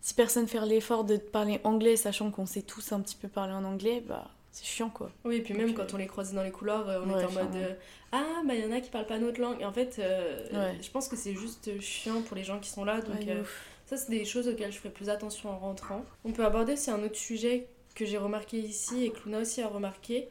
si 0.00 0.14
personne 0.14 0.48
fait 0.48 0.58
l'effort 0.66 1.04
de 1.04 1.18
parler 1.18 1.60
anglais, 1.62 1.94
sachant 1.94 2.32
qu'on 2.32 2.46
sait 2.46 2.62
tous 2.62 2.90
un 2.90 2.98
petit 3.00 3.14
peu 3.14 3.28
parler 3.28 3.52
en 3.52 3.62
anglais, 3.62 4.02
bah 4.08 4.26
c'est 4.52 4.64
chiant 4.64 4.90
quoi. 4.90 5.10
Oui, 5.24 5.36
et 5.36 5.40
puis 5.40 5.54
même 5.54 5.68
Donc, 5.68 5.76
quand 5.78 5.82
euh, 5.84 5.94
on 5.94 5.96
les 5.96 6.06
croisait 6.06 6.34
dans 6.36 6.42
les 6.42 6.50
couloirs, 6.50 6.88
euh, 6.88 7.00
on 7.04 7.10
ouais, 7.10 7.16
était 7.24 7.24
en 7.24 7.32
mode 7.42 7.56
euh, 7.56 7.74
Ah, 8.12 8.42
bah 8.46 8.54
il 8.54 8.60
y 8.62 8.66
en 8.66 8.72
a 8.72 8.80
qui 8.80 8.90
parlent 8.90 9.06
pas 9.06 9.18
notre 9.18 9.40
langue. 9.40 9.60
Et 9.60 9.64
en 9.64 9.72
fait, 9.72 9.96
euh, 9.98 10.46
Ouais. 10.52 10.76
je 10.80 10.90
pense 10.90 11.08
que 11.08 11.16
c'est 11.16 11.34
juste 11.34 11.80
chiant 11.80 12.20
pour 12.22 12.36
les 12.36 12.44
gens 12.44 12.58
qui 12.60 12.68
sont 12.70 12.84
là. 12.84 13.00
Donc, 13.00 13.20
Ouais, 13.20 13.30
euh. 13.30 13.42
Ça, 13.86 13.96
c'est 13.96 14.10
des 14.10 14.24
choses 14.24 14.48
auxquelles 14.48 14.70
je 14.72 14.78
ferai 14.78 14.90
plus 14.90 15.08
attention 15.10 15.50
en 15.50 15.58
rentrant. 15.58 16.04
On 16.24 16.32
peut 16.32 16.44
aborder 16.44 16.74
aussi 16.74 16.90
un 16.90 17.02
autre 17.02 17.16
sujet 17.16 17.66
que 17.94 18.04
j'ai 18.06 18.16
remarqué 18.16 18.58
ici 18.58 19.04
et 19.04 19.10
que 19.10 19.18
Luna 19.24 19.40
aussi 19.40 19.60
a 19.60 19.68
remarqué. 19.68 20.28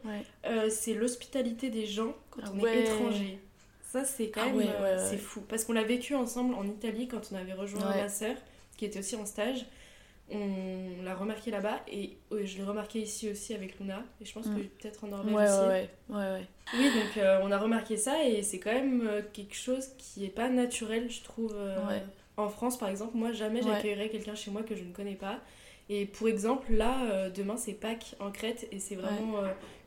C'est 0.70 0.94
l'hospitalité 0.94 1.70
des 1.70 1.86
gens 1.86 2.16
quand 2.32 2.42
Ah 2.46 2.52
on 2.56 2.66
est 2.66 2.80
étranger. 2.82 3.40
Ça, 3.84 4.06
c'est 4.06 4.30
quand 4.30 4.42
Ah 4.46 4.54
même 4.54 5.00
c'est 5.10 5.18
fou. 5.18 5.42
Parce 5.42 5.66
qu'on 5.66 5.74
l'a 5.74 5.84
vécu 5.84 6.16
ensemble 6.16 6.54
en 6.56 6.66
Italie 6.66 7.08
quand 7.08 7.22
on 7.32 7.36
avait 7.36 7.54
rejoint 7.54 7.82
ma 7.86 8.10
sœur, 8.10 8.36
qui 8.78 8.86
était 8.86 9.00
aussi 9.00 9.16
en 9.16 9.26
stage. 9.26 9.66
On 10.34 11.04
l'a 11.04 11.14
remarqué 11.16 11.52
là-bas 11.52 11.82
et 11.92 12.18
je 12.32 12.58
l'ai 12.58 12.64
remarqué 12.64 13.00
ici 13.00 13.30
aussi 13.30 13.54
avec 13.54 13.80
Luna. 13.80 14.04
Et 14.22 14.26
je 14.26 14.34
pense 14.34 14.46
Mm. 14.48 14.56
que 14.56 14.62
peut-être 14.62 15.04
en 15.04 15.08
Norvège 15.08 15.34
ouais, 15.34 15.44
aussi. 15.50 15.60
ouais, 15.68 15.90
ouais, 16.10 16.16
ouais. 16.32 16.48
Oui, 16.74 16.86
donc 16.86 17.18
euh, 17.18 17.40
on 17.44 17.52
a 17.52 17.58
remarqué 17.58 17.98
ça 17.98 18.24
et 18.26 18.42
c'est 18.44 18.60
quand 18.60 18.72
même 18.74 19.06
euh, 19.08 19.22
quelque 19.34 19.56
chose 19.56 19.90
qui 19.98 20.24
est 20.26 20.30
pas 20.30 20.50
naturel, 20.50 21.10
je 21.10 21.22
trouve. 21.24 21.54
euh. 21.56 21.76
En 22.38 22.48
France, 22.50 22.78
par 22.78 22.88
exemple, 22.90 23.18
moi, 23.18 23.34
jamais 23.34 23.62
j'accueillerais 23.62 24.08
quelqu'un 24.10 24.36
chez 24.36 24.52
moi 24.52 24.64
que 24.64 24.76
je 24.76 24.84
ne 24.84 24.94
connais 24.94 25.16
pas. 25.16 25.40
Et 25.90 26.06
pour 26.06 26.30
exemple, 26.30 26.72
là, 26.74 27.04
euh, 27.12 27.30
demain, 27.30 27.58
c'est 27.58 27.74
Pâques 27.74 28.16
en 28.22 28.32
Crète 28.32 28.68
et 28.72 28.80
c'est 28.80 28.96
vraiment 28.96 29.40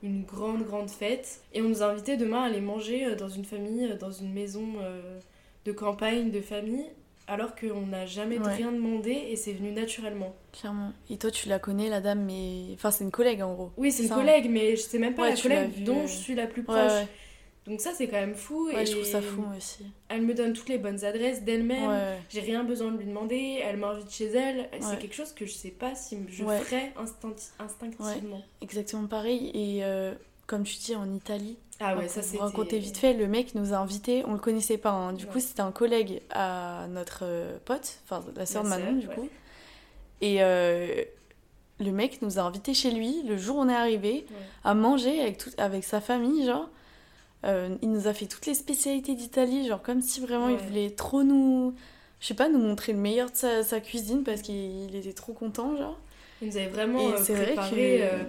une 0.03 0.25
grande, 0.25 0.63
grande 0.65 0.91
fête. 0.91 1.41
Et 1.55 1.63
on 1.63 1.69
nous 1.71 1.83
a 1.83 1.87
invités 1.87 2.19
demain 2.19 2.43
à 2.43 2.47
aller 2.47 2.61
manger 2.61 3.17
dans 3.17 3.31
une 3.31 3.47
famille, 3.47 3.97
dans 3.99 4.11
une 4.13 4.33
maison 4.35 4.67
de 5.65 5.73
campagne, 5.73 6.31
de 6.31 6.43
famille, 6.43 6.85
alors 7.27 7.55
qu'on 7.57 7.87
n'a 7.87 8.07
jamais 8.07 8.39
Ouais. 8.39 8.55
rien 8.55 8.71
demandé 8.73 9.11
et 9.13 9.37
c'est 9.37 9.53
venu 9.53 9.73
naturellement. 9.73 10.35
Clairement. 10.53 10.93
Et 11.11 11.17
toi, 11.17 11.31
tu 11.31 11.49
la 11.49 11.59
connais, 11.59 11.89
la 11.89 12.01
dame, 12.01 12.25
mais. 12.25 12.67
Enfin, 12.75 12.91
c'est 12.91 13.05
une 13.05 13.11
collègue 13.11 13.43
en 13.43 13.55
gros. 13.55 13.73
Oui, 13.77 13.91
c'est 13.93 14.03
une 14.05 14.09
Ça. 14.11 14.15
collègue, 14.17 14.49
mais 14.51 14.77
je 14.77 14.83
sais 14.83 14.99
même 14.99 15.15
pas 15.15 15.23
Ouais, 15.23 15.35
la 15.35 15.41
collègue 15.41 15.71
vu, 15.71 15.85
dont 15.85 16.01
euh, 16.01 16.07
je 16.07 16.13
suis 16.17 16.35
la 16.35 16.47
plus 16.47 16.63
proche. 16.63 16.77
ouais. 16.93 17.09
Donc 17.67 17.81
ça, 17.81 17.93
c'est 17.95 18.09
quand 18.09 18.21
même 18.21 18.35
fou. 18.35 18.67
Ouais, 18.67 18.83
et 18.83 18.87
je 18.87 18.93
trouve 18.93 19.05
ça 19.07 19.23
fou 19.23 19.41
moi 19.41 19.55
aussi. 19.57 19.87
Elle 20.11 20.21
me 20.21 20.35
donne 20.35 20.53
toutes 20.53 20.69
les 20.69 20.77
bonnes 20.77 21.03
adresses 21.03 21.45
d'elle-même. 21.45 21.91
J'ai 22.29 22.41
rien 22.41 22.63
besoin 22.63 22.91
de 22.93 22.99
lui 22.99 23.07
demander. 23.07 23.59
Elle 23.65 23.79
m'invite 23.79 24.11
chez 24.11 24.27
elle. 24.27 24.69
C'est 24.81 24.99
quelque 24.99 25.15
chose 25.15 25.33
que 25.33 25.47
je 25.47 25.53
sais 25.53 25.71
pas 25.71 25.95
si 25.95 26.19
je 26.29 26.45
ferais 26.45 26.93
instinct- 26.99 27.53
instinctivement. 27.59 28.43
Exactement 28.61 29.07
pareil. 29.07 29.51
Et 29.55 29.83
euh, 29.83 30.13
comme 30.47 30.65
tu 30.65 30.77
dis, 30.77 30.95
en 30.97 31.13
Italie, 31.13 31.57
Ah 31.81 31.97
ouais, 31.97 32.09
ça 32.09 32.23
c'est. 32.23 32.39
raconter 32.39 32.79
vite 32.79 32.97
fait, 32.99 33.15
le 33.15 33.27
mec 33.27 33.55
nous 33.55 33.73
a 33.73 33.77
invités, 33.79 34.23
on 34.27 34.33
le 34.33 34.39
connaissait 34.39 34.79
pas. 34.79 34.91
hein. 34.91 35.13
Du 35.13 35.27
coup, 35.27 35.41
c'était 35.41 35.61
un 35.63 35.73
collègue 35.73 36.21
à 36.31 36.87
notre 36.91 37.21
euh, 37.23 37.57
pote, 37.65 37.99
enfin 38.05 38.23
la 38.37 38.47
sœur 38.47 38.63
de 38.65 38.69
Ma 38.69 38.79
Manon, 38.79 38.99
du 38.99 39.07
ouais. 39.09 39.15
coup. 39.15 39.29
Et 40.21 40.43
euh, 40.43 41.03
le 41.81 41.91
mec 41.93 42.23
nous 42.23 42.39
a 42.39 42.43
invités 42.43 42.73
chez 42.75 42.91
lui 42.91 43.23
le 43.27 43.37
jour 43.37 43.57
où 43.57 43.61
on 43.61 43.69
est 43.69 43.75
arrivé 43.75 44.27
Ouais. 44.31 44.37
à 44.65 44.75
manger 44.75 45.21
avec, 45.21 45.39
tout, 45.39 45.51
avec 45.59 45.85
sa 45.85 46.01
famille, 46.01 46.47
genre. 46.47 46.69
Euh, 47.45 47.77
il 47.83 47.91
nous 47.91 48.07
a 48.09 48.15
fait 48.15 48.25
toutes 48.27 48.47
les 48.47 48.55
spécialités 48.55 49.15
d'Italie, 49.15 49.67
genre 49.69 49.83
comme 49.83 50.01
si 50.01 50.21
vraiment 50.21 50.49
il 50.49 50.57
voulait 50.57 50.91
trop 50.91 51.23
nous. 51.23 51.75
Je 52.21 52.29
sais 52.29 52.35
pas, 52.35 52.49
nous 52.49 52.59
montrer 52.59 52.93
le 52.95 52.99
meilleur 52.99 53.31
de 53.31 53.37
sa, 53.37 53.63
sa 53.63 53.81
cuisine 53.81 54.23
parce 54.25 54.41
qu'il 54.41 54.95
était 54.97 55.13
trop 55.13 55.35
content, 55.35 55.77
genre. 55.77 55.99
Il 56.41 56.49
nous 56.49 56.57
avait 56.57 56.69
vraiment 56.69 57.07
euh, 57.11 57.19
c'est 57.23 57.35
vrai 57.35 57.47
préparé. 57.47 58.01
que- 58.01 58.25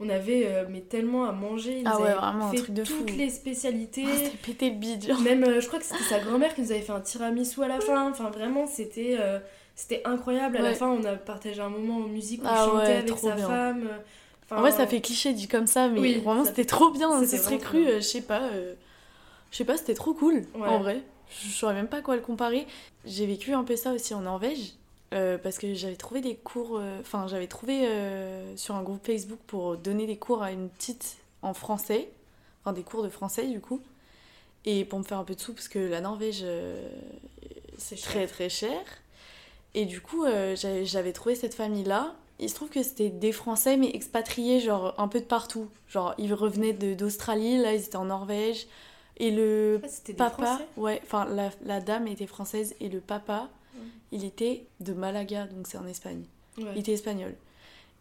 on 0.00 0.08
avait 0.08 0.46
euh, 0.46 0.64
mais 0.68 0.80
tellement 0.80 1.24
à 1.26 1.32
manger. 1.32 1.78
Il 1.80 1.86
Ah 1.86 1.98
ouais, 2.00 2.08
avait 2.08 2.14
vraiment 2.18 2.46
un 2.46 2.50
fait 2.50 2.56
truc 2.56 2.74
de 2.74 2.84
fou. 2.84 2.94
toutes 3.00 3.16
les 3.16 3.28
spécialités. 3.30 4.04
Oh, 4.06 4.10
C'était 4.16 4.36
pété 4.38 4.70
le 4.70 4.76
bide. 4.76 5.12
Même, 5.22 5.44
euh, 5.44 5.60
je 5.60 5.66
crois 5.66 5.78
que 5.78 5.84
c'était 5.84 6.02
sa 6.04 6.18
grand-mère 6.20 6.54
qui 6.54 6.62
nous 6.62 6.72
avait 6.72 6.80
fait 6.80 6.92
un 6.92 7.00
tiramisu 7.00 7.62
à 7.62 7.68
la 7.68 7.80
fin. 7.80 8.10
Enfin, 8.10 8.30
vraiment, 8.30 8.66
c'était 8.66 9.16
euh, 9.20 9.38
c'était 9.76 10.02
incroyable. 10.04 10.56
À 10.56 10.62
la 10.62 10.74
fin, 10.74 10.88
on 10.88 11.04
a 11.04 11.14
partagé 11.14 11.60
un 11.60 11.68
moment 11.68 11.96
en 11.98 12.08
musique 12.08 12.42
où 12.42 12.46
Ah 12.48 12.64
on 12.66 12.70
chantait 12.78 12.86
ouais, 12.86 12.96
avec 12.96 13.18
sa 13.18 13.34
bien. 13.34 13.46
femme. 13.46 13.88
Enfin, 14.44 14.56
En 14.56 14.60
vrai, 14.62 14.72
ça 14.72 14.86
fait 14.86 15.00
cliché 15.00 15.32
dit 15.32 15.46
comme 15.48 15.66
ça, 15.66 15.88
mais 15.88 16.00
Oui, 16.00 16.14
vraiment, 16.24 16.44
c'était 16.44 16.64
trop 16.64 16.90
bien. 16.90 17.20
c'était 17.22 17.36
Ce 17.36 17.42
serait 17.44 17.58
cru, 17.58 17.84
je 17.96 18.00
sais 18.00 18.22
pas. 18.22 18.42
Je 19.50 19.56
sais 19.56 19.64
pas, 19.64 19.76
c'était 19.76 19.94
trop 19.94 20.14
cool, 20.14 20.44
Ouais. 20.54 20.68
en 20.68 20.78
vrai. 20.78 21.02
Je 21.44 21.48
saurais 21.50 21.74
même 21.74 21.86
pas 21.88 22.02
quoi 22.02 22.16
le 22.16 22.22
comparer. 22.22 22.66
J'ai 23.04 23.26
vécu 23.26 23.52
un 23.52 23.62
peu 23.64 23.76
ça 23.76 23.92
aussi 23.92 24.14
en 24.14 24.20
Norvège, 24.22 24.72
euh, 25.12 25.38
parce 25.38 25.58
que 25.58 25.74
j'avais 25.74 25.96
trouvé 25.96 26.20
des 26.20 26.36
cours. 26.36 26.78
euh, 26.78 27.00
Enfin, 27.00 27.26
j'avais 27.28 27.46
trouvé 27.48 27.86
euh, 27.86 28.56
sur 28.56 28.74
un 28.76 28.82
groupe 28.82 29.04
Facebook 29.04 29.40
pour 29.46 29.76
donner 29.76 30.06
des 30.06 30.16
cours 30.18 30.42
à 30.42 30.52
une 30.52 30.68
petite 30.70 31.16
en 31.42 31.54
français. 31.54 32.10
Enfin, 32.62 32.72
des 32.72 32.82
cours 32.82 33.02
de 33.02 33.08
français, 33.08 33.46
du 33.46 33.60
coup. 33.60 33.80
Et 34.64 34.84
pour 34.84 34.98
me 34.98 35.04
faire 35.04 35.18
un 35.18 35.24
peu 35.24 35.34
de 35.34 35.40
sous, 35.40 35.54
parce 35.54 35.68
que 35.68 35.78
la 35.78 36.00
Norvège, 36.00 36.44
C'est 37.78 37.96
très 37.96 38.26
très 38.26 38.48
cher. 38.50 38.78
Et 39.74 39.86
du 39.86 40.00
coup, 40.00 40.24
j'avais 40.84 41.12
trouvé 41.12 41.34
cette 41.34 41.54
famille-là. 41.54 42.14
Il 42.38 42.48
se 42.48 42.54
trouve 42.54 42.68
que 42.70 42.82
c'était 42.82 43.10
des 43.10 43.32
Français, 43.32 43.76
mais 43.76 43.90
expatriés, 43.94 44.60
genre 44.60 44.94
un 44.98 45.08
peu 45.08 45.20
de 45.20 45.24
partout. 45.26 45.68
Genre, 45.88 46.14
ils 46.18 46.32
revenaient 46.34 46.72
d'Australie, 46.72 47.58
là, 47.58 47.74
ils 47.74 47.84
étaient 47.84 47.96
en 47.96 48.06
Norvège. 48.06 48.66
Et 49.18 49.30
le 49.30 49.80
Ah, 49.84 49.88
papa, 50.14 50.60
ouais, 50.76 51.00
enfin, 51.04 51.26
la, 51.26 51.50
la 51.64 51.80
dame 51.80 52.06
était 52.06 52.26
française 52.26 52.74
et 52.80 52.88
le 52.88 53.00
papa. 53.00 53.48
Il 54.12 54.24
était 54.24 54.66
de 54.80 54.92
Malaga, 54.92 55.46
donc 55.46 55.66
c'est 55.66 55.78
en 55.78 55.86
Espagne. 55.86 56.24
Ouais. 56.58 56.64
Il 56.74 56.80
était 56.80 56.92
espagnol. 56.92 57.34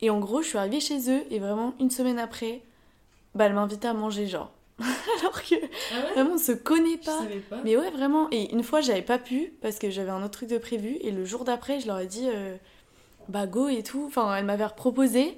Et 0.01 0.09
en 0.09 0.19
gros, 0.19 0.41
je 0.41 0.47
suis 0.47 0.57
arrivée 0.57 0.79
chez 0.79 1.09
eux 1.11 1.23
et 1.29 1.39
vraiment, 1.39 1.73
une 1.79 1.89
semaine 1.91 2.19
après, 2.19 2.61
bah, 3.35 3.45
elle 3.45 3.53
m'invitait 3.53 3.87
à 3.87 3.93
manger, 3.93 4.27
genre. 4.27 4.51
Alors 4.79 5.43
que 5.43 5.55
Ah 5.55 5.99
ouais? 6.05 6.13
vraiment, 6.13 6.35
on 6.35 6.37
se 6.37 6.53
connaît 6.53 6.97
pas. 6.97 7.19
Mais 7.65 7.75
ouais, 7.75 7.91
vraiment. 7.91 8.27
Et 8.31 8.51
une 8.53 8.63
fois, 8.63 8.79
j'avais 8.81 9.01
pas 9.01 9.19
pu 9.19 9.53
parce 9.61 9.77
que 9.77 9.89
j'avais 9.89 10.09
un 10.11 10.19
autre 10.23 10.31
truc 10.31 10.49
de 10.49 10.57
prévu. 10.57 10.97
Et 11.01 11.11
le 11.11 11.25
jour 11.25 11.43
d'après, 11.43 11.81
je 11.81 11.87
leur 11.87 11.99
ai 11.99 12.07
dit 12.07 12.27
euh, 12.29 12.55
bah 13.27 13.45
go 13.45 13.67
et 13.67 13.83
tout. 13.83 14.05
Enfin, 14.07 14.33
elle 14.35 14.45
m'avait 14.45 14.65
proposé 14.75 15.37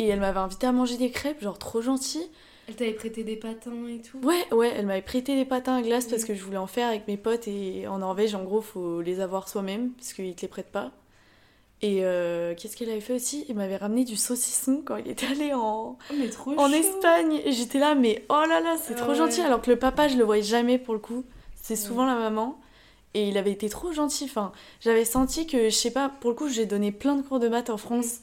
et 0.00 0.08
elle 0.08 0.18
m'avait 0.20 0.40
invité 0.40 0.66
à 0.66 0.72
manger 0.72 0.96
des 0.96 1.10
crêpes, 1.10 1.40
genre 1.42 1.58
trop 1.58 1.80
gentil. 1.80 2.24
Elle 2.68 2.76
t'avait 2.76 2.92
prêté 2.92 3.24
des 3.24 3.36
patins 3.36 3.86
et 3.88 4.00
tout. 4.00 4.18
Ouais, 4.26 4.46
ouais, 4.52 4.72
elle 4.76 4.86
m'avait 4.86 5.02
prêté 5.02 5.34
des 5.36 5.44
patins 5.44 5.76
à 5.76 5.82
glace 5.82 6.06
parce 6.06 6.22
Mhm. 6.22 6.28
que 6.28 6.34
je 6.34 6.42
voulais 6.44 6.56
en 6.58 6.66
faire 6.68 6.88
avec 6.88 7.08
mes 7.08 7.16
potes. 7.16 7.48
Et 7.48 7.86
en 7.88 7.98
Norvège, 7.98 8.34
en 8.34 8.44
gros, 8.44 8.60
faut 8.60 9.00
les 9.00 9.20
avoir 9.20 9.48
soi-même 9.48 9.90
parce 9.92 10.12
qu'ils 10.12 10.34
te 10.34 10.42
les 10.42 10.48
prêtent 10.48 10.70
pas. 10.72 10.92
Et 11.84 12.04
euh, 12.04 12.54
qu'est-ce 12.54 12.76
qu'elle 12.76 12.90
avait 12.90 13.00
fait 13.00 13.14
aussi? 13.14 13.44
Il 13.48 13.56
m'avait 13.56 13.76
ramené 13.76 14.04
du 14.04 14.14
saucisson 14.14 14.82
quand 14.84 14.96
il 14.96 15.08
était 15.08 15.26
allé 15.26 15.52
en, 15.52 15.98
Oh, 16.10 16.14
mais 16.16 16.28
trop 16.28 16.52
en. 16.56 16.70
Espagne. 16.70 17.40
Et 17.44 17.50
j'étais 17.50 17.80
là, 17.80 17.96
mais 17.96 18.24
oh 18.28 18.44
là 18.48 18.60
là, 18.60 18.76
c'est 18.80 18.94
Ah 18.94 18.98
trop 18.98 19.10
ouais. 19.10 19.16
gentil. 19.16 19.40
Alors 19.40 19.60
que 19.60 19.70
le 19.70 19.78
papa, 19.78 20.06
je 20.06 20.16
le 20.16 20.22
voyais 20.22 20.44
jamais 20.44 20.78
pour 20.78 20.94
le 20.94 21.00
coup. 21.00 21.24
C'est 21.60 21.74
souvent 21.76 22.02
Ouais. 22.06 22.12
la 22.14 22.18
maman. 22.18 22.58
Et 23.14 23.28
il 23.28 23.36
avait 23.36 23.50
été 23.50 23.68
trop 23.68 23.92
gentil. 23.92 24.24
Enfin, 24.24 24.52
j'avais 24.80 25.04
senti 25.04 25.46
que, 25.48 25.64
je 25.68 25.74
sais 25.74 25.90
pas, 25.90 26.08
pour 26.08 26.30
le 26.30 26.36
coup, 26.36 26.48
j'ai 26.48 26.64
donné 26.66 26.92
plein 26.92 27.16
de 27.16 27.22
cours 27.22 27.40
de 27.40 27.48
maths 27.48 27.68
en 27.70 27.76
France. 27.76 28.20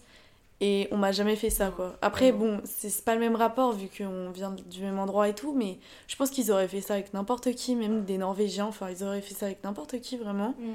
Et 0.62 0.90
on 0.92 0.98
m'a 0.98 1.14
jamais 1.14 1.38
fait 1.38 1.50
ça, 1.50 1.70
quoi. 1.70 1.96
Après, 2.02 2.34
bon, 2.34 2.60
c'est 2.66 3.06
pas 3.06 3.14
le 3.14 3.22
même 3.22 3.36
rapport 3.38 3.72
vu 3.72 3.88
qu'on 3.88 4.30
vient 4.32 4.52
du 4.52 4.82
même 4.82 5.00
endroit 5.00 5.30
et 5.30 5.34
tout. 5.36 5.54
Mais 5.54 5.78
je 6.08 6.16
pense 6.18 6.30
qu'ils 6.32 6.52
auraient 6.52 6.68
fait 6.68 6.82
ça 6.82 6.96
avec 6.96 7.14
n'importe 7.14 7.54
qui, 7.54 7.76
même 7.76 8.04
des 8.04 8.18
Norvégiens. 8.18 8.66
Enfin, 8.66 8.90
ils 8.90 9.04
auraient 9.04 9.22
fait 9.22 9.34
ça 9.36 9.46
avec 9.46 9.64
n'importe 9.64 10.02
qui, 10.02 10.18
vraiment. 10.18 10.56
Mm. 10.60 10.74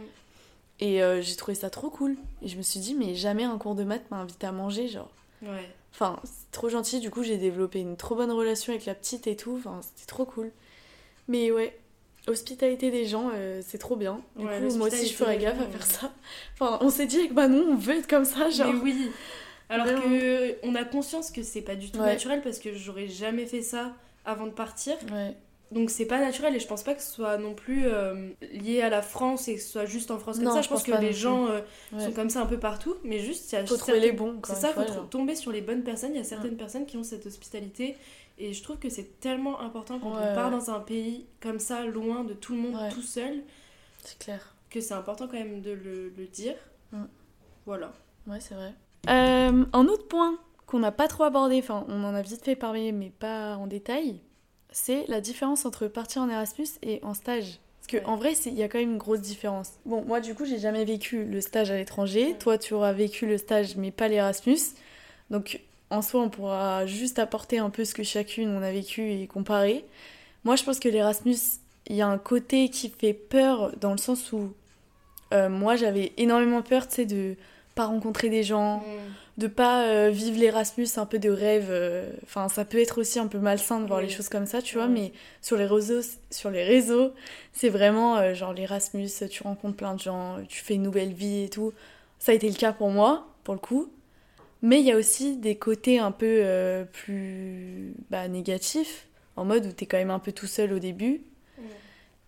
Et 0.80 1.02
euh, 1.02 1.20
j'ai 1.20 1.36
trouvé 1.36 1.54
ça 1.54 1.68
trop 1.68 1.90
cool. 1.90 2.16
Et 2.42 2.48
je 2.48 2.56
me 2.56 2.62
suis 2.62 2.80
dit, 2.80 2.94
mais 2.94 3.14
jamais 3.14 3.44
un 3.44 3.58
cours 3.58 3.74
de 3.74 3.84
maths 3.84 4.10
m'a 4.10 4.16
invité 4.16 4.46
à 4.46 4.52
manger, 4.52 4.88
genre. 4.88 5.10
Ouais. 5.42 5.68
Enfin, 5.92 6.18
c'est 6.24 6.50
trop 6.50 6.70
gentil. 6.70 7.00
Du 7.00 7.10
coup, 7.10 7.22
j'ai 7.22 7.36
développé 7.36 7.80
une 7.80 7.96
trop 7.96 8.14
bonne 8.14 8.32
relation 8.32 8.72
avec 8.72 8.86
la 8.86 8.94
petite 8.94 9.26
et 9.26 9.36
tout. 9.36 9.56
Enfin, 9.58 9.80
c'était 9.82 10.06
trop 10.06 10.24
cool. 10.24 10.50
Mais 11.28 11.50
ouais, 11.52 11.78
hospitalité 12.26 12.90
des 12.90 13.04
gens, 13.06 13.30
euh, 13.34 13.60
c'est 13.64 13.78
trop 13.78 13.96
bien. 13.96 14.20
Du 14.36 14.46
Ouais, 14.46 14.60
coup, 14.60 14.74
moi 14.76 14.88
aussi, 14.88 15.06
je 15.06 15.14
ferais 15.14 15.36
gaffe 15.36 15.60
à 15.60 15.66
faire 15.66 15.86
ça. 15.86 16.10
Enfin, 16.54 16.78
on 16.80 16.88
s'est 16.88 17.06
dit 17.06 17.18
avec 17.18 17.32
Manon, 17.32 17.66
on 17.72 17.76
veut 17.76 17.98
être 17.98 18.08
comme 18.08 18.24
ça, 18.24 18.48
genre. 18.50 18.72
Mais 18.72 18.80
oui. 18.80 19.10
Alors 19.68 19.86
Vraiment. 19.86 20.02
que 20.02 20.56
on 20.62 20.74
a 20.74 20.84
conscience 20.84 21.30
que 21.30 21.42
c'est 21.42 21.62
pas 21.62 21.74
du 21.76 21.90
tout 21.90 21.98
Ouais. 22.00 22.06
naturel 22.06 22.42
parce 22.42 22.58
que 22.58 22.74
j'aurais 22.74 23.08
jamais 23.08 23.46
fait 23.46 23.62
ça 23.62 23.94
avant 24.24 24.46
de 24.46 24.52
partir. 24.52 24.96
Ouais, 25.12 25.34
Donc 25.72 25.90
c'est 25.90 26.04
pas 26.06 26.20
naturel 26.20 26.54
et 26.54 26.60
je 26.60 26.66
pense 26.66 26.82
pas 26.82 26.94
que 26.94 27.02
ce 27.02 27.10
soit 27.10 27.38
non 27.38 27.54
plus 27.54 27.86
euh, 27.86 28.30
lié 28.52 28.82
à 28.82 28.90
la 28.90 29.00
France 29.02 29.48
et 29.48 29.54
que 29.56 29.60
ce 29.62 29.68
soit 29.68 29.86
juste 29.86 30.10
en 30.10 30.18
France 30.18 30.36
comme 30.36 30.44
Non, 30.44 30.52
ça. 30.54 30.60
je 30.60 30.64
Je 30.64 30.68
pense 30.68 30.84
pense 30.84 30.94
que 30.96 31.00
les 31.00 31.12
gens 31.12 31.46
euh, 31.48 31.60
ouais. 31.92 32.04
sont 32.04 32.12
comme 32.12 32.30
ça 32.30 32.40
un 32.42 32.46
peu 32.46 32.58
partout, 32.58 32.94
mais 33.04 33.18
juste 33.20 33.50
il 33.52 33.54
y 33.54 33.58
a 33.58 33.66
Faut 33.66 33.76
trouver 33.76 33.92
certaines- 33.94 34.10
les 34.10 34.16
bons. 34.16 34.40
C'est 34.46 34.54
ça, 34.54 34.68
fois, 34.68 34.84
faut 34.86 34.92
genre. 34.92 35.08
tomber 35.08 35.34
sur 35.34 35.50
les 35.50 35.62
bonnes 35.62 35.82
personnes. 35.82 36.10
Il 36.14 36.18
y 36.18 36.20
a 36.20 36.24
certaines 36.24 36.56
personnes 36.56 36.84
qui 36.86 36.96
ont 36.98 37.02
cette 37.02 37.24
hospitalité 37.26 37.96
et 38.38 38.52
je 38.52 38.62
trouve 38.62 38.78
que 38.78 38.90
c'est 38.90 39.18
tellement 39.20 39.60
important 39.60 39.98
quand 39.98 40.10
Ouais, 40.14 40.22
on 40.30 40.34
part 40.34 40.50
dans 40.50 40.70
un 40.70 40.80
pays 40.80 41.24
comme 41.40 41.58
ça, 41.58 41.84
loin 41.86 42.24
de 42.24 42.34
tout 42.34 42.52
le 42.54 42.58
monde, 42.60 42.76
tout 42.92 43.02
seul, 43.02 43.42
C'est 44.04 44.18
clair. 44.18 44.54
que 44.70 44.80
c'est 44.80 44.94
important 44.94 45.26
quand 45.26 45.38
même 45.38 45.60
de 45.62 45.70
le, 45.72 46.10
le 46.16 46.26
dire. 46.26 46.54
Mm. 46.92 47.04
Voilà. 47.66 47.92
Ouais, 48.26 48.40
c'est 48.40 48.54
vrai. 48.54 48.72
Euh, 49.08 49.64
un 49.72 49.86
autre 49.86 50.06
point 50.08 50.38
qu'on 50.66 50.78
n'a 50.78 50.92
pas 50.92 51.08
trop 51.08 51.24
abordé, 51.24 51.58
enfin, 51.58 51.84
on 51.88 52.04
en 52.04 52.14
a 52.14 52.22
vite 52.22 52.44
fait 52.44 52.56
parler, 52.56 52.92
mais 52.92 53.10
pas 53.10 53.56
en 53.56 53.66
détail, 53.66 54.20
c'est 54.72 55.04
la 55.08 55.20
différence 55.20 55.66
entre 55.66 55.86
partir 55.86 56.22
en 56.22 56.28
Erasmus 56.28 56.66
et 56.82 57.00
en 57.02 57.14
stage. 57.14 57.60
Parce 57.80 57.86
que 57.88 57.96
Ouais. 57.98 58.04
en 58.06 58.16
vrai, 58.16 58.32
il 58.46 58.54
y 58.54 58.62
a 58.62 58.68
quand 58.68 58.78
même 58.78 58.92
une 58.92 58.98
grosse 58.98 59.20
différence. 59.20 59.72
Bon, 59.84 60.02
moi, 60.06 60.20
du 60.20 60.34
coup, 60.34 60.46
j'ai 60.46 60.58
jamais 60.58 60.84
vécu 60.86 61.24
le 61.24 61.40
stage 61.42 61.70
à 61.70 61.76
l'étranger. 61.76 62.28
Ouais. 62.28 62.38
Toi, 62.38 62.56
tu 62.58 62.72
auras 62.74 62.92
vécu 62.92 63.26
le 63.26 63.36
stage, 63.36 63.76
mais 63.76 63.90
pas 63.90 64.08
l'Erasmus. 64.08 64.58
Donc, 65.30 65.60
en 65.90 66.00
soi, 66.00 66.22
on 66.22 66.30
pourra 66.30 66.86
juste 66.86 67.18
apporter 67.18 67.58
un 67.58 67.68
peu 67.70 67.84
ce 67.84 67.94
que 67.94 68.02
chacune 68.02 68.48
on 68.48 68.62
a 68.62 68.72
vécu 68.72 69.10
et 69.12 69.26
comparer. 69.26 69.84
Moi, 70.44 70.56
je 70.56 70.64
pense 70.64 70.78
que 70.80 70.88
l'Erasmus, 70.88 71.36
il 71.88 71.96
y 71.96 72.02
a 72.02 72.08
un 72.08 72.18
côté 72.18 72.70
qui 72.70 72.88
fait 72.88 73.12
peur 73.12 73.76
dans 73.76 73.92
le 73.92 73.98
sens 73.98 74.32
où 74.32 74.54
euh, 75.34 75.48
moi, 75.50 75.76
j'avais 75.76 76.12
énormément 76.16 76.62
peur, 76.62 76.88
tu 76.88 76.94
sais, 76.94 77.04
de 77.06 77.36
pas 77.74 77.86
rencontrer 77.86 78.28
des 78.30 78.42
gens, 78.44 78.82
de 79.36 79.46
pas 79.48 79.86
euh, 79.88 80.10
vivre 80.10 80.38
l'Erasmus 80.38 80.86
un 80.96 81.06
peu 81.06 81.18
de 81.18 81.28
rêve. 81.30 81.66
euh, 81.70 82.08
Enfin, 82.22 82.48
ça 82.48 82.64
peut 82.64 82.78
être 82.80 83.00
aussi 83.00 83.18
un 83.18 83.26
peu 83.26 83.38
malsain 83.38 83.80
de 83.80 83.86
voir 83.86 83.98
Oui. 84.00 84.06
les 84.06 84.12
choses 84.12 84.28
comme 84.28 84.46
ça, 84.46 84.62
tu 84.62 84.76
vois, 84.76 84.84
Ouais. 84.86 84.92
mais 84.92 85.12
sur 85.42 85.56
les 85.56 85.66
réseaux, 85.66 86.00
sur 86.30 86.50
les 86.50 86.62
réseaux 86.64 87.12
c'est 87.52 87.68
vraiment 87.68 88.16
euh, 88.18 88.34
genre 88.34 88.52
l'Erasmus, 88.52 89.08
tu 89.30 89.42
rencontres 89.42 89.76
plein 89.76 89.94
de 89.94 90.00
gens, 90.00 90.36
tu 90.48 90.62
fais 90.62 90.74
une 90.74 90.82
nouvelle 90.82 91.12
vie 91.12 91.44
et 91.44 91.48
tout. 91.48 91.72
Ça 92.18 92.32
a 92.32 92.34
été 92.36 92.48
le 92.48 92.54
cas 92.54 92.72
pour 92.72 92.90
moi, 92.90 93.26
pour 93.44 93.54
le 93.54 93.60
coup. 93.60 93.90
Mais 94.62 94.80
il 94.80 94.86
y 94.86 94.92
a 94.92 94.96
aussi 94.96 95.36
des 95.36 95.56
côtés 95.56 95.98
un 95.98 96.10
peu 96.12 96.86
plus 96.92 97.92
bah, 98.10 98.28
négatifs, 98.28 99.06
en 99.36 99.44
mode 99.44 99.66
où 99.66 99.72
t'es 99.72 99.84
quand 99.86 99.98
même 99.98 100.10
un 100.10 100.18
peu 100.18 100.32
tout 100.32 100.46
seul 100.46 100.72
au 100.72 100.78
début. 100.78 101.20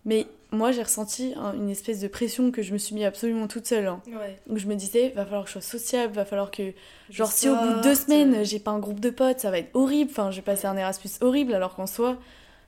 Mais 0.05 0.27
moi, 0.51 0.71
j'ai 0.71 0.83
ressenti 0.83 1.33
hein, 1.35 1.53
une 1.55 1.69
espèce 1.69 1.99
de 1.99 2.07
pression 2.07 2.51
que 2.51 2.61
je 2.61 2.71
me 2.73 2.77
suis 2.77 2.95
mis 2.95 3.03
absolument 3.05 3.47
toute 3.47 3.67
seule. 3.67 3.87
hein. 3.87 4.01
Ouais. 4.07 4.37
Donc 4.47 4.57
je 4.57 4.67
me 4.67 4.75
disais, 4.75 5.09
va 5.15 5.25
falloir 5.25 5.43
que 5.43 5.49
je 5.49 5.53
sois 5.53 5.61
sociable, 5.61 6.13
va 6.13 6.25
falloir 6.25 6.51
que 6.51 6.73
Genre 7.09 7.31
si 7.31 7.49
au 7.49 7.55
bout 7.55 7.67
de 7.77 7.81
deux 7.81 7.95
sorte, 7.95 8.07
semaines 8.09 8.33
euh, 8.35 8.43
j'ai 8.43 8.59
pas 8.59 8.71
un 8.71 8.79
groupe 8.79 8.99
de 8.99 9.09
potes, 9.09 9.39
ça 9.41 9.51
va 9.51 9.59
être 9.59 9.69
horrible. 9.75 10.09
Enfin, 10.11 10.31
j'ai 10.31 10.41
passé 10.41 10.67
un 10.67 10.77
Erasmus 10.77 11.11
horrible 11.21 11.53
alors 11.53 11.75
qu'en 11.75 11.87
soi, 11.87 12.17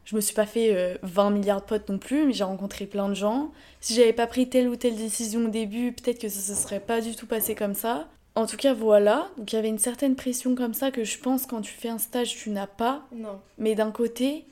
je 0.05 0.15
me 0.15 0.21
suis 0.21 0.33
pas 0.35 0.45
fait 0.45 0.75
euh, 0.75 0.97
20 1.03 1.29
milliards 1.29 1.61
de 1.61 1.65
potes 1.65 1.87
non 1.89 1.97
plus, 1.97 2.25
mais 2.25 2.33
j'ai 2.33 2.43
rencontré 2.43 2.85
plein 2.85 3.07
de 3.09 3.13
gens. 3.13 3.51
Si 3.79 3.93
j'avais 3.95 4.13
pas 4.13 4.27
pris 4.27 4.49
telle 4.49 4.67
ou 4.67 4.75
telle 4.75 4.95
décision 4.95 5.45
au 5.45 5.49
début, 5.49 5.91
peut-être 5.93 6.19
que 6.19 6.29
ça 6.29 6.39
se 6.41 6.61
serait 6.61 6.79
pas 6.79 6.99
du 7.01 7.15
tout 7.15 7.27
passé 7.27 7.55
comme 7.55 7.75
ça. 7.75 8.07
En 8.35 8.45
tout 8.45 8.57
cas, 8.57 8.73
voilà. 8.73 9.27
Donc 9.37 9.51
il 9.51 9.55
y 9.55 9.59
avait 9.59 9.69
une 9.69 9.79
certaine 9.79 10.15
pression 10.15 10.55
comme 10.55 10.73
ça 10.73 10.91
que 10.91 11.03
je 11.03 11.17
pense 11.19 11.45
quand 11.45 11.61
tu 11.61 11.73
fais 11.73 11.89
un 11.89 11.97
stage, 11.97 12.35
tu 12.37 12.49
n'as 12.49 12.67
pas. 12.67 13.03
Non. 13.13 13.39
Mais 13.57 13.75
d'un 13.75 13.91
côté, 13.91 14.45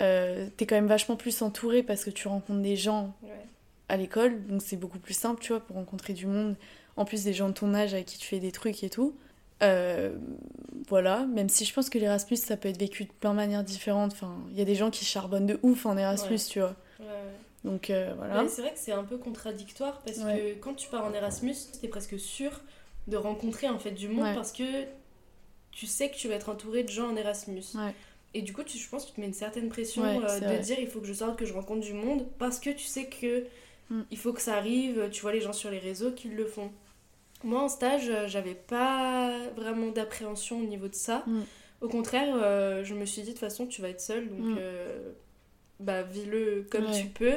euh, 0.00 0.46
t'es 0.56 0.66
quand 0.66 0.74
même 0.76 0.86
vachement 0.86 1.16
plus 1.16 1.42
entouré 1.42 1.82
parce 1.82 2.04
que 2.04 2.10
tu 2.10 2.28
rencontres 2.28 2.62
des 2.62 2.76
gens 2.76 3.14
Ouais. 3.22 3.30
à 3.88 3.96
l'école, 3.96 4.44
donc 4.46 4.62
c'est 4.62 4.76
beaucoup 4.76 4.98
plus 4.98 5.14
simple, 5.14 5.40
tu 5.40 5.52
vois, 5.52 5.60
pour 5.60 5.76
rencontrer 5.76 6.12
du 6.12 6.26
monde. 6.26 6.56
En 6.96 7.04
plus, 7.04 7.24
des 7.24 7.32
gens 7.32 7.48
de 7.48 7.54
ton 7.54 7.74
âge 7.74 7.94
avec 7.94 8.06
qui 8.06 8.18
tu 8.18 8.26
fais 8.26 8.40
des 8.40 8.52
trucs 8.52 8.82
et 8.84 8.90
tout. 8.90 9.14
Euh, 9.62 10.16
voilà, 10.88 11.26
même 11.26 11.48
si 11.48 11.64
je 11.64 11.72
pense 11.74 11.90
que 11.90 11.98
l'Erasmus, 11.98 12.36
ça 12.36 12.56
peut 12.56 12.68
être 12.68 12.78
vécu 12.78 13.04
de 13.04 13.10
plein 13.12 13.30
de 13.30 13.36
manières 13.36 13.64
différentes. 13.64 14.12
Enfin, 14.12 14.36
il 14.50 14.58
y 14.58 14.62
a 14.62 14.64
des 14.64 14.74
gens 14.76 14.90
qui 14.90 15.04
charbonnent 15.04 15.46
de 15.46 15.58
ouf 15.62 15.84
en 15.86 15.96
Erasmus, 15.96 16.34
Ouais. 16.34 16.38
tu 16.48 16.60
vois. 16.60 16.76
Ouais. 17.00 17.06
Donc 17.64 17.90
euh, 17.90 18.12
voilà. 18.16 18.46
C'est 18.48 18.62
vrai 18.62 18.72
que 18.72 18.78
c'est 18.78 18.92
un 18.92 19.02
peu 19.02 19.16
contradictoire 19.18 20.00
parce 20.04 20.18
que 20.18 20.54
quand 20.60 20.74
tu 20.74 20.88
pars 20.88 21.04
en 21.04 21.12
Erasmus, 21.12 21.56
t'es 21.80 21.88
presque 21.88 22.18
sûr 22.18 22.52
de 23.08 23.16
rencontrer 23.16 23.68
en 23.68 23.78
fait 23.80 23.90
du 23.90 24.08
monde 24.08 24.32
parce 24.34 24.52
que 24.52 24.62
tu 25.72 25.86
sais 25.86 26.08
que 26.08 26.14
tu 26.16 26.28
vas 26.28 26.34
être 26.34 26.48
entouré 26.50 26.82
de 26.84 26.88
gens 26.88 27.10
en 27.10 27.16
Erasmus. 27.16 27.62
Et 28.34 28.42
du 28.42 28.52
coup, 28.52 28.62
tu, 28.62 28.76
je 28.78 28.88
pense 28.88 29.04
que 29.04 29.08
tu 29.10 29.14
te 29.16 29.20
mets 29.20 29.26
une 29.26 29.32
certaine 29.32 29.68
pression 29.68 30.02
Ouais, 30.02 30.18
euh, 30.24 30.40
de 30.40 30.44
vrai. 30.44 30.58
dire 30.60 30.76
il 30.78 30.86
faut 30.88 31.00
que 31.00 31.06
je 31.06 31.12
sorte, 31.14 31.38
que 31.38 31.46
je 31.46 31.52
rencontre 31.54 31.80
du 31.80 31.94
monde 31.94 32.26
parce 32.38 32.60
que 32.60 32.70
tu 32.70 32.84
sais 32.86 33.06
que 33.06 33.44
Mm. 33.90 34.02
il 34.10 34.18
faut 34.18 34.34
que 34.34 34.42
ça 34.42 34.54
arrive. 34.56 35.08
Tu 35.10 35.22
vois 35.22 35.32
les 35.32 35.40
gens 35.40 35.54
sur 35.54 35.70
les 35.70 35.78
réseaux 35.78 36.12
qui 36.12 36.28
le 36.28 36.44
font. 36.44 36.70
Moi 37.42 37.62
en 37.62 37.68
stage, 37.70 38.10
euh, 38.10 38.26
j'avais 38.28 38.54
pas 38.54 39.32
vraiment 39.56 39.88
d'appréhension 39.90 40.58
au 40.60 40.64
niveau 40.64 40.88
de 40.88 40.94
ça. 40.94 41.24
Mm. 41.26 41.40
Au 41.80 41.88
contraire, 41.88 42.34
euh, 42.36 42.84
je 42.84 42.94
me 42.94 43.06
suis 43.06 43.22
dit 43.22 43.28
de 43.28 43.32
toute 43.32 43.40
façon 43.40 43.66
tu 43.66 43.80
vas 43.80 43.88
être 43.88 44.02
seule 44.02 44.28
donc 44.28 44.40
Mm. 44.40 44.56
euh, 44.58 45.12
bah 45.80 46.02
vis-le 46.02 46.66
comme 46.70 46.84
Ouais. 46.84 47.00
tu 47.00 47.06
peux. 47.06 47.36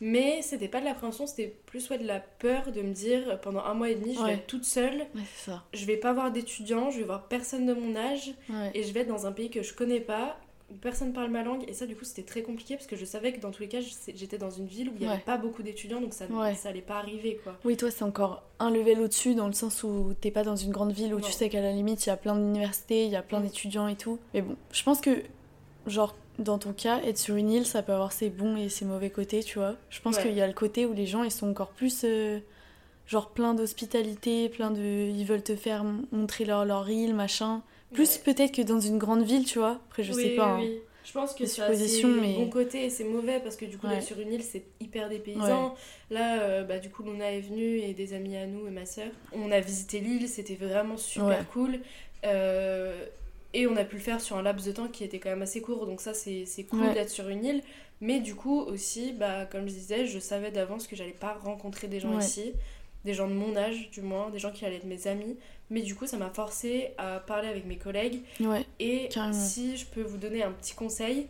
Mais 0.00 0.42
c'était 0.42 0.68
pas 0.68 0.80
de 0.80 0.84
l'appréhension, 0.84 1.26
c'était 1.26 1.54
plus 1.66 1.88
ouais, 1.90 1.98
de 1.98 2.06
la 2.06 2.20
peur 2.20 2.70
de 2.72 2.82
me 2.82 2.92
dire 2.92 3.22
euh, 3.28 3.36
pendant 3.36 3.60
un 3.64 3.74
mois 3.74 3.90
et 3.90 3.94
demi 3.96 4.14
je 4.14 4.20
Ouais. 4.20 4.26
vais 4.26 4.32
être 4.34 4.46
toute 4.46 4.64
seule, 4.64 4.98
Ouais, 5.14 5.22
c'est 5.36 5.50
ça. 5.50 5.64
je 5.74 5.84
vais 5.86 5.96
pas 5.96 6.12
voir 6.12 6.30
d'étudiants, 6.30 6.90
je 6.90 6.98
vais 6.98 7.04
voir 7.04 7.24
personne 7.28 7.66
de 7.66 7.74
mon 7.74 7.96
âge 7.96 8.32
et 8.74 8.82
je 8.84 8.92
vais 8.92 9.00
être 9.00 9.08
dans 9.08 9.26
un 9.26 9.32
pays 9.32 9.50
que 9.50 9.62
je 9.62 9.74
connais 9.74 10.00
pas, 10.00 10.38
où 10.70 10.74
personne 10.74 11.12
parle 11.14 11.30
ma 11.30 11.42
langue 11.42 11.64
et 11.66 11.72
ça 11.72 11.86
du 11.86 11.96
coup 11.96 12.04
c'était 12.04 12.22
très 12.24 12.42
compliqué 12.42 12.74
parce 12.76 12.86
que 12.86 12.94
je 12.94 13.04
savais 13.06 13.32
que 13.32 13.40
dans 13.40 13.50
tous 13.50 13.62
les 13.62 13.68
cas 13.68 13.78
j'étais 14.14 14.36
dans 14.38 14.50
une 14.50 14.66
ville 14.66 14.90
où 14.90 14.92
il 14.96 15.02
y 15.02 15.08
avait 15.08 15.18
pas 15.18 15.38
beaucoup 15.38 15.62
d'étudiants 15.62 16.00
donc 16.00 16.12
ça, 16.12 16.26
ça 16.54 16.68
allait 16.68 16.82
pas 16.82 16.98
arriver 16.98 17.40
quoi. 17.42 17.56
Oui, 17.64 17.76
toi, 17.76 17.90
c'est 17.90 18.04
encore 18.04 18.42
un 18.58 18.70
level 18.70 19.00
au-dessus 19.00 19.34
dans 19.34 19.46
le 19.46 19.52
sens 19.54 19.82
où 19.82 20.12
t'es 20.20 20.30
pas 20.30 20.42
dans 20.44 20.56
une 20.56 20.70
grande 20.70 20.92
ville 20.92 21.14
où 21.14 21.18
Non. 21.20 21.26
tu 21.26 21.32
sais 21.32 21.48
qu'à 21.48 21.60
la 21.62 21.72
limite, 21.72 22.04
il 22.06 22.10
y 22.10 22.12
a 22.12 22.16
plein 22.18 22.36
d'universités, 22.36 23.04
il 23.06 23.10
y 23.10 23.16
a 23.16 23.22
plein 23.22 23.40
Mm. 23.40 23.44
d'étudiants 23.44 23.88
et 23.88 23.96
tout. 23.96 24.18
Mais 24.34 24.42
bon, 24.42 24.56
je 24.72 24.82
pense 24.82 25.00
que, 25.00 25.22
genre, 25.86 26.14
dans 26.38 26.58
ton 26.58 26.72
cas, 26.72 27.00
être 27.02 27.18
sur 27.18 27.36
une 27.36 27.50
île, 27.50 27.66
ça 27.66 27.82
peut 27.82 27.92
avoir 27.92 28.12
ses 28.12 28.30
bons 28.30 28.56
et 28.56 28.68
ses 28.68 28.84
mauvais 28.84 29.10
côtés, 29.10 29.42
tu 29.42 29.58
vois. 29.58 29.74
Je 29.90 30.00
pense 30.00 30.16
Ouais. 30.16 30.22
qu'il 30.22 30.34
y 30.34 30.40
a 30.40 30.46
le 30.46 30.52
côté 30.52 30.86
où 30.86 30.92
les 30.92 31.06
gens, 31.06 31.22
ils 31.24 31.30
sont 31.32 31.48
encore 31.50 31.70
plus, 31.70 32.02
euh, 32.04 32.38
genre, 33.06 33.30
plein 33.30 33.54
d'hospitalité, 33.54 34.48
plein 34.48 34.70
de... 34.70 34.80
Ils 34.80 35.24
veulent 35.24 35.42
te 35.42 35.56
faire 35.56 35.84
montrer 36.12 36.44
leur, 36.44 36.64
leur 36.64 36.88
île, 36.88 37.14
machin. 37.14 37.62
Plus 37.92 38.16
Ouais. 38.16 38.22
peut-être 38.34 38.52
que 38.52 38.62
dans 38.62 38.80
une 38.80 38.98
grande 38.98 39.22
ville, 39.24 39.44
tu 39.44 39.58
vois. 39.58 39.80
Après, 39.88 40.02
je 40.02 40.12
Oui, 40.12 40.22
sais 40.22 40.36
pas. 40.36 40.56
oui, 40.56 40.62
hein. 40.62 40.68
oui. 40.70 40.78
Je 41.04 41.12
pense 41.14 41.32
que 41.34 41.46
ça 41.46 41.64
suppositions, 41.64 42.08
mais- 42.20 42.34
bons 42.34 42.50
côtés 42.50 42.84
et 42.84 42.90
c'est 42.90 43.04
mauvais 43.04 43.40
parce 43.40 43.56
que 43.56 43.64
du 43.64 43.78
coup 43.78 43.86
Ouais. 43.86 44.02
sur 44.02 44.20
une 44.20 44.30
île 44.30 44.42
c'est 44.42 44.64
hyper 44.78 45.08
dépaysant. 45.08 45.74
Là, 46.10 46.42
euh, 46.42 46.64
bah, 46.64 46.78
du 46.78 46.90
coup 46.90 47.02
Luna 47.02 47.32
est 47.32 47.40
venue 47.40 47.78
et 47.78 47.94
des 47.94 48.12
amis 48.12 48.36
à 48.36 48.44
nous 48.46 48.66
et 48.66 48.70
ma 48.70 48.84
soeur. 48.84 49.06
On 49.32 49.50
a 49.50 49.58
visité 49.58 50.00
l'île, 50.00 50.28
c'était 50.28 50.56
vraiment 50.56 50.98
super 50.98 51.26
Ouais. 51.28 51.38
cool. 51.50 51.80
Euh, 52.26 53.06
et 53.60 53.66
on 53.66 53.76
a 53.76 53.84
pu 53.84 53.96
le 53.96 54.02
faire 54.02 54.20
sur 54.20 54.36
un 54.36 54.42
laps 54.42 54.66
de 54.66 54.72
temps 54.72 54.88
qui 54.88 55.04
était 55.04 55.18
quand 55.18 55.30
même 55.30 55.42
assez 55.42 55.60
court 55.60 55.86
donc 55.86 56.00
ça 56.00 56.14
c'est 56.14 56.44
c'est 56.46 56.64
cool 56.64 56.80
Ouais. 56.80 56.94
d'être 56.94 57.10
sur 57.10 57.28
une 57.28 57.44
île. 57.44 57.62
Mais 58.00 58.20
du 58.20 58.34
coup 58.36 58.60
aussi, 58.60 59.12
bah, 59.12 59.44
comme 59.46 59.62
je 59.68 59.72
disais, 59.74 60.06
je 60.06 60.18
savais 60.20 60.50
d'avance 60.52 60.86
que 60.86 60.94
j'allais 60.94 61.10
pas 61.10 61.32
rencontrer 61.34 61.88
des 61.88 61.98
gens 62.00 62.14
Ouais. 62.16 62.22
ici. 62.24 62.52
Des 63.04 63.12
gens 63.14 63.26
de 63.28 63.32
mon 63.34 63.56
âge, 63.56 63.90
du 63.90 64.02
moins, 64.02 64.30
des 64.30 64.38
gens 64.38 64.52
qui 64.52 64.64
allaient 64.64 64.76
être 64.76 64.84
mes 64.84 65.06
amis. 65.08 65.36
Mais 65.70 65.80
du 65.82 65.94
coup, 65.96 66.06
ça 66.06 66.16
m'a 66.16 66.30
forcé 66.30 66.90
à 66.98 67.18
parler 67.20 67.48
avec 67.48 67.64
mes 67.66 67.76
collègues 67.76 68.20
Ouais. 68.40 68.64
et 68.78 69.08
Carrément. 69.08 69.34
si 69.34 69.76
je 69.76 69.86
peux 69.86 70.02
vous 70.02 70.16
donner 70.18 70.42
un 70.44 70.52
petit 70.52 70.74
conseil, 70.74 71.26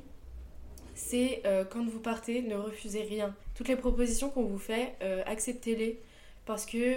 c'est 0.95 1.41
euh, 1.47 1.64
quand 1.64 1.85
vous 1.87 2.01
partez, 2.01 2.43
ne 2.43 2.55
refusez 2.57 3.03
rien. 3.03 3.35
Toutes 3.55 3.69
les 3.69 3.77
propositions 3.77 4.29
qu'on 4.31 4.45
vous 4.45 4.59
fait, 4.59 4.95
euh, 5.03 5.23
acceptez-les 5.27 6.01
parce 6.45 6.67
que 6.67 6.97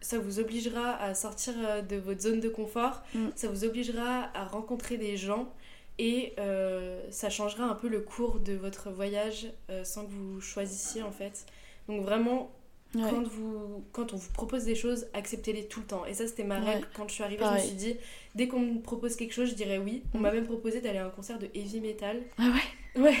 ça 0.00 0.18
vous 0.18 0.40
obligera 0.40 0.94
à 0.96 1.14
sortir 1.14 1.54
euh, 1.58 1.82
de 1.82 1.96
votre 1.96 2.20
zone 2.20 2.40
de 2.40 2.48
confort, 2.48 3.02
Mm. 3.14 3.28
ça 3.36 3.48
vous 3.48 3.64
obligera 3.64 4.30
à 4.34 4.44
rencontrer 4.44 4.96
des 4.96 5.16
gens 5.16 5.52
et 5.98 6.32
euh, 6.38 7.00
ça 7.10 7.28
changera 7.28 7.64
un 7.64 7.74
peu 7.74 7.88
le 7.88 8.00
cours 8.00 8.40
de 8.40 8.54
votre 8.54 8.90
voyage 8.90 9.48
euh, 9.70 9.84
sans 9.84 10.06
que 10.06 10.10
vous 10.10 10.40
choisissiez 10.40 11.02
en 11.02 11.12
fait. 11.12 11.44
Donc 11.88 12.02
vraiment, 12.02 12.50
Ouais. 12.92 13.02
quand, 13.08 13.22
vous, 13.24 13.84
quand 13.92 14.14
on 14.14 14.16
vous 14.16 14.32
propose 14.32 14.64
des 14.64 14.74
choses, 14.74 15.06
acceptez-les 15.14 15.66
tout 15.66 15.78
le 15.78 15.86
temps. 15.86 16.04
Et 16.06 16.14
ça, 16.14 16.26
c'était 16.26 16.42
ma 16.42 16.58
Ouais. 16.58 16.72
règle. 16.74 16.88
Quand 16.92 17.06
je 17.06 17.14
suis 17.14 17.22
arrivée, 17.22 17.44
je 17.44 17.52
me 17.52 17.58
suis 17.58 17.76
dit, 17.76 17.94
dès 18.34 18.48
qu'on 18.48 18.58
me 18.58 18.80
propose 18.80 19.14
quelque 19.14 19.32
chose, 19.32 19.50
je 19.50 19.54
dirais 19.54 19.78
oui. 19.78 20.02
On 20.12 20.18
Mm. 20.18 20.22
m'a 20.22 20.32
même 20.32 20.44
proposé 20.46 20.80
d'aller 20.80 20.98
à 20.98 21.06
un 21.06 21.10
concert 21.10 21.38
de 21.38 21.46
heavy 21.54 21.80
metal. 21.80 22.20
Ah 22.38 22.48
ouais? 22.96 23.00
Ouais. 23.02 23.16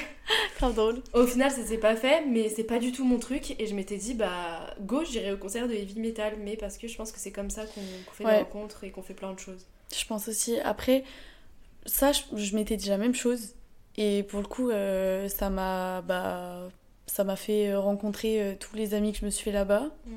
Grave 0.60 0.74
drôle. 0.74 1.02
Au 1.14 1.26
final, 1.26 1.50
ça 1.50 1.64
s'est 1.64 1.78
pas 1.78 1.96
fait, 1.96 2.24
mais 2.26 2.48
c'est 2.48 2.64
pas 2.64 2.78
du 2.78 2.92
tout 2.92 3.04
mon 3.04 3.18
truc. 3.18 3.58
Et 3.60 3.66
je 3.66 3.74
m'étais 3.74 3.96
dit, 3.96 4.14
bah, 4.14 4.74
go, 4.80 5.02
j'irai 5.04 5.32
au 5.32 5.36
concert 5.38 5.66
de 5.68 5.72
heavy 5.74 5.98
metal. 5.98 6.34
Mais 6.44 6.56
parce 6.56 6.76
que 6.76 6.86
je 6.86 6.96
pense 6.96 7.12
que 7.12 7.18
c'est 7.18 7.32
comme 7.32 7.50
ça 7.50 7.64
qu'on 7.66 8.12
fait 8.12 8.24
Ouais. 8.24 8.32
des 8.32 8.42
rencontres 8.42 8.84
et 8.84 8.90
qu'on 8.90 9.02
fait 9.02 9.14
plein 9.14 9.32
de 9.32 9.38
choses. 9.38 9.66
Je 9.96 10.04
pense 10.04 10.28
aussi. 10.28 10.58
Après, 10.60 11.04
ça, 11.86 12.12
je, 12.12 12.22
je 12.36 12.54
m'étais 12.54 12.76
dit 12.76 12.88
la 12.88 12.98
même 12.98 13.14
chose. 13.14 13.54
Et 13.96 14.22
pour 14.22 14.40
le 14.40 14.46
coup, 14.46 14.70
euh, 14.70 15.28
ça 15.28 15.50
m'a 15.50 16.00
bah, 16.02 16.68
ça 17.06 17.24
m'a 17.24 17.34
fait 17.36 17.74
rencontrer 17.74 18.40
euh, 18.40 18.54
tous 18.58 18.76
les 18.76 18.94
amis 18.94 19.12
que 19.12 19.18
je 19.18 19.24
me 19.24 19.30
suis 19.30 19.44
fait 19.44 19.52
là-bas. 19.52 19.90
Mm. 20.06 20.12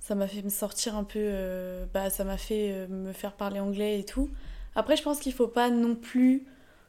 Ça 0.00 0.14
m'a 0.14 0.26
fait 0.26 0.42
me 0.42 0.50
sortir 0.50 0.96
un 0.96 1.04
peu. 1.04 1.18
euh, 1.20 1.84
bah, 1.94 2.10
ça 2.10 2.24
m'a 2.24 2.36
fait 2.38 2.86
me 2.88 3.12
faire 3.12 3.32
parler 3.32 3.60
anglais 3.60 3.98
et 4.00 4.04
tout. 4.04 4.28
Après, 4.74 4.96
je 4.96 5.02
pense 5.02 5.20
qu'il 5.20 5.32
faut 5.32 5.48
pas 5.48 5.70
non 5.70 5.94
plus 5.94 6.44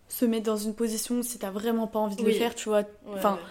se 0.10 0.26
mettre 0.26 0.46
dans 0.46 0.58
une 0.58 0.74
position 0.74 1.16
où 1.16 1.24
si 1.24 1.38
t'as 1.40 1.52
vraiment 1.52 1.88
pas 1.88 2.00
envie 2.00 2.16
de 2.16 2.22
Oui. 2.24 2.32
le 2.34 2.38
faire, 2.38 2.56
tu 2.56 2.70
vois. 2.70 2.80
Ouais, 2.80 2.86
Enfin, 3.16 3.34
ouais. 3.36 3.42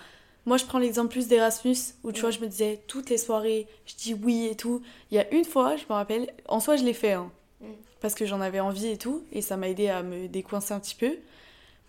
Moi, 0.47 0.57
je 0.59 0.65
prends 0.65 0.79
l'exemple 0.79 1.09
plus 1.11 1.27
d'Erasmus, 1.27 1.77
où 2.05 2.13
tu 2.13 2.17
Ouais. 2.17 2.21
vois, 2.21 2.31
je 2.31 2.39
me 2.41 2.47
disais, 2.47 2.81
toutes 2.87 3.11
les 3.11 3.19
soirées, 3.19 3.67
je 3.85 3.95
dis 3.97 4.15
oui 4.15 4.47
et 4.47 4.55
tout. 4.55 4.81
Il 5.11 5.17
y 5.17 5.19
a 5.19 5.29
une 5.35 5.45
fois, 5.45 5.75
je 5.77 5.83
me 5.91 5.95
rappelle, 5.95 6.33
en 6.49 6.61
soi, 6.61 6.77
je 6.77 6.85
l'ai 6.85 6.93
fait, 6.95 7.13
hein, 7.15 7.31
Mm. 7.61 7.67
parce 8.01 8.15
que 8.15 8.27
j'en 8.27 8.41
avais 8.41 8.61
envie 8.61 8.87
et 8.89 8.97
tout, 8.97 9.23
et 9.33 9.43
ça 9.43 9.57
m'a 9.57 9.69
aidé 9.69 9.89
à 9.89 10.03
me 10.05 10.29
décoincer 10.29 10.73
un 10.73 10.79
petit 10.79 10.95
peu. 10.95 11.11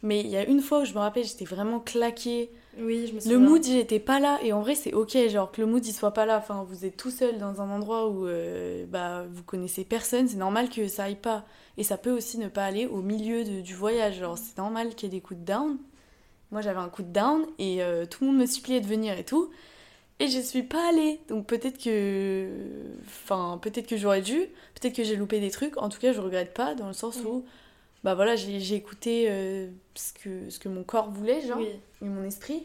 Mais 0.04 0.22
il 0.22 0.28
y 0.28 0.38
a 0.38 0.44
une 0.46 0.62
fois 0.62 0.80
où 0.82 0.86
je 0.86 0.94
me 0.94 1.00
rappelle, 1.00 1.24
j'étais 1.24 1.46
vraiment 1.46 1.80
claquée. 1.80 2.50
Oui, 2.80 3.08
je 3.08 3.14
me 3.14 3.34
Le 3.34 3.40
mood, 3.40 3.66
il 3.66 3.78
était 3.78 4.00
pas 4.00 4.20
là, 4.20 4.40
et 4.44 4.54
en 4.54 4.62
vrai, 4.62 4.76
c'est 4.76 4.94
ok, 4.94 5.18
genre 5.30 5.52
que 5.52 5.62
le 5.62 5.68
mood, 5.68 5.84
il 5.86 5.94
soit 5.94 6.12
pas 6.14 6.26
là. 6.28 6.38
Enfin, 6.38 6.64
vous 6.70 6.86
êtes 6.86 6.96
tout 6.96 7.10
seul 7.10 7.40
dans 7.40 7.60
un 7.62 7.70
endroit 7.72 8.08
où 8.10 8.28
euh, 8.28 8.86
bah, 8.88 9.26
vous 9.32 9.42
connaissez 9.44 9.84
personne, 9.84 10.28
c'est 10.28 10.38
normal 10.38 10.70
que 10.70 10.88
ça 10.88 11.06
aille 11.06 11.16
pas. 11.16 11.46
Et 11.78 11.84
ça 11.84 11.98
peut 11.98 12.12
aussi 12.12 12.38
ne 12.38 12.48
pas 12.50 12.66
aller 12.66 12.86
au 12.86 13.02
milieu 13.02 13.44
de- 13.44 13.62
du 13.62 13.74
voyage. 13.74 14.20
Genre, 14.20 14.38
c'est 14.38 14.58
normal 14.58 14.94
qu'il 14.96 15.12
y 15.12 15.16
ait 15.16 15.20
des 15.20 15.22
coups 15.22 15.40
de 15.40 15.46
down. 15.46 15.78
Moi, 16.52 16.62
j'avais 16.62 16.80
un 16.80 16.90
coup 16.90 17.04
de 17.04 17.12
down, 17.14 17.46
et 17.60 17.84
euh, 17.84 18.06
tout 18.06 18.24
le 18.26 18.32
monde 18.32 18.40
me 18.42 18.46
suppliait 18.48 18.82
de 18.82 18.88
venir 18.88 19.18
et 19.20 19.26
tout. 19.26 19.52
Et 20.20 20.28
je 20.30 20.40
suis 20.40 20.64
pas 20.64 20.90
allée. 20.90 21.20
Donc 21.30 21.48
peut-être 21.48 21.78
que. 21.84 22.48
Enfin, 23.08 23.60
peut-être 23.62 23.88
que 23.88 23.98
j'aurais 23.98 24.22
dû, 24.22 24.40
peut-être 24.76 24.96
que 24.96 25.04
j'ai 25.04 25.16
loupé 25.16 25.40
des 25.40 25.52
trucs. 25.52 25.78
En 25.78 25.90
tout 25.90 26.00
cas, 26.00 26.14
je 26.14 26.22
regrette 26.22 26.54
pas, 26.54 26.76
dans 26.76 26.88
le 26.88 26.94
sens 26.94 27.24
où. 27.26 27.46
Bah 28.08 28.16
voilà, 28.16 28.38
j'ai 28.38 28.74
écouté 28.74 29.26
euh, 29.30 29.68
ce, 29.96 30.14
que, 30.14 30.50
ce 30.50 30.60
que 30.60 30.70
mon 30.70 30.84
corps 30.84 31.10
voulait, 31.12 31.42
genre 31.46 31.58
Oui. 31.58 31.68
et 32.02 32.06
mon 32.06 32.24
esprit. 32.24 32.64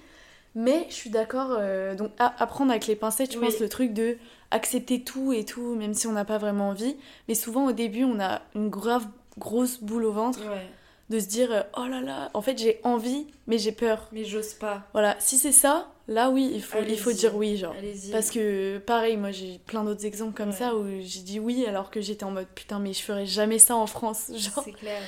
Mais 0.55 0.87
je 0.89 0.95
suis 0.95 1.11
d'accord, 1.11 1.57
euh, 1.59 1.97
donc 1.97 2.13
à, 2.21 2.41
à 2.41 2.47
prendre 2.47 2.71
avec 2.71 2.87
les 2.87 2.95
pincettes, 2.95 3.33
je 3.33 3.39
Oui. 3.41 3.47
pense, 3.47 3.59
le 3.59 3.69
truc 3.69 3.93
de 3.93 4.19
accepter 4.53 5.03
tout 5.03 5.33
et 5.33 5.45
tout, 5.45 5.75
même 5.75 5.95
si 5.95 6.07
on 6.07 6.13
n'a 6.13 6.25
pas 6.25 6.39
vraiment 6.39 6.69
envie. 6.69 6.97
Mais 7.27 7.35
souvent 7.35 7.67
au 7.67 7.73
début, 7.73 8.05
on 8.05 8.21
a 8.21 8.43
une 8.55 8.69
grave 8.69 9.05
grosse 9.37 9.81
boule 9.83 10.05
au 10.05 10.13
ventre. 10.13 10.39
Ouais. 10.49 10.69
de 11.11 11.19
se 11.19 11.27
dire 11.27 11.51
euh, 11.53 11.63
oh 11.77 11.87
là 11.87 12.01
là, 12.01 12.31
en 12.33 12.41
fait 12.41 12.57
j'ai 12.57 12.81
envie, 12.85 13.27
mais 13.49 13.59
j'ai 13.59 13.73
peur. 13.73 14.09
Mais 14.13 14.25
j'ose 14.25 14.55
pas. 14.55 14.85
Voilà, 14.93 15.17
si 15.19 15.37
c'est 15.37 15.53
ça, 15.53 15.91
là 16.09 16.31
oui, 16.31 16.51
il 16.55 16.63
faut, 16.63 16.79
il 16.89 16.99
faut 16.99 17.13
dire 17.13 17.37
oui, 17.37 17.57
genre. 17.59 17.75
Parce 18.13 18.31
que 18.31 18.79
pareil, 18.79 19.17
moi 19.19 19.31
j'ai 19.31 19.59
plein 19.67 19.85
d'autres 19.85 20.07
exemples 20.07 20.35
comme 20.35 20.51
Ouais. 20.51 20.57
ça 20.57 20.75
où 20.77 20.85
j'ai 21.01 21.21
dit 21.21 21.39
oui 21.41 21.67
alors 21.67 21.91
que 21.91 22.01
j'étais 22.01 22.25
en 22.25 22.31
mode 22.31 22.47
putain, 22.55 22.79
mais 22.79 22.93
je 22.95 23.03
ferais 23.03 23.27
jamais 23.27 23.59
ça 23.59 23.75
en 23.77 23.87
France. 23.87 24.31
Genre, 24.35 24.63
C'est 24.65 24.73
clair. 24.73 25.03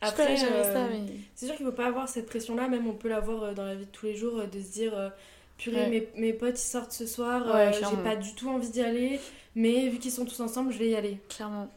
Après, 0.00 0.34
euh, 0.44 0.88
mais. 0.90 1.12
c'est 1.34 1.46
sûr 1.46 1.56
qu'il 1.56 1.66
faut 1.66 1.72
pas 1.72 1.86
avoir 1.86 2.08
cette 2.08 2.26
pression-là, 2.26 2.68
même 2.68 2.86
on 2.86 2.94
peut 2.94 3.08
l'avoir 3.08 3.42
euh, 3.42 3.52
dans 3.54 3.64
la 3.64 3.74
vie 3.74 3.84
de 3.86 3.90
tous 3.90 4.06
les 4.06 4.14
jours, 4.16 4.38
euh, 4.38 4.46
de 4.46 4.60
se 4.60 4.72
dire 4.72 5.12
purée, 5.58 5.76
Ouais. 5.76 5.88
mes, 5.88 6.08
mes 6.16 6.32
potes 6.32 6.58
ils 6.58 6.66
sortent 6.68 6.92
ce 6.92 7.06
soir, 7.06 7.46
Ouais, 7.54 7.70
j'ai 7.72 7.96
pas 8.02 8.16
du 8.16 8.34
tout 8.34 8.48
envie 8.48 8.70
d'y 8.70 8.80
aller, 8.82 9.20
mais 9.54 9.88
vu 9.88 9.98
qu'ils 9.98 10.10
sont 10.12 10.24
tous 10.24 10.40
ensemble, 10.40 10.72
je 10.72 10.78
vais 10.78 10.88
y 10.88 10.94
aller. 10.96 11.18
Clairement. 11.28 11.68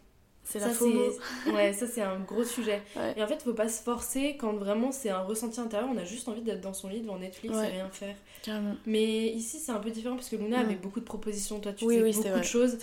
C'est 0.45 0.59
Ça, 0.59 0.67
la 0.67 0.73
FOMO. 0.73 1.01
c'est- 1.45 1.51
Ouais, 1.53 1.71
ça 1.73 1.87
c'est 1.87 2.01
un 2.01 2.19
gros 2.19 2.43
sujet. 2.43 2.81
Ouais. 2.97 3.13
Et 3.15 3.23
en 3.23 3.27
fait, 3.27 3.41
faut 3.41 3.53
pas 3.53 3.69
se 3.69 3.81
forcer 3.81 4.35
quand 4.37 4.51
vraiment 4.53 4.91
c'est 4.91 5.09
un 5.09 5.21
ressenti 5.21 5.59
intérieur, 5.61 5.89
on 5.93 5.97
a 5.97 6.03
juste 6.03 6.27
envie 6.27 6.41
d'être 6.41 6.59
dans 6.59 6.73
son 6.73 6.89
lit 6.89 6.99
devant 7.01 7.17
Netflix 7.17 7.55
Ouais. 7.55 7.67
et 7.67 7.71
rien 7.71 7.89
faire. 7.89 8.15
Carrément. 8.41 8.75
Mais 8.85 9.27
ici 9.27 9.57
c'est 9.59 9.71
un 9.71 9.79
peu 9.79 9.89
différent 9.89 10.15
parce 10.15 10.27
que 10.29 10.35
Luna 10.35 10.59
avait 10.59 10.75
beaucoup 10.75 10.99
de 10.99 11.05
propositions, 11.05 11.59
toi 11.61 11.71
tu 11.71 11.85
Oui, 11.85 11.95
fais 11.95 12.03
oui, 12.03 12.13
beaucoup 12.13 12.39
de 12.39 12.43
choses. 12.43 12.77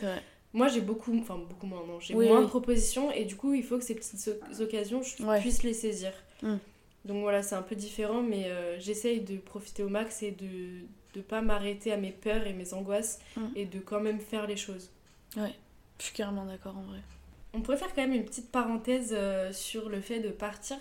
Moi 0.52 0.68
j'ai 0.68 0.80
beaucoup, 0.80 1.16
enfin 1.20 1.36
beaucoup 1.38 1.66
moins, 1.66 1.84
non, 1.86 2.00
j'ai 2.00 2.14
Oui, 2.14 2.26
moins 2.26 2.38
oui. 2.38 2.44
de 2.44 2.48
propositions 2.48 3.12
et 3.12 3.24
du 3.24 3.36
coup 3.36 3.54
il 3.54 3.62
faut 3.62 3.78
que 3.78 3.84
ces 3.84 3.94
petites 3.94 4.28
o- 4.58 4.62
occasions 4.62 5.00
je 5.02 5.22
Ouais. 5.24 5.40
puisse 5.40 5.62
les 5.62 5.74
saisir. 5.74 6.12
Mm. 6.42 6.56
Donc 7.04 7.22
voilà, 7.22 7.42
c'est 7.42 7.54
un 7.54 7.62
peu 7.62 7.76
différent, 7.76 8.20
mais 8.22 8.46
euh, 8.46 8.78
j'essaye 8.80 9.20
de 9.20 9.36
profiter 9.38 9.82
au 9.82 9.88
max 9.88 10.22
et 10.22 10.32
de 10.32 10.80
ne 11.16 11.22
pas 11.22 11.40
m'arrêter 11.40 11.92
à 11.92 11.96
mes 11.96 12.10
peurs 12.10 12.46
et 12.46 12.52
mes 12.52 12.74
angoisses 12.74 13.20
Mm. 13.36 13.40
et 13.56 13.64
de 13.64 13.78
quand 13.78 14.00
même 14.00 14.18
faire 14.20 14.46
les 14.46 14.56
choses. 14.56 14.90
Je 15.36 15.42
suis 16.04 16.14
carrément 16.14 16.44
d'accord 16.46 16.76
en 16.76 16.82
vrai. 16.82 16.98
On 17.52 17.60
pourrait 17.60 17.76
faire 17.76 17.94
quand 17.94 18.02
même 18.02 18.12
une 18.14 18.24
petite 18.24 18.50
parenthèse 18.50 19.10
euh, 19.12 19.52
sur 19.52 19.88
le 19.88 20.00
fait 20.00 20.20
de 20.20 20.30
partir. 20.30 20.76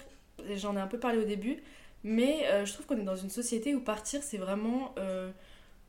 J'en 0.56 0.76
ai 0.78 0.80
un 0.80 0.88
peu 0.88 0.98
parlé 1.00 1.20
au 1.20 1.26
début, 1.26 1.58
mais 2.04 2.46
euh, 2.48 2.66
je 2.66 2.74
trouve 2.74 2.86
qu'on 2.86 2.98
est 2.98 3.04
dans 3.04 3.16
une 3.16 3.30
société 3.30 3.76
où 3.76 3.82
partir, 3.82 4.24
c'est 4.24 4.38
vraiment 4.38 4.94
euh, 4.98 5.30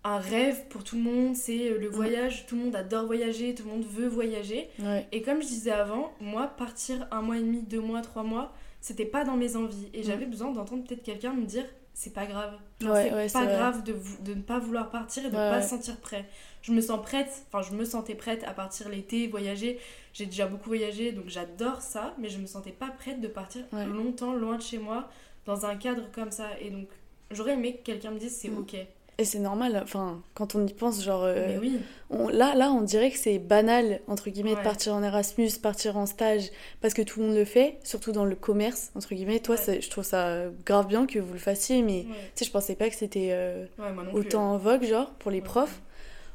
un 0.04 0.18
rêve 0.18 0.66
pour 0.68 0.84
tout 0.84 0.96
le 0.96 1.02
monde. 1.02 1.36
C'est 1.36 1.70
euh, 1.70 1.78
le 1.78 1.88
voyage, 1.88 2.46
tout 2.46 2.56
le 2.56 2.64
monde 2.64 2.76
adore 2.76 3.06
voyager, 3.06 3.54
tout 3.54 3.64
le 3.64 3.70
monde 3.70 3.84
veut 3.84 4.08
voyager. 4.08 4.68
Ouais. 4.78 5.06
Et 5.12 5.22
comme 5.22 5.42
je 5.42 5.48
disais 5.48 5.70
avant, 5.70 6.12
moi, 6.20 6.46
partir 6.46 7.06
un 7.10 7.22
mois 7.22 7.36
et 7.36 7.42
demi, 7.42 7.62
deux 7.62 7.80
mois, 7.80 8.00
trois 8.00 8.22
mois, 8.22 8.52
c'était 8.80 9.04
pas 9.04 9.24
dans 9.24 9.36
mes 9.36 9.56
envies. 9.56 9.88
Et 9.92 10.02
j'avais 10.02 10.26
besoin 10.26 10.52
d'entendre 10.52 10.84
peut-être 10.84 11.02
quelqu'un 11.02 11.32
me 11.32 11.44
dire 11.44 11.64
c'est 11.92 12.14
pas 12.14 12.24
grave. 12.24 12.54
Ouais, 12.82 13.10
c'est 13.10 13.14
ouais, 13.14 13.28
pas 13.28 13.46
grave 13.46 13.82
de, 13.84 13.94
ne 14.34 14.40
pas 14.40 14.58
vouloir 14.58 14.88
partir 14.88 15.26
et 15.26 15.28
de 15.28 15.36
Ouais, 15.36 15.50
pas 15.50 15.60
se 15.60 15.68
sentir 15.68 15.98
prêt. 15.98 16.26
Je 16.62 16.72
me 16.72 16.80
sens 16.80 17.02
prête, 17.02 17.44
enfin, 17.52 17.60
je 17.68 17.76
me 17.76 17.84
sentais 17.84 18.14
prête 18.14 18.42
à 18.44 18.52
partir 18.52 18.88
l'été, 18.88 19.26
voyager. 19.26 19.78
J'ai 20.14 20.24
déjà 20.24 20.46
beaucoup 20.46 20.70
voyagé, 20.70 21.12
donc 21.12 21.24
j'adore 21.28 21.82
ça, 21.82 22.14
mais 22.18 22.30
je 22.30 22.38
me 22.38 22.46
sentais 22.46 22.70
pas 22.72 22.88
prête 22.88 23.20
de 23.20 23.28
partir 23.28 23.64
longtemps, 23.72 24.32
loin 24.32 24.56
de 24.56 24.62
chez 24.62 24.78
moi, 24.78 25.10
dans 25.44 25.66
un 25.66 25.76
cadre 25.76 26.10
comme 26.12 26.30
ça. 26.30 26.48
Et 26.60 26.70
donc, 26.70 26.88
j'aurais 27.30 27.52
aimé 27.52 27.76
que 27.76 27.82
quelqu'un 27.82 28.12
me 28.12 28.18
dise 28.18 28.34
c'est 28.34 28.48
Mm. 28.48 28.58
ok. 28.58 28.76
Et 29.18 29.24
c'est 29.26 29.38
normal, 29.38 29.78
enfin, 29.82 30.22
quand 30.34 30.54
on 30.54 30.66
y 30.66 30.72
pense, 30.72 31.02
genre. 31.04 31.24
euh, 31.24 31.44
Mais 31.48 31.58
oui, 31.58 31.78
on- 32.08 32.28
là, 32.28 32.54
là, 32.54 32.70
on 32.70 32.80
dirait 32.80 33.10
que 33.10 33.18
c'est 33.18 33.38
banal, 33.38 34.00
entre 34.08 34.30
guillemets, 34.30 34.54
de 34.56 34.60
partir 34.62 34.94
en 34.94 35.02
Erasmus, 35.02 35.50
partir 35.62 35.98
en 35.98 36.06
stage, 36.06 36.50
parce 36.80 36.94
que 36.94 37.02
tout 37.02 37.20
le 37.20 37.26
monde 37.26 37.36
le 37.36 37.44
fait, 37.44 37.78
surtout 37.84 38.12
dans 38.12 38.24
le 38.24 38.34
commerce, 38.34 38.90
entre 38.94 39.14
guillemets. 39.14 39.40
Toi, 39.40 39.56
Ouais. 39.68 39.80
je 39.82 39.90
trouve 39.90 40.04
ça 40.04 40.44
grave 40.64 40.86
bien 40.86 41.04
que 41.06 41.18
vous 41.18 41.34
le 41.34 41.38
fassiez, 41.38 41.82
mais 41.82 41.98
ouais, 41.98 42.04
tu 42.34 42.38
sais, 42.40 42.44
je 42.46 42.50
pensais 42.50 42.76
pas 42.76 42.88
que 42.88 42.96
c'était 42.96 43.28
euh, 43.32 43.66
autant 44.14 44.52
en 44.52 44.56
vogue, 44.56 44.84
genre, 44.84 45.10
pour 45.18 45.30
les 45.30 45.42
profs. 45.42 45.82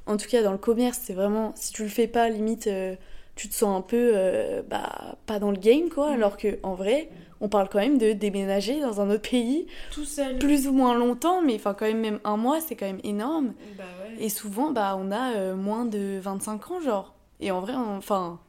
En 0.05 0.17
tout 0.17 0.27
cas, 0.29 0.43
dans 0.43 0.51
le 0.51 0.59
commerce, 0.59 0.99
c'est 1.01 1.13
vraiment, 1.13 1.53
si 1.55 1.73
tu 1.73 1.81
le 1.81 1.89
fais 1.89 2.05
pas, 2.07 2.29
limite, 2.29 2.67
euh, 2.67 2.95
tu 3.35 3.49
te 3.49 3.55
sens 3.55 3.75
un 3.75 3.81
peu, 3.81 4.11
euh, 4.13 4.61
bah, 4.69 5.15
pas 5.25 5.39
dans 5.39 5.49
le 5.49 5.57
game, 5.57 5.89
quoi. 5.89 6.11
Mm. 6.11 6.13
Alors 6.13 6.37
que, 6.37 6.59
en 6.61 6.75
vrai, 6.75 7.09
on 7.45 7.49
parle 7.49 7.69
quand 7.69 7.79
même 7.79 7.97
de 7.97 8.13
déménager 8.13 8.81
dans 8.81 8.99
un 9.01 9.09
autre 9.09 9.29
pays, 9.29 9.67
Tout 9.91 10.03
seul. 10.05 10.37
plus 10.39 10.67
ou 10.67 10.73
moins 10.73 10.95
longtemps, 10.95 11.41
mais 11.41 11.55
enfin, 11.55 11.73
quand 11.73 11.85
même, 11.85 11.99
même 12.01 12.19
un 12.23 12.37
mois, 12.37 12.59
c'est 12.61 12.75
quand 12.75 12.85
même 12.87 12.99
énorme. 13.03 13.53
Bah 13.77 13.83
ouais. 14.01 14.23
Et 14.25 14.29
souvent, 14.29 14.71
bah, 14.71 14.97
on 14.99 15.11
a 15.11 15.33
euh, 15.35 15.55
moins 15.55 15.85
de 15.85 16.19
25 16.21 16.71
ans, 16.71 16.79
genre. 16.81 17.13
Et 17.39 17.51
en 17.51 17.59
vrai, 17.61 17.73
enfin, 17.75 18.39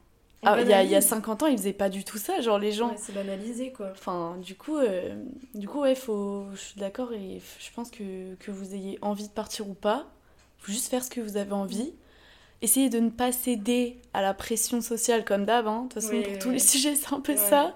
ah, 0.43 0.59
il 0.61 0.67
y, 0.67 0.73
a, 0.73 0.81
y 0.83 0.85
a 0.85 0.99
banalise. 0.99 1.07
50 1.09 1.43
ans, 1.43 1.47
ils 1.47 1.57
faisaient 1.57 1.73
pas 1.73 1.89
du 1.89 2.03
tout 2.03 2.17
ça, 2.17 2.41
genre 2.41 2.57
les 2.59 2.71
gens. 2.71 2.89
Ouais, 2.91 2.97
c'est 2.97 3.13
banalisé 3.13 3.71
quoi. 3.71 3.89
Enfin, 3.91 4.37
du 4.41 4.55
coup, 4.55 4.77
euh, 4.77 5.15
du 5.55 5.67
coup, 5.67 5.81
ouais, 5.81 5.95
faut, 5.95 6.45
je 6.53 6.59
suis 6.59 6.79
d'accord 6.79 7.11
et 7.13 7.41
je 7.59 7.69
pense 7.75 7.91
que, 7.91 8.35
que 8.35 8.49
vous 8.51 8.73
ayez 8.73 8.97
envie 9.01 9.27
de 9.27 9.33
partir 9.33 9.67
ou 9.69 9.73
pas, 9.73 10.05
faut 10.59 10.71
juste 10.71 10.89
faire 10.89 11.03
ce 11.03 11.09
que 11.09 11.21
vous 11.21 11.37
avez 11.37 11.51
envie. 11.53 11.93
Essayez 12.63 12.89
de 12.89 12.99
ne 12.99 13.09
pas 13.11 13.31
céder 13.31 13.97
à 14.13 14.21
la 14.23 14.33
pression 14.33 14.81
sociale 14.81 15.23
comme 15.25 15.45
d'hab, 15.45 15.67
hein. 15.67 15.83
De 15.83 15.93
toute 15.93 16.01
façon, 16.01 16.15
Oui, 16.15 16.23
pour 16.23 16.33
oui, 16.33 16.39
tous 16.39 16.49
les 16.49 16.57
sujets, 16.59 16.95
c'est 16.95 17.13
un 17.13 17.19
peu 17.19 17.33
Ouais. 17.33 17.37
ça. 17.37 17.75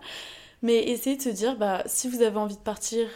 Mais 0.62 0.89
essayez 0.89 1.18
de 1.18 1.22
se 1.22 1.30
dire, 1.30 1.57
bah, 1.57 1.84
si 1.88 2.07
vous 2.09 2.22
avez 2.22 2.38
envie 2.38 2.55
de 2.55 2.62
partir, 2.62 3.07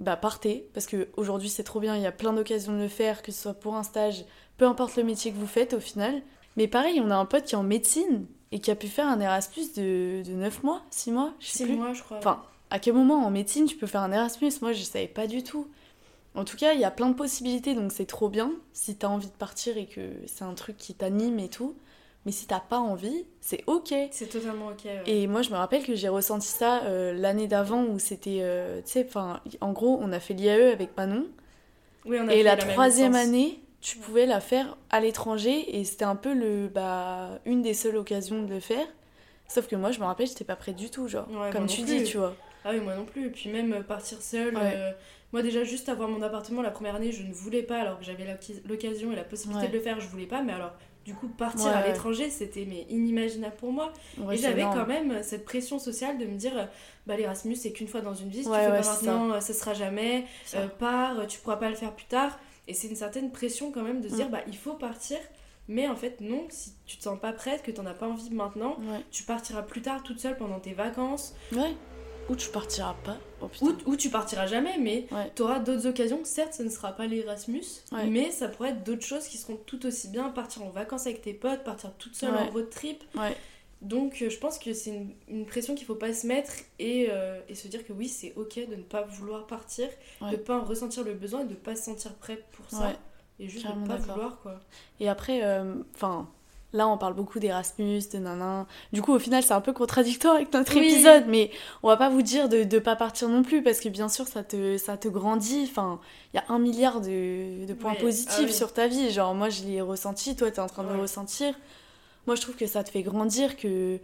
bah, 0.00 0.16
partez. 0.16 0.68
Parce 0.74 0.86
qu'aujourd'hui, 0.86 1.48
c'est 1.48 1.64
trop 1.64 1.80
bien, 1.80 1.96
il 1.96 2.02
y 2.02 2.06
a 2.06 2.12
plein 2.12 2.32
d'occasions 2.32 2.72
de 2.74 2.82
le 2.82 2.88
faire, 2.88 3.22
que 3.22 3.32
ce 3.32 3.42
soit 3.42 3.54
pour 3.54 3.76
un 3.76 3.82
stage, 3.82 4.24
peu 4.58 4.66
importe 4.66 4.96
le 4.96 5.04
métier 5.04 5.32
que 5.32 5.36
vous 5.38 5.46
faites 5.46 5.72
au 5.74 5.80
final. 5.80 6.22
Mais 6.56 6.68
pareil, 6.68 7.00
on 7.02 7.10
a 7.10 7.16
un 7.16 7.24
pote 7.26 7.44
qui 7.44 7.54
est 7.54 7.58
en 7.58 7.62
médecine 7.62 8.26
et 8.52 8.60
qui 8.60 8.70
a 8.70 8.76
pu 8.76 8.88
faire 8.88 9.08
un 9.08 9.20
Erasmus 9.20 9.64
de, 9.76 10.22
de 10.24 10.32
9 10.32 10.62
mois, 10.62 10.82
6 10.90 11.12
mois, 11.12 11.32
je 11.40 11.46
sais 11.46 11.58
Six 11.58 11.64
plus. 11.64 11.76
mois, 11.76 11.92
je 11.92 12.02
crois. 12.02 12.18
Enfin, 12.18 12.42
à 12.70 12.78
quel 12.78 12.94
moment 12.94 13.24
en 13.26 13.30
médecine 13.30 13.66
tu 13.66 13.76
peux 13.76 13.86
faire 13.86 14.02
un 14.02 14.12
Erasmus? 14.12 14.52
Moi, 14.62 14.72
je 14.72 14.82
savais 14.82 15.08
pas 15.08 15.26
du 15.26 15.42
tout. 15.42 15.66
En 16.34 16.44
tout 16.44 16.56
cas, 16.56 16.74
il 16.74 16.80
y 16.80 16.84
a 16.84 16.90
plein 16.90 17.08
de 17.08 17.14
possibilités, 17.14 17.74
donc 17.74 17.92
c'est 17.92 18.04
trop 18.06 18.28
bien 18.28 18.52
si 18.74 18.94
t'as 18.96 19.08
envie 19.08 19.28
de 19.28 19.32
partir 19.32 19.78
et 19.78 19.86
que 19.86 20.12
c'est 20.26 20.44
un 20.44 20.52
truc 20.54 20.76
qui 20.76 20.92
t'anime 20.94 21.38
et 21.38 21.48
tout. 21.48 21.74
Mais 22.26 22.32
si 22.32 22.46
t'as 22.46 22.60
pas 22.60 22.78
envie, 22.78 23.24
c'est 23.40 23.64
ok. 23.68 23.94
C'est 24.10 24.28
totalement 24.28 24.66
ok. 24.68 24.84
ouais. 24.84 25.02
Et 25.06 25.26
moi, 25.28 25.42
je 25.42 25.50
me 25.50 25.56
rappelle 25.56 25.84
que 25.86 25.94
j'ai 25.94 26.08
ressenti 26.08 26.48
ça 26.48 26.82
euh, 26.84 27.14
l'année 27.14 27.46
d'avant 27.48 27.84
où 27.84 27.98
c'était, 28.00 28.40
euh, 28.42 28.82
tu 28.82 28.90
sais, 28.92 29.06
enfin, 29.08 29.40
en 29.62 29.72
gros, 29.72 29.98
on 30.02 30.12
a 30.12 30.20
fait 30.20 30.34
l'IAE 30.34 30.72
avec 30.72 30.96
Manon. 30.96 31.26
Oui, 32.04 32.18
on 32.20 32.28
a 32.28 32.32
Et 32.32 32.38
fait 32.38 32.42
la 32.42 32.56
troisième 32.56 33.14
année, 33.14 33.60
tu 33.80 33.98
pouvais 33.98 34.26
la 34.26 34.40
faire 34.40 34.76
à 34.90 35.00
l'étranger 35.00 35.78
et 35.78 35.84
c'était 35.84 36.04
un 36.04 36.16
peu 36.16 36.34
le, 36.34 36.68
bah, 36.68 37.38
une 37.44 37.62
des 37.62 37.74
seules 37.74 37.96
occasions 37.96 38.42
de 38.42 38.48
le 38.52 38.60
faire. 38.60 38.86
Sauf 39.48 39.68
que 39.68 39.76
moi, 39.76 39.92
je 39.92 40.00
me 40.00 40.04
rappelle, 40.04 40.26
j'étais 40.26 40.44
pas 40.44 40.56
prête 40.56 40.76
du 40.76 40.90
tout, 40.90 41.08
genre, 41.08 41.28
Ouais, 41.30 41.50
comme 41.52 41.66
tu 41.66 41.82
dis, 41.82 42.02
tu 42.04 42.18
vois. 42.18 42.34
Ah 42.64 42.70
oui, 42.72 42.80
moi 42.80 42.96
non 42.96 43.04
plus. 43.04 43.26
Et 43.26 43.30
puis 43.30 43.48
même 43.50 43.72
euh, 43.72 43.82
partir 43.82 44.20
seule. 44.20 44.56
Ouais. 44.56 44.72
euh, 44.74 44.92
Moi 45.32 45.42
déjà, 45.42 45.62
juste 45.62 45.88
avoir 45.88 46.08
mon 46.08 46.22
appartement 46.22 46.62
la 46.62 46.70
première 46.72 46.96
année, 46.96 47.12
je 47.12 47.22
ne 47.22 47.32
voulais 47.32 47.62
pas, 47.62 47.78
alors 47.80 47.98
que 48.00 48.04
j'avais 48.04 48.24
l'occ- 48.24 48.66
l'occasion 48.66 49.12
et 49.12 49.16
la 49.16 49.24
possibilité 49.24 49.66
Ouais. 49.66 49.72
de 49.72 49.76
le 49.76 49.80
faire, 49.82 50.00
je 50.00 50.08
voulais 50.08 50.26
pas. 50.26 50.42
Mais 50.42 50.52
alors, 50.52 50.72
du 51.06 51.14
coup, 51.14 51.28
partir 51.28 51.66
Ouais, 51.66 51.72
à 51.72 51.86
l'étranger, 51.86 52.28
c'était 52.28 52.66
mais 52.68 52.84
inimaginable 52.90 53.54
pour 53.56 53.72
moi. 53.72 53.92
Ouais, 54.18 54.34
et 54.34 54.38
j'avais 54.38 54.62
quand 54.62 54.86
même 54.86 55.22
cette 55.22 55.44
pression 55.46 55.78
sociale 55.78 56.18
de 56.18 56.26
me 56.26 56.34
dire, 56.36 56.68
bah 57.06 57.16
l'Erasmus, 57.16 57.54
c'est 57.56 57.72
qu'une 57.72 57.88
fois 57.88 58.00
dans 58.02 58.14
une 58.14 58.28
vie, 58.28 58.42
si 58.42 58.48
Ouais, 58.48 58.58
tu 58.58 58.70
fais 58.70 58.76
pas 58.76 58.82
ça. 58.82 58.92
maintenant, 59.12 59.40
ça 59.40 59.54
sera 59.54 59.72
jamais. 59.72 60.24
Euh, 60.54 60.66
pars, 60.66 61.26
tu 61.28 61.38
pourras 61.38 61.56
pas 61.56 61.70
le 61.70 61.76
faire 61.76 61.92
plus 61.92 62.06
tard. 62.06 62.38
Et 62.68 62.74
c'est 62.74 62.88
une 62.88 62.96
certaine 62.96 63.30
pression 63.30 63.70
quand 63.70 63.82
même 63.82 64.00
de 64.00 64.08
se 64.08 64.14
Mm. 64.14 64.16
dire, 64.16 64.28
bah 64.28 64.40
il 64.48 64.56
faut 64.56 64.74
partir. 64.74 65.18
Mais 65.68 65.88
en 65.88 65.96
fait, 65.96 66.20
non, 66.20 66.44
si 66.48 66.72
tu 66.86 66.96
te 66.96 67.02
sens 67.04 67.18
pas 67.18 67.32
prête, 67.32 67.62
que 67.62 67.70
t'en 67.72 67.86
as 67.86 67.94
pas 67.94 68.06
envie 68.06 68.30
maintenant, 68.30 68.76
tu 69.10 69.22
partiras 69.24 69.62
plus 69.62 69.82
tard 69.82 70.02
toute 70.02 70.18
seule 70.20 70.36
pendant 70.36 70.58
tes 70.60 70.72
vacances. 70.74 71.34
Ouais. 71.52 71.74
Ou 72.28 72.34
tu 72.36 72.48
partiras 72.50 72.94
pas. 73.04 73.16
Oh. 73.40 73.48
Ou, 73.60 73.72
ou 73.86 73.96
tu 73.96 74.10
partiras 74.10 74.46
jamais, 74.46 74.78
mais 74.78 75.06
Ouais. 75.12 75.30
tu 75.34 75.42
auras 75.42 75.58
d'autres 75.60 75.86
occasions. 75.86 76.20
Certes, 76.24 76.54
ce 76.54 76.62
ne 76.64 76.68
sera 76.70 76.92
pas 76.92 77.06
l'Erasmus, 77.06 77.62
Ouais. 77.92 78.06
mais 78.08 78.30
ça 78.30 78.48
pourrait 78.48 78.70
être 78.70 78.82
d'autres 78.84 79.04
choses 79.06 79.26
qui 79.28 79.36
seront 79.38 79.56
tout 79.56 79.86
aussi 79.86 80.08
bien. 80.08 80.28
Partir 80.30 80.62
en 80.64 80.70
vacances 80.70 81.06
avec 81.06 81.22
tes 81.22 81.34
potes, 81.34 81.62
partir 81.62 81.92
toute 81.98 82.14
seule 82.16 82.32
Ouais. 82.34 82.40
en 82.40 82.50
road 82.50 82.70
trip. 82.70 83.04
Donc 83.82 84.22
euh, 84.22 84.30
je 84.30 84.38
pense 84.38 84.58
que 84.58 84.72
c'est 84.72 84.90
une, 84.90 85.10
une 85.28 85.44
pression 85.44 85.74
qu'il 85.74 85.86
faut 85.86 85.94
pas 85.94 86.14
se 86.14 86.26
mettre 86.26 86.52
et, 86.78 87.08
euh, 87.10 87.38
et 87.48 87.54
se 87.54 87.68
dire 87.68 87.86
que 87.86 87.92
oui, 87.92 88.08
c'est 88.08 88.32
ok 88.34 88.58
de 88.70 88.74
ne 88.74 88.82
pas 88.82 89.02
vouloir 89.02 89.46
partir, 89.46 89.88
de 90.30 90.36
pas 90.36 90.58
en 90.58 90.64
ressentir 90.64 91.04
le 91.04 91.12
besoin 91.12 91.42
et 91.42 91.44
de 91.46 91.54
pas 91.54 91.76
se 91.76 91.84
sentir 91.84 92.14
prêt 92.14 92.42
pour 92.52 92.68
ça. 92.70 92.92
Et 93.38 93.48
juste 93.50 93.66
de 93.66 93.72
pas 93.86 93.98
d'accord. 93.98 94.14
vouloir 94.14 94.40
quoi. 94.40 94.60
Et 94.98 95.10
après, 95.10 95.44
euh, 95.44 95.74
enfin, 95.94 96.26
là, 96.76 96.86
on 96.86 96.98
parle 96.98 97.14
beaucoup 97.14 97.38
d'Erasmus, 97.40 98.02
de 98.12 98.18
nanan. 98.18 98.66
Du 98.92 99.02
coup, 99.02 99.12
au 99.12 99.18
final, 99.18 99.42
c'est 99.42 99.54
un 99.54 99.60
peu 99.60 99.72
contradictoire 99.72 100.34
avec 100.36 100.52
notre 100.52 100.74
Oui. 100.76 100.86
épisode, 100.86 101.24
mais 101.26 101.50
on 101.82 101.88
va 101.88 101.96
pas 101.96 102.08
vous 102.08 102.22
dire 102.22 102.48
de 102.48 102.58
ne 102.64 102.78
pas 102.78 102.94
partir 102.94 103.28
non 103.28 103.42
plus, 103.42 103.62
parce 103.62 103.80
que 103.80 103.88
bien 103.88 104.08
sûr, 104.08 104.28
ça 104.28 104.44
te, 104.44 104.76
ça 104.78 104.96
te 104.96 105.08
grandit. 105.08 105.66
Enfin, 105.68 105.98
il 106.32 106.36
y 106.36 106.40
a 106.40 106.44
un 106.48 106.58
milliard 106.58 107.00
de, 107.00 107.66
de 107.66 107.72
points 107.74 107.92
Ouais. 107.92 107.98
positifs 107.98 108.34
Ah 108.38 108.44
oui. 108.46 108.52
sur 108.52 108.72
ta 108.72 108.86
vie. 108.86 109.10
Genre, 109.10 109.34
moi, 109.34 109.48
je 109.48 109.64
l'ai 109.64 109.80
ressenti, 109.80 110.36
toi, 110.36 110.50
t'es 110.50 110.60
en 110.60 110.66
train 110.68 110.84
de 110.84 110.92
le 110.92 111.00
ressentir. 111.00 111.54
Moi, 112.26 112.36
je 112.36 112.42
trouve 112.42 112.56
que 112.56 112.66
ça 112.66 112.84
te 112.84 112.90
fait 112.90 113.02
grandir, 113.02 113.56
que. 113.56 113.98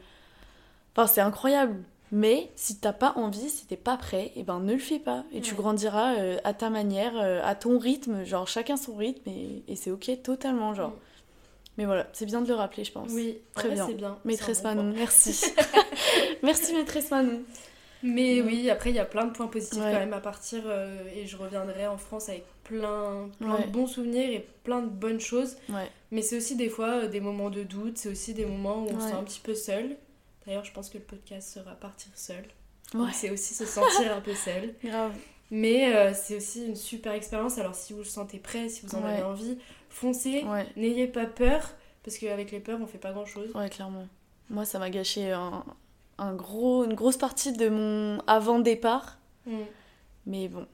Enfin, 0.96 1.06
c'est 1.06 1.20
incroyable. 1.20 1.76
Mais 2.14 2.50
si 2.56 2.76
t'as 2.76 2.92
pas 2.92 3.14
envie, 3.16 3.48
si 3.48 3.64
t'es 3.66 3.76
pas 3.76 3.96
prêt, 3.96 4.32
et 4.36 4.42
ben 4.42 4.60
ne 4.60 4.74
le 4.74 4.78
fais 4.78 4.98
pas. 4.98 5.24
Et 5.32 5.40
tu 5.40 5.54
grandiras 5.54 6.16
euh, 6.16 6.36
à 6.44 6.52
ta 6.52 6.68
manière, 6.68 7.14
euh, 7.16 7.40
à 7.42 7.54
ton 7.54 7.78
rythme, 7.78 8.22
genre 8.24 8.46
chacun 8.46 8.76
son 8.76 8.94
rythme, 8.96 9.26
et, 9.30 9.62
et 9.66 9.76
c'est 9.76 9.90
ok 9.90 10.10
totalement, 10.22 10.74
genre. 10.74 10.92
Mais 11.82 11.86
voilà, 11.86 12.06
c'est 12.12 12.26
bien 12.26 12.40
de 12.42 12.46
le 12.46 12.54
rappeler, 12.54 12.84
je 12.84 12.92
pense. 12.92 13.10
Oui, 13.10 13.38
Très 13.56 13.70
bien. 13.70 13.86
c'est 13.88 13.94
bien. 13.94 14.16
Maîtresse 14.24 14.62
bon 14.62 14.68
Manon, 14.68 14.92
merci. 14.96 15.44
merci 16.44 16.72
maîtresse 16.74 17.10
Manon. 17.10 17.42
Mais 18.04 18.40
oui, 18.40 18.70
après, 18.70 18.90
il 18.90 18.96
y 18.96 19.00
a 19.00 19.04
plein 19.04 19.24
de 19.26 19.32
points 19.32 19.48
positifs 19.48 19.80
Ouais. 19.82 19.92
quand 19.92 19.98
même 19.98 20.12
à 20.12 20.20
partir. 20.20 20.62
euh, 20.66 21.02
et 21.16 21.26
je 21.26 21.36
reviendrai 21.36 21.88
en 21.88 21.96
France 21.98 22.28
avec 22.28 22.44
plein, 22.62 23.28
plein 23.40 23.54
Ouais. 23.56 23.64
de 23.66 23.70
bons 23.72 23.88
souvenirs 23.88 24.30
et 24.30 24.46
plein 24.62 24.80
de 24.82 24.88
bonnes 24.88 25.18
choses. 25.20 25.56
Ouais. 25.68 25.90
Mais 26.12 26.22
c'est 26.22 26.36
aussi 26.36 26.54
des 26.54 26.68
fois 26.68 26.88
euh, 27.04 27.08
des 27.08 27.20
moments 27.20 27.50
de 27.50 27.64
doute, 27.64 27.98
c'est 27.98 28.08
aussi 28.08 28.32
des 28.32 28.44
moments 28.46 28.84
où 28.84 28.88
on 28.92 29.00
se 29.00 29.08
sent 29.08 29.12
un 29.14 29.24
petit 29.24 29.40
peu 29.40 29.54
seul. 29.56 29.96
D'ailleurs, 30.46 30.64
je 30.64 30.72
pense 30.72 30.88
que 30.88 30.98
le 30.98 31.04
podcast 31.04 31.52
sera 31.54 31.72
partir 31.72 32.12
seul. 32.14 32.44
C'est 33.12 33.30
aussi 33.30 33.54
se 33.54 33.64
sentir 33.66 34.14
un 34.14 34.20
peu 34.20 34.34
seul. 34.34 34.74
Grave. 34.84 35.12
Mais 35.50 35.94
euh, 35.94 36.12
c'est 36.14 36.36
aussi 36.36 36.64
une 36.66 36.76
super 36.76 37.12
expérience. 37.12 37.58
Alors 37.58 37.74
si 37.74 37.92
vous 37.92 38.00
vous 38.00 38.04
sentez 38.04 38.38
prêt, 38.38 38.68
si 38.68 38.84
vous 38.86 38.94
en 38.94 39.04
avez 39.04 39.22
envie, 39.22 39.58
foncez. 39.92 40.44
Ouais. 40.44 40.66
N'ayez 40.76 41.06
pas 41.06 41.26
peur. 41.26 41.70
Parce 42.02 42.18
qu'avec 42.18 42.50
les 42.50 42.58
peurs, 42.58 42.80
on 42.82 42.86
fait 42.86 42.98
pas 42.98 43.12
grand 43.12 43.26
chose. 43.26 43.50
Ouais, 43.54 43.68
clairement. 43.70 44.06
Moi, 44.50 44.64
ça 44.64 44.78
m'a 44.80 44.90
gâché 44.90 45.30
un, 45.30 45.64
un 46.18 46.34
gros, 46.34 46.84
une 46.84 46.94
grosse 46.94 47.16
partie 47.16 47.52
de 47.52 47.68
mon 47.68 48.18
avant-départ. 48.26 49.18
Mais 50.26 50.48
bon. 50.48 50.66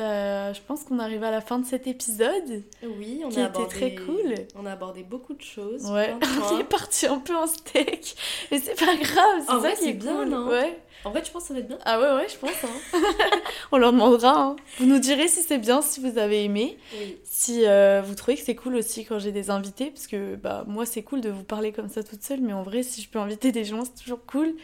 Bah, 0.00 0.52
je 0.54 0.60
pense 0.66 0.84
qu'on 0.84 0.98
arrive 0.98 1.22
à 1.24 1.30
la 1.30 1.42
fin 1.42 1.58
de 1.58 1.66
cet 1.66 1.86
épisode. 1.86 2.62
Oui, 2.82 3.20
on 3.22 3.28
Qui 3.28 3.38
a 3.40 3.42
était 3.48 3.58
abordé... 3.58 3.74
très 3.76 3.94
cool. 3.96 4.34
On 4.56 4.64
a 4.64 4.72
abordé 4.72 5.02
beaucoup 5.02 5.34
de 5.34 5.42
choses. 5.42 5.84
Ouais, 5.90 6.14
on 6.52 6.58
est 6.58 6.64
parti 6.64 7.04
un 7.06 7.18
peu 7.18 7.36
en 7.36 7.46
steak. 7.46 8.16
Mais 8.50 8.58
c'est 8.60 8.78
pas 8.78 8.96
grave, 8.96 9.42
c'est 9.44 9.50
En 9.50 9.54
ça 9.54 9.58
vrai, 9.58 9.74
qui 9.74 9.82
c'est 9.84 9.88
est 9.90 9.92
bien, 9.92 10.16
cool. 10.16 10.28
non 10.30 10.48
Ouais. 10.48 10.80
En 11.04 11.10
vrai, 11.10 11.20
tu 11.22 11.30
penses 11.32 11.42
que 11.42 11.48
ça 11.48 11.54
va 11.54 11.60
être 11.60 11.68
bien 11.68 11.78
Ah 11.84 12.00
ouais, 12.00 12.14
ouais, 12.22 12.28
je 12.30 12.36
pense. 12.38 12.64
hein. 12.64 12.98
on 13.72 13.76
leur 13.78 13.92
demandera. 13.92 14.38
hein. 14.40 14.56
Vous 14.78 14.86
nous 14.86 14.98
direz 15.00 15.28
si 15.28 15.42
c'est 15.42 15.58
bien, 15.58 15.82
si 15.82 16.00
vous 16.00 16.16
avez 16.18 16.44
aimé. 16.44 16.78
Oui. 16.98 17.16
Si 17.24 17.66
euh, 17.66 18.00
vous 18.02 18.14
trouvez 18.14 18.36
que 18.38 18.42
c'est 18.42 18.54
cool 18.54 18.76
aussi 18.76 19.04
quand 19.04 19.18
j'ai 19.18 19.32
des 19.32 19.50
invités, 19.50 19.90
parce 19.90 20.06
que 20.06 20.34
bah, 20.36 20.64
moi 20.66 20.86
c'est 20.86 21.02
cool 21.02 21.20
de 21.20 21.28
vous 21.30 21.44
parler 21.44 21.72
comme 21.72 21.88
ça 21.90 22.02
toute 22.02 22.22
seule, 22.22 22.40
mais 22.40 22.52
en 22.54 22.62
vrai 22.62 22.82
si 22.82 23.02
je 23.02 23.08
peux 23.10 23.18
inviter 23.18 23.52
des 23.52 23.64
gens 23.64 23.84
c'est 23.84 24.02
toujours 24.02 24.24
cool. 24.26 24.54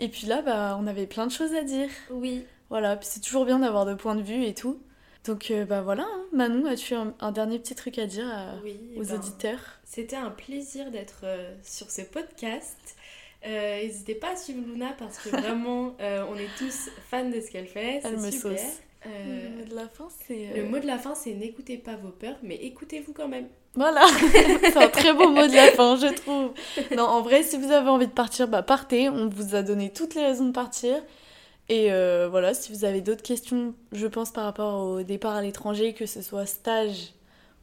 Et 0.00 0.08
puis 0.08 0.26
là 0.26 0.42
bah, 0.42 0.78
on 0.80 0.86
avait 0.86 1.06
plein 1.06 1.26
de 1.26 1.32
choses 1.32 1.54
à 1.54 1.62
dire. 1.62 1.88
Oui. 2.10 2.44
Voilà, 2.70 2.96
puis 2.96 3.08
c'est 3.10 3.20
toujours 3.20 3.44
bien 3.44 3.58
d'avoir 3.60 3.86
de 3.86 3.94
points 3.94 4.16
de 4.16 4.22
vue 4.22 4.44
et 4.44 4.54
tout. 4.54 4.80
Donc 5.24 5.50
euh, 5.50 5.64
bah 5.64 5.82
voilà, 5.82 6.02
hein. 6.04 6.24
Manon, 6.32 6.66
as-tu 6.66 6.94
un, 6.94 7.14
un 7.20 7.32
dernier 7.32 7.58
petit 7.58 7.74
truc 7.74 7.98
à 7.98 8.06
dire 8.06 8.26
à- 8.28 8.54
Oui. 8.62 8.78
aux 8.96 9.04
ben, 9.04 9.14
auditeurs? 9.16 9.60
C'était 9.84 10.16
un 10.16 10.30
plaisir 10.30 10.90
d'être 10.90 11.20
euh, 11.24 11.52
sur 11.62 11.90
ce 11.90 12.02
podcast. 12.02 12.76
Euh, 13.46 13.82
N'hésitez 13.82 14.14
pas 14.14 14.32
à 14.32 14.36
suivre 14.36 14.60
Luna 14.66 14.94
parce 14.98 15.18
que 15.18 15.28
vraiment, 15.36 15.94
on 16.00 16.36
est 16.36 16.48
tous 16.58 16.88
fans 17.10 17.28
de 17.28 17.40
ce 17.40 17.50
qu'elle 17.50 17.66
fait. 17.66 18.00
Elle 18.04 18.18
me 18.18 18.30
super. 18.30 18.58
sauce. 18.58 18.80
Le 19.04 19.50
mot 19.58 19.64
de 19.70 19.74
la 19.76 19.88
fin 19.88 20.08
c'est... 20.26 20.52
le 20.56 20.64
mot 20.68 20.78
de 20.80 20.86
la 20.86 20.98
fin, 20.98 21.14
c'est 21.14 21.32
n'écoutez 21.34 21.76
pas 21.76 21.94
vos 21.94 22.08
peurs, 22.08 22.34
mais 22.42 22.56
écoutez-vous 22.56 23.12
quand 23.12 23.28
même. 23.28 23.46
Voilà, 23.76 24.04
c'est 24.62 24.76
un 24.76 24.88
très 24.88 25.12
beau 25.12 25.28
mot 25.28 25.46
de 25.46 25.54
la 25.54 25.70
fin, 25.72 25.96
je 25.96 26.12
trouve. 26.12 26.50
Non, 26.96 27.04
en 27.04 27.20
vrai, 27.22 27.42
si 27.44 27.56
vous 27.56 27.70
avez 27.70 27.88
envie 27.88 28.08
de 28.08 28.12
partir, 28.12 28.48
bah 28.48 28.62
partez. 28.62 29.08
On 29.08 29.28
vous 29.28 29.54
a 29.54 29.62
donné 29.62 29.92
toutes 29.92 30.14
les 30.16 30.24
raisons 30.24 30.46
de 30.46 30.52
partir. 30.52 30.96
Et 31.68 31.92
euh, 31.92 32.28
voilà, 32.30 32.54
si 32.54 32.72
vous 32.72 32.84
avez 32.84 33.00
d'autres 33.00 33.22
questions, 33.22 33.74
je 33.92 34.06
pense 34.06 34.30
par 34.30 34.44
rapport 34.44 34.84
au 34.86 35.02
départ 35.02 35.34
à 35.34 35.42
l'étranger, 35.42 35.94
que 35.94 36.06
ce 36.06 36.22
soit 36.22 36.46
stage 36.46 37.12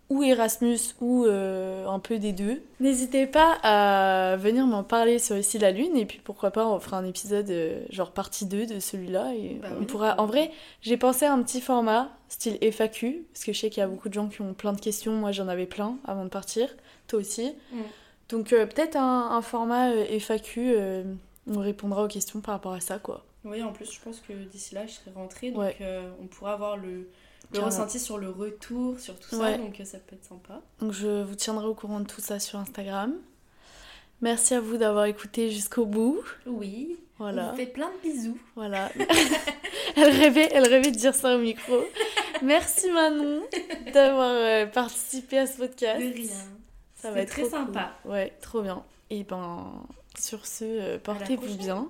ou 0.09 0.21
Erasmus 0.21 0.77
ou 0.99 1.23
euh, 1.25 1.87
un 1.87 1.99
peu 1.99 2.19
des 2.19 2.33
deux, 2.33 2.61
n'hésitez 2.81 3.25
pas 3.25 3.57
à 3.63 4.35
venir 4.35 4.67
m'en 4.67 4.83
parler 4.83 5.17
sur 5.17 5.37
Ici 5.37 5.57
la 5.57 5.71
Lune. 5.71 5.95
Et 5.95 6.05
puis 6.05 6.19
pourquoi 6.23 6.51
pas, 6.51 6.67
on 6.67 6.79
fera 6.81 6.97
un 6.97 7.05
épisode 7.05 7.49
euh, 7.49 7.81
genre 7.89 8.11
partie 8.11 8.45
2 8.45 8.65
de 8.65 8.79
celui-là. 8.81 9.33
Et 9.35 9.59
Bah 9.61 9.69
on 9.75 9.79
oui. 9.79 9.85
pourra. 9.85 10.19
En 10.19 10.25
vrai, 10.25 10.51
j'ai 10.81 10.97
pensé 10.97 11.25
à 11.25 11.31
un 11.33 11.41
petit 11.41 11.61
format, 11.61 12.09
style 12.27 12.57
FAQ, 12.61 13.25
parce 13.31 13.45
que 13.45 13.53
je 13.53 13.59
sais 13.59 13.69
qu'il 13.69 13.79
y 13.79 13.83
a 13.83 13.87
beaucoup 13.87 14.09
de 14.09 14.13
gens 14.13 14.27
qui 14.27 14.41
ont 14.41 14.53
plein 14.53 14.73
de 14.73 14.81
questions. 14.81 15.13
Moi, 15.13 15.31
j'en 15.31 15.47
avais 15.47 15.65
plein 15.65 15.97
avant 16.05 16.25
de 16.25 16.29
partir. 16.29 16.67
Toi 17.07 17.19
aussi. 17.19 17.53
Donc, 18.29 18.49
peut-être 18.49 18.97
un, 18.97 19.31
un 19.31 19.41
format 19.41 19.91
FAQ. 20.19 20.75
on 21.47 21.59
répondra 21.59 22.03
aux 22.03 22.07
questions 22.09 22.41
par 22.41 22.55
rapport 22.55 22.73
à 22.73 22.81
ça, 22.81 22.99
quoi. 22.99 23.23
Oui, 23.45 23.61
en 23.61 23.71
plus, 23.73 23.91
je 23.91 23.99
pense 23.99 24.19
que 24.21 24.33
d'ici 24.33 24.73
là, 24.75 24.85
je 24.87 24.93
serai 24.93 25.11
rentrée, 25.11 25.51
donc 25.51 25.59
Ouais. 25.61 25.75
euh, 25.81 26.09
on 26.21 26.27
pourra 26.27 26.53
avoir 26.53 26.77
le, 26.77 27.09
le 27.53 27.59
ressenti 27.59 27.99
sur 27.99 28.17
le 28.17 28.29
retour, 28.29 28.99
sur 28.99 29.19
tout 29.19 29.35
ça, 29.35 29.57
donc 29.57 29.79
euh, 29.79 29.85
ça 29.85 29.97
peut 29.99 30.15
être 30.15 30.25
sympa. 30.25 30.61
Donc, 30.79 30.91
je 30.93 31.23
vous 31.23 31.35
tiendrai 31.35 31.65
au 31.65 31.73
courant 31.73 31.99
de 31.99 32.05
tout 32.07 32.21
ça 32.21 32.39
sur 32.39 32.57
Instagram. 32.59 33.13
Merci 34.21 34.53
à 34.53 34.61
vous 34.61 34.77
d'avoir 34.77 35.05
écouté 35.05 35.51
jusqu'au 35.51 35.85
bout. 35.85 36.21
Oui, 36.45 36.95
on 37.19 37.23
Voilà. 37.23 37.51
vous 37.51 37.57
fait 37.57 37.65
plein 37.65 37.89
de 37.89 38.09
bisous. 38.09 38.37
Voilà. 38.55 38.89
elle, 39.97 40.09
rêvait, 40.09 40.49
elle 40.53 40.67
rêvait 40.67 40.91
de 40.91 40.97
dire 40.97 41.13
ça 41.13 41.35
au 41.35 41.39
micro. 41.39 41.75
Merci 42.41 42.89
Manon 42.91 43.41
d'avoir 43.93 44.29
euh, 44.31 44.65
participé 44.67 45.39
à 45.39 45.47
ce 45.47 45.57
podcast. 45.57 45.99
De 46.01 46.13
rien. 46.13 46.31
Ça 46.95 47.11
va 47.11 47.19
être 47.21 47.29
très 47.31 47.49
sympa. 47.49 47.91
cool. 48.03 48.11
Ouais, 48.11 48.33
trop 48.41 48.61
bien. 48.61 48.83
Et 49.09 49.23
ben, 49.25 49.73
sur 50.17 50.45
ce, 50.45 50.97
portez-vous 50.99 51.55
bien. 51.57 51.89